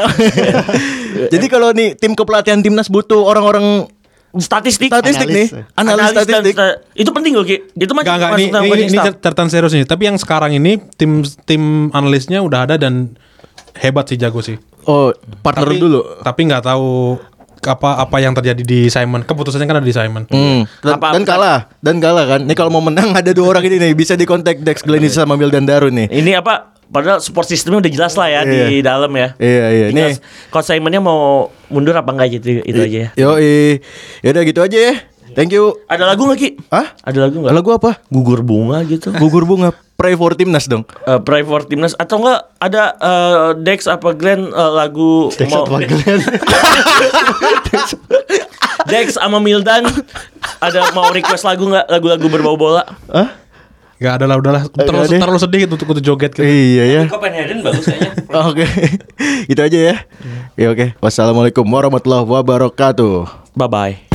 Jadi 1.28 1.46
kalau 1.48 1.72
nih 1.72 1.94
tim 1.94 2.14
kepelatihan 2.14 2.60
timnas 2.60 2.88
butuh 2.88 3.22
orang-orang 3.22 3.88
Statistik. 4.32 4.88
statistik 4.88 5.28
nih, 5.28 5.52
Analis. 5.76 5.76
analis, 5.76 5.92
Analis 5.92 6.16
dan 6.16 6.24
statistik. 6.24 6.56
sta- 6.56 6.78
itu 6.96 7.10
penting 7.12 7.34
loh 7.36 7.44
Ki. 7.44 7.68
Itu 7.76 7.92
mah 7.92 8.00
Enggak 8.00 8.16
enggak 8.16 8.32
ini 8.32 8.46
ini, 8.48 8.84
ini 8.88 8.98
catatan 9.20 9.48
serius 9.52 9.76
nih. 9.76 9.84
Tapi 9.84 10.08
yang 10.08 10.16
sekarang 10.16 10.56
ini 10.56 10.80
tim 10.96 11.20
tim 11.44 11.92
analisnya 11.92 12.40
udah 12.40 12.64
ada 12.64 12.80
dan 12.80 13.12
hebat 13.76 14.08
sih 14.08 14.16
jago 14.16 14.40
sih. 14.40 14.56
Oh, 14.88 15.12
partner 15.44 15.68
Tapi 15.68 15.78
dulu. 15.78 16.00
Tapi 16.24 16.42
nggak 16.48 16.64
tahu 16.64 17.20
apa 17.62 18.02
apa 18.02 18.18
yang 18.18 18.34
terjadi 18.34 18.64
di 18.66 18.80
Simon. 18.90 19.22
Keputusannya 19.22 19.70
kan 19.70 19.78
ada 19.82 19.88
di 19.88 19.94
Simon. 19.94 20.26
Hmm. 20.30 20.66
Dan, 20.82 20.94
Apa- 20.98 21.14
dan 21.14 21.24
kalah, 21.24 21.60
dan 21.82 21.96
kalah 22.02 22.26
kan. 22.26 22.42
Nih 22.46 22.56
kalau 22.58 22.74
mau 22.74 22.82
menang 22.82 23.14
ada 23.14 23.32
dua 23.32 23.54
orang 23.58 23.66
ini 23.70 23.78
nih 23.78 23.94
bisa 23.94 24.18
dikontak 24.18 24.62
Dex 24.66 24.82
Glenis 24.82 25.14
sama 25.14 25.38
Mildan 25.38 25.66
Daru 25.70 25.94
nih. 25.94 26.10
Ini 26.10 26.42
apa? 26.42 26.74
Padahal 26.92 27.24
support 27.24 27.48
sistemnya 27.48 27.88
udah 27.88 27.92
jelas 27.92 28.14
lah 28.20 28.28
ya 28.28 28.42
di 28.44 28.84
dalam 28.84 29.08
ya. 29.16 29.32
Iya 29.40 29.66
iya. 29.72 29.86
Nih. 29.96 30.20
Coach 30.52 30.68
Simonnya 30.68 31.00
mau 31.00 31.48
mundur 31.72 31.96
apa 31.96 32.12
enggak 32.12 32.44
gitu 32.44 32.60
itu 32.68 32.80
aja 32.84 32.98
ya. 33.08 33.10
Yo, 33.16 33.40
yaudah 34.20 34.44
gitu 34.44 34.60
aja 34.60 34.78
ya. 34.92 34.94
Thank 35.32 35.56
you. 35.56 35.80
Ada 35.88 36.12
lagu 36.12 36.28
nggak 36.28 36.40
Ki? 36.40 36.50
Hah? 36.70 36.92
Ada 37.04 37.28
lagu 37.28 37.42
nggak? 37.42 37.54
Lagu 37.56 37.70
apa? 37.72 37.92
Gugur 38.12 38.44
bunga 38.44 38.84
gitu. 38.84 39.12
Gugur 39.16 39.48
bunga. 39.48 39.72
Pray 39.96 40.18
for 40.18 40.34
Timnas 40.34 40.66
dong. 40.66 40.82
Eh, 41.06 41.20
Pray 41.22 41.46
for 41.46 41.62
Timnas 41.62 41.94
atau 41.94 42.26
enggak 42.26 42.42
ada 42.58 42.84
eh, 42.98 43.50
Dex 43.62 43.86
apa 43.86 44.18
Glenn 44.18 44.50
eh, 44.50 44.72
lagu 44.74 45.30
Dex 45.30 45.54
apa 45.54 45.78
Glenn? 45.78 46.22
Dex 48.92 49.14
sama 49.14 49.38
Mildan 49.38 49.86
ada 50.58 50.90
mau 50.98 51.14
request 51.14 51.46
lagu 51.46 51.70
nggak 51.70 51.86
lagu-lagu 51.86 52.26
berbau 52.34 52.58
bola? 52.58 52.82
Hah? 53.14 53.30
Gak 54.02 54.18
ada 54.18 54.26
lah 54.26 54.42
udahlah 54.42 54.66
terlalu, 54.74 55.14
ada. 55.14 55.22
terlalu 55.22 55.38
sedih 55.38 55.60
gitu 55.70 55.78
untuk 55.78 55.94
untuk 55.94 56.02
joget 56.02 56.34
gitu. 56.34 56.42
Iya 56.42 56.84
ya. 56.90 57.02
Copenhagen 57.06 57.62
bagus 57.62 57.86
kayaknya. 57.86 58.12
Oke. 58.50 58.66
Itu 59.46 59.62
aja 59.62 59.78
ya. 59.78 59.96
Ya 60.58 60.74
oke. 60.74 60.98
Wassalamualaikum 60.98 61.62
warahmatullahi 61.70 62.26
wabarakatuh. 62.26 63.30
Bye 63.54 63.70
bye. 63.70 64.11